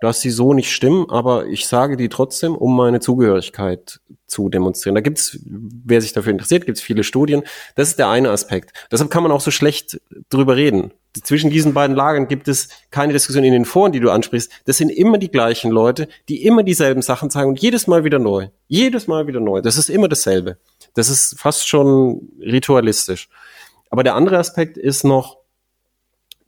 dass 0.03 0.21
sie 0.21 0.31
so 0.31 0.53
nicht 0.53 0.73
stimmen, 0.73 1.07
aber 1.11 1.47
ich 1.47 1.69
sage 1.69 1.97
die 1.97 2.09
trotzdem, 2.09 2.57
um 2.57 2.77
meine 2.77 2.99
Zugehörigkeit 2.99 4.01
zu 4.27 4.49
demonstrieren. 4.49 4.97
Da 4.97 5.01
gibt's, 5.01 5.39
wer 5.45 6.01
sich 6.01 6.13
dafür 6.13 6.33
interessiert, 6.33 6.67
gibt's 6.67 6.81
viele 6.81 7.05
Studien. 7.05 7.45
Das 7.77 7.91
ist 7.91 8.01
der 8.01 8.09
eine 8.09 8.31
Aspekt. 8.31 8.73
Deshalb 8.91 9.13
kann 9.13 9.23
man 9.23 9.31
auch 9.31 9.41
so 9.41 9.53
schlecht 9.53 10.01
drüber 10.29 10.57
reden. 10.57 10.93
Zwischen 11.23 11.51
diesen 11.51 11.73
beiden 11.73 11.95
Lagern 11.95 12.27
gibt 12.27 12.49
es 12.49 12.69
keine 12.91 13.13
Diskussion 13.13 13.45
in 13.45 13.53
den 13.53 13.65
Foren, 13.65 13.93
die 13.93 14.01
du 14.01 14.11
ansprichst. 14.11 14.51
Das 14.65 14.77
sind 14.77 14.89
immer 14.89 15.19
die 15.19 15.31
gleichen 15.31 15.71
Leute, 15.71 16.09
die 16.29 16.43
immer 16.43 16.65
dieselben 16.65 17.03
Sachen 17.03 17.31
sagen 17.31 17.51
und 17.51 17.63
jedes 17.63 17.87
Mal 17.87 18.03
wieder 18.03 18.19
neu. 18.19 18.49
Jedes 18.67 19.07
Mal 19.07 19.29
wieder 19.29 19.39
neu. 19.39 19.61
Das 19.61 19.79
ist 19.79 19.89
immer 19.89 20.09
dasselbe. 20.09 20.59
Das 20.95 21.11
ist 21.11 21.39
fast 21.39 21.69
schon 21.69 22.29
ritualistisch. 22.41 23.29
Aber 23.89 24.03
der 24.03 24.17
andere 24.17 24.39
Aspekt 24.39 24.79
ist 24.79 25.05
noch, 25.05 25.39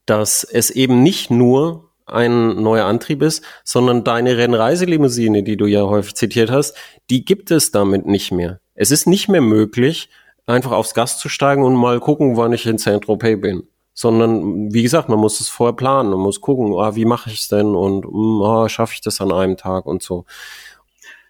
dass 0.06 0.42
es 0.42 0.70
eben 0.70 1.04
nicht 1.04 1.30
nur 1.30 1.83
ein 2.06 2.62
neuer 2.62 2.86
Antrieb 2.86 3.22
ist, 3.22 3.42
sondern 3.64 4.04
deine 4.04 4.36
Rennreiselimousine, 4.36 5.42
die 5.42 5.56
du 5.56 5.66
ja 5.66 5.82
häufig 5.82 6.14
zitiert 6.14 6.50
hast, 6.50 6.76
die 7.10 7.24
gibt 7.24 7.50
es 7.50 7.70
damit 7.70 8.06
nicht 8.06 8.32
mehr. 8.32 8.60
Es 8.74 8.90
ist 8.90 9.06
nicht 9.06 9.28
mehr 9.28 9.40
möglich, 9.40 10.08
einfach 10.46 10.72
aufs 10.72 10.94
Gas 10.94 11.18
zu 11.18 11.28
steigen 11.28 11.62
und 11.62 11.74
mal 11.74 12.00
gucken, 12.00 12.36
wann 12.36 12.52
ich 12.52 12.66
in 12.66 12.78
Saint-Tropez 12.78 13.40
bin. 13.40 13.64
Sondern, 13.96 14.72
wie 14.72 14.82
gesagt, 14.82 15.08
man 15.08 15.20
muss 15.20 15.40
es 15.40 15.48
vorher 15.48 15.74
planen, 15.74 16.10
man 16.10 16.18
muss 16.18 16.40
gucken, 16.40 16.74
ah, 16.74 16.96
wie 16.96 17.04
mache 17.04 17.30
ich 17.30 17.40
es 17.40 17.48
denn 17.48 17.76
und 17.76 18.04
hm, 18.04 18.42
ah, 18.42 18.68
schaffe 18.68 18.94
ich 18.94 19.00
das 19.00 19.20
an 19.20 19.30
einem 19.30 19.56
Tag 19.56 19.86
und 19.86 20.02
so. 20.02 20.24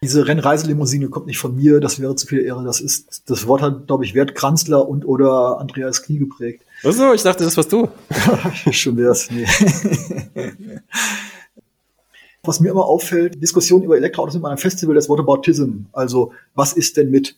Diese 0.02 0.26
Rennreiselimousine 0.26 1.08
kommt 1.08 1.26
nicht 1.26 1.38
von 1.38 1.54
mir, 1.54 1.80
das 1.80 2.00
wäre 2.00 2.16
zu 2.16 2.26
viel 2.26 2.40
Ehre. 2.40 2.64
Das 2.64 2.80
ist, 2.80 3.28
das 3.30 3.46
Wort 3.46 3.62
hat, 3.62 3.86
glaube 3.86 4.04
ich, 4.04 4.14
Wert 4.14 4.34
Kranzler 4.34 4.88
und 4.88 5.06
oder 5.06 5.58
Andreas 5.60 6.02
Knie 6.02 6.18
geprägt. 6.18 6.62
Achso, 6.84 7.14
ich 7.14 7.22
dachte, 7.22 7.44
das 7.44 7.56
was 7.56 7.68
du. 7.68 7.88
Schon 8.70 8.96
wär's, 8.98 9.30
nee. 9.30 9.46
was 12.42 12.60
mir 12.60 12.70
immer 12.70 12.84
auffällt, 12.84 13.42
Diskussionen 13.42 13.84
über 13.84 13.96
Elektroautos 13.96 14.34
sind 14.34 14.44
einem 14.44 14.58
Festival 14.58 14.94
des 14.94 15.08
Whataboutism. 15.08 15.86
Also, 15.92 16.32
was 16.54 16.74
ist 16.74 16.96
denn 16.96 17.10
mit? 17.10 17.36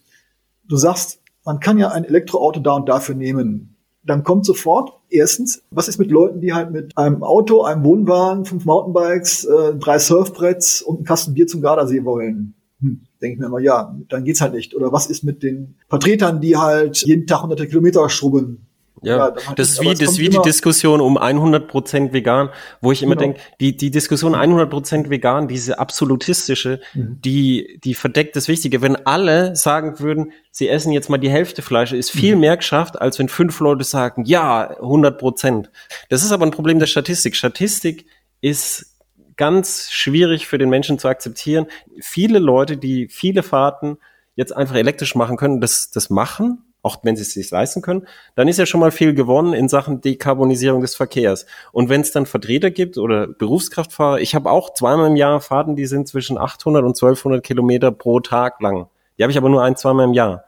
Du 0.68 0.76
sagst, 0.76 1.20
man 1.44 1.60
kann 1.60 1.78
ja 1.78 1.90
ein 1.90 2.04
Elektroauto 2.04 2.58
da 2.60 2.72
und 2.72 2.88
dafür 2.88 3.14
nehmen. 3.14 3.76
Dann 4.02 4.24
kommt 4.24 4.44
sofort, 4.46 4.92
erstens, 5.08 5.62
was 5.70 5.88
ist 5.88 5.98
mit 5.98 6.10
Leuten, 6.10 6.40
die 6.40 6.52
halt 6.52 6.72
mit 6.72 6.96
einem 6.98 7.22
Auto, 7.22 7.62
einem 7.62 7.84
Wohnwagen, 7.84 8.44
fünf 8.44 8.64
Mountainbikes, 8.64 9.44
äh, 9.44 9.74
drei 9.76 9.98
Surfbretts 9.98 10.82
und 10.82 10.96
einen 10.96 11.04
Kasten 11.04 11.34
Bier 11.34 11.46
zum 11.46 11.60
Gardasee 11.60 12.04
wollen? 12.04 12.54
Hm, 12.80 13.02
denke 13.20 13.34
ich 13.34 13.40
mir 13.40 13.46
immer, 13.46 13.60
ja, 13.60 13.96
dann 14.08 14.24
geht's 14.24 14.40
halt 14.40 14.54
nicht. 14.54 14.74
Oder 14.74 14.92
was 14.92 15.06
ist 15.06 15.22
mit 15.22 15.42
den 15.42 15.76
Vertretern, 15.88 16.40
die 16.40 16.56
halt 16.56 16.98
jeden 17.06 17.26
Tag 17.26 17.42
hunderte 17.42 17.66
Kilometer 17.66 18.08
schrubben? 18.08 18.65
Ja, 19.02 19.28
ja 19.28 19.36
das 19.54 19.70
ist 19.70 19.80
wie, 19.80 19.94
das 19.94 20.18
wie 20.18 20.28
die 20.28 20.40
Diskussion 20.42 21.00
um 21.00 21.18
100% 21.18 22.12
vegan, 22.12 22.48
wo 22.80 22.92
ich 22.92 23.02
immer 23.02 23.14
genau. 23.16 23.34
denke, 23.34 23.40
die, 23.60 23.76
die 23.76 23.90
Diskussion 23.90 24.34
100% 24.34 25.10
vegan, 25.10 25.48
diese 25.48 25.78
absolutistische, 25.78 26.80
mhm. 26.94 27.20
die, 27.22 27.78
die 27.84 27.94
verdeckt 27.94 28.36
das 28.36 28.48
Wichtige. 28.48 28.82
Wenn 28.82 28.96
alle 29.06 29.54
sagen 29.54 30.00
würden, 30.00 30.32
sie 30.50 30.68
essen 30.68 30.92
jetzt 30.92 31.10
mal 31.10 31.18
die 31.18 31.30
Hälfte 31.30 31.62
Fleisch, 31.62 31.92
ist 31.92 32.10
viel 32.10 32.34
mhm. 32.34 32.40
mehr 32.40 32.56
geschafft, 32.56 33.00
als 33.00 33.18
wenn 33.18 33.28
fünf 33.28 33.60
Leute 33.60 33.84
sagen, 33.84 34.24
ja, 34.24 34.78
100%. 34.80 35.66
Das 36.08 36.22
ist 36.22 36.32
aber 36.32 36.46
ein 36.46 36.52
Problem 36.52 36.78
der 36.78 36.86
Statistik. 36.86 37.36
Statistik 37.36 38.06
ist 38.40 38.96
ganz 39.36 39.90
schwierig 39.90 40.46
für 40.46 40.58
den 40.58 40.70
Menschen 40.70 40.98
zu 40.98 41.08
akzeptieren. 41.08 41.66
Viele 42.00 42.38
Leute, 42.38 42.76
die 42.76 43.08
viele 43.08 43.42
Fahrten 43.42 43.98
jetzt 44.34 44.54
einfach 44.54 44.76
elektrisch 44.76 45.14
machen 45.14 45.36
können, 45.36 45.60
das, 45.60 45.90
das 45.90 46.10
machen, 46.10 46.65
auch 46.86 46.98
wenn 47.02 47.16
sie 47.16 47.22
es 47.22 47.32
sich 47.32 47.50
leisten 47.50 47.82
können, 47.82 48.06
dann 48.36 48.46
ist 48.46 48.58
ja 48.58 48.64
schon 48.64 48.80
mal 48.80 48.92
viel 48.92 49.12
gewonnen 49.12 49.52
in 49.52 49.68
Sachen 49.68 50.00
Dekarbonisierung 50.00 50.80
des 50.80 50.94
Verkehrs. 50.94 51.44
Und 51.72 51.88
wenn 51.88 52.00
es 52.00 52.12
dann 52.12 52.26
Vertreter 52.26 52.70
gibt 52.70 52.96
oder 52.96 53.26
Berufskraftfahrer, 53.26 54.20
ich 54.20 54.36
habe 54.36 54.50
auch 54.50 54.72
zweimal 54.72 55.08
im 55.08 55.16
Jahr 55.16 55.40
Fahrten, 55.40 55.74
die 55.74 55.86
sind 55.86 56.06
zwischen 56.06 56.38
800 56.38 56.84
und 56.84 56.90
1200 56.90 57.42
Kilometer 57.42 57.90
pro 57.90 58.20
Tag 58.20 58.60
lang. 58.60 58.86
Die 59.18 59.24
habe 59.24 59.32
ich 59.32 59.38
aber 59.38 59.48
nur 59.48 59.62
ein, 59.62 59.76
zweimal 59.76 60.06
im 60.06 60.14
Jahr. 60.14 60.44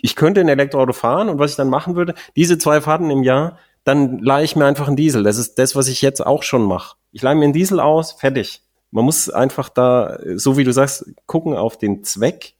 Ich 0.00 0.16
könnte 0.16 0.40
ein 0.40 0.48
Elektroauto 0.48 0.94
fahren 0.94 1.28
und 1.28 1.38
was 1.38 1.50
ich 1.50 1.56
dann 1.56 1.68
machen 1.68 1.96
würde, 1.96 2.14
diese 2.34 2.56
zwei 2.58 2.80
Fahrten 2.80 3.10
im 3.10 3.22
Jahr, 3.22 3.58
dann 3.84 4.18
leihe 4.18 4.44
ich 4.44 4.56
mir 4.56 4.64
einfach 4.64 4.86
einen 4.86 4.96
Diesel. 4.96 5.22
Das 5.22 5.36
ist 5.36 5.58
das, 5.58 5.76
was 5.76 5.88
ich 5.88 6.00
jetzt 6.00 6.24
auch 6.24 6.42
schon 6.42 6.62
mache. 6.62 6.96
Ich 7.12 7.22
leihe 7.22 7.34
mir 7.34 7.44
einen 7.44 7.52
Diesel 7.52 7.80
aus, 7.80 8.12
fertig. 8.12 8.62
Man 8.90 9.04
muss 9.04 9.28
einfach 9.28 9.68
da, 9.68 10.18
so 10.36 10.56
wie 10.56 10.64
du 10.64 10.72
sagst, 10.72 11.12
gucken 11.26 11.54
auf 11.54 11.76
den 11.76 12.04
Zweck 12.04 12.53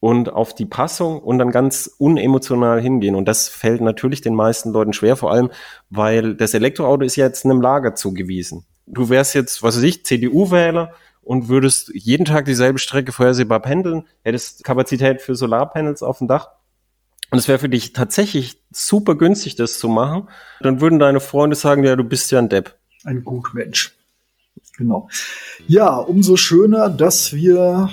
und 0.00 0.32
auf 0.32 0.54
die 0.54 0.66
Passung 0.66 1.20
und 1.20 1.38
dann 1.38 1.50
ganz 1.50 1.90
unemotional 1.98 2.80
hingehen. 2.80 3.14
Und 3.14 3.26
das 3.26 3.48
fällt 3.48 3.80
natürlich 3.80 4.20
den 4.20 4.34
meisten 4.34 4.70
Leuten 4.70 4.92
schwer, 4.92 5.16
vor 5.16 5.32
allem, 5.32 5.50
weil 5.90 6.34
das 6.34 6.54
Elektroauto 6.54 7.04
ist 7.04 7.16
ja 7.16 7.26
jetzt 7.26 7.44
einem 7.44 7.60
Lager 7.60 7.94
zugewiesen. 7.94 8.64
Du 8.86 9.08
wärst 9.08 9.34
jetzt, 9.34 9.62
was 9.62 9.76
weiß 9.76 9.82
ich, 9.82 10.04
CDU-Wähler 10.04 10.92
und 11.22 11.48
würdest 11.48 11.90
jeden 11.94 12.24
Tag 12.24 12.44
dieselbe 12.44 12.78
Strecke 12.78 13.12
vorhersehbar 13.12 13.60
pendeln, 13.60 14.04
hättest 14.22 14.64
Kapazität 14.64 15.20
für 15.20 15.34
Solarpanels 15.34 16.02
auf 16.02 16.18
dem 16.18 16.28
Dach. 16.28 16.50
Und 17.30 17.38
es 17.38 17.48
wäre 17.48 17.58
für 17.58 17.68
dich 17.68 17.92
tatsächlich 17.92 18.62
super 18.70 19.14
günstig, 19.14 19.56
das 19.56 19.78
zu 19.78 19.88
machen. 19.88 20.28
Dann 20.60 20.80
würden 20.80 20.98
deine 20.98 21.20
Freunde 21.20 21.56
sagen, 21.56 21.84
ja, 21.84 21.96
du 21.96 22.04
bist 22.04 22.30
ja 22.30 22.38
ein 22.38 22.48
Depp. 22.48 22.76
Ein 23.04 23.24
Gutmensch. 23.24 23.94
Genau. 24.78 25.08
Ja, 25.66 25.96
umso 25.96 26.36
schöner, 26.36 26.88
dass 26.88 27.34
wir 27.34 27.90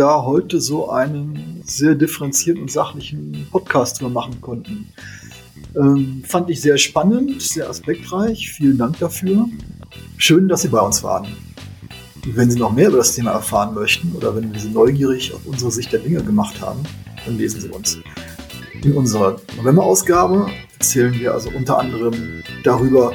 da 0.00 0.24
heute 0.24 0.62
so 0.62 0.88
einen 0.88 1.62
sehr 1.66 1.94
differenzierten 1.94 2.62
und 2.62 2.70
sachlichen 2.70 3.46
Podcast 3.50 4.00
drüber 4.00 4.08
machen 4.10 4.40
konnten. 4.40 4.88
Ähm, 5.76 6.22
fand 6.26 6.48
ich 6.48 6.62
sehr 6.62 6.78
spannend, 6.78 7.42
sehr 7.42 7.68
aspektreich. 7.68 8.50
Vielen 8.50 8.78
Dank 8.78 8.98
dafür. 8.98 9.46
Schön, 10.16 10.48
dass 10.48 10.62
Sie 10.62 10.68
bei 10.68 10.80
uns 10.80 11.02
waren. 11.02 11.26
Wenn 12.24 12.50
Sie 12.50 12.58
noch 12.58 12.72
mehr 12.72 12.88
über 12.88 12.96
das 12.96 13.14
Thema 13.14 13.32
erfahren 13.32 13.74
möchten 13.74 14.12
oder 14.16 14.34
wenn 14.34 14.50
wir 14.50 14.58
Sie 14.58 14.70
neugierig 14.70 15.34
auf 15.34 15.44
unsere 15.44 15.70
Sicht 15.70 15.92
der 15.92 16.00
Dinge 16.00 16.22
gemacht 16.22 16.62
haben, 16.62 16.80
dann 17.26 17.36
lesen 17.36 17.60
Sie 17.60 17.68
uns. 17.68 17.98
In 18.82 18.94
unserer 18.94 19.38
November-Ausgabe 19.58 20.46
erzählen 20.78 21.12
wir 21.12 21.34
also 21.34 21.50
unter 21.50 21.78
anderem 21.78 22.42
darüber, 22.64 23.12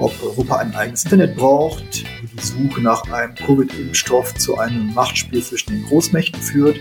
ob 0.00 0.12
Europa 0.22 0.56
ein 0.56 0.74
eigenes 0.74 1.04
Internet 1.04 1.36
braucht, 1.36 2.04
wie 2.22 2.26
die 2.26 2.42
Suche 2.42 2.80
nach 2.80 3.02
einem 3.10 3.34
Covid-Impfstoff 3.34 4.34
zu 4.34 4.58
einem 4.58 4.92
Machtspiel 4.94 5.42
zwischen 5.42 5.70
den 5.72 5.84
Großmächten 5.84 6.40
führt, 6.40 6.80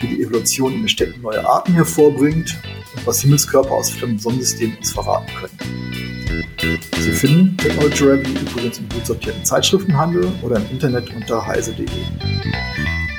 wie 0.00 0.06
die 0.06 0.22
Evolution 0.22 0.72
in 0.74 0.80
den 0.80 0.88
Städten 0.88 1.20
neue 1.22 1.44
Arten 1.44 1.72
hervorbringt 1.72 2.56
und 2.94 3.06
was 3.06 3.22
Himmelskörper 3.22 3.72
aus 3.72 3.90
fremden 3.90 4.18
Sonnensystemen 4.18 4.76
uns 4.76 4.92
verraten 4.92 5.32
können. 5.34 5.58
Sie 7.00 7.12
finden 7.12 7.56
Technology 7.56 8.04
Review 8.04 8.38
übrigens 8.40 8.78
im 8.78 8.88
gut 8.90 9.06
sortierten 9.06 9.44
Zeitschriftenhandel 9.44 10.30
oder 10.42 10.56
im 10.56 10.70
Internet 10.70 11.14
unter 11.14 11.46
heise.de. 11.46 11.86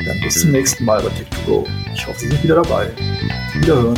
Dann 0.05 0.21
bis 0.21 0.41
zum 0.41 0.51
nächsten 0.51 0.85
Mal 0.85 1.01
bei 1.01 1.09
Tech2Go. 1.09 1.65
Ich 1.93 2.07
hoffe, 2.07 2.19
Sie 2.19 2.27
sind 2.27 2.43
wieder 2.43 2.55
dabei. 2.55 2.91
Wiederhören. 3.59 3.97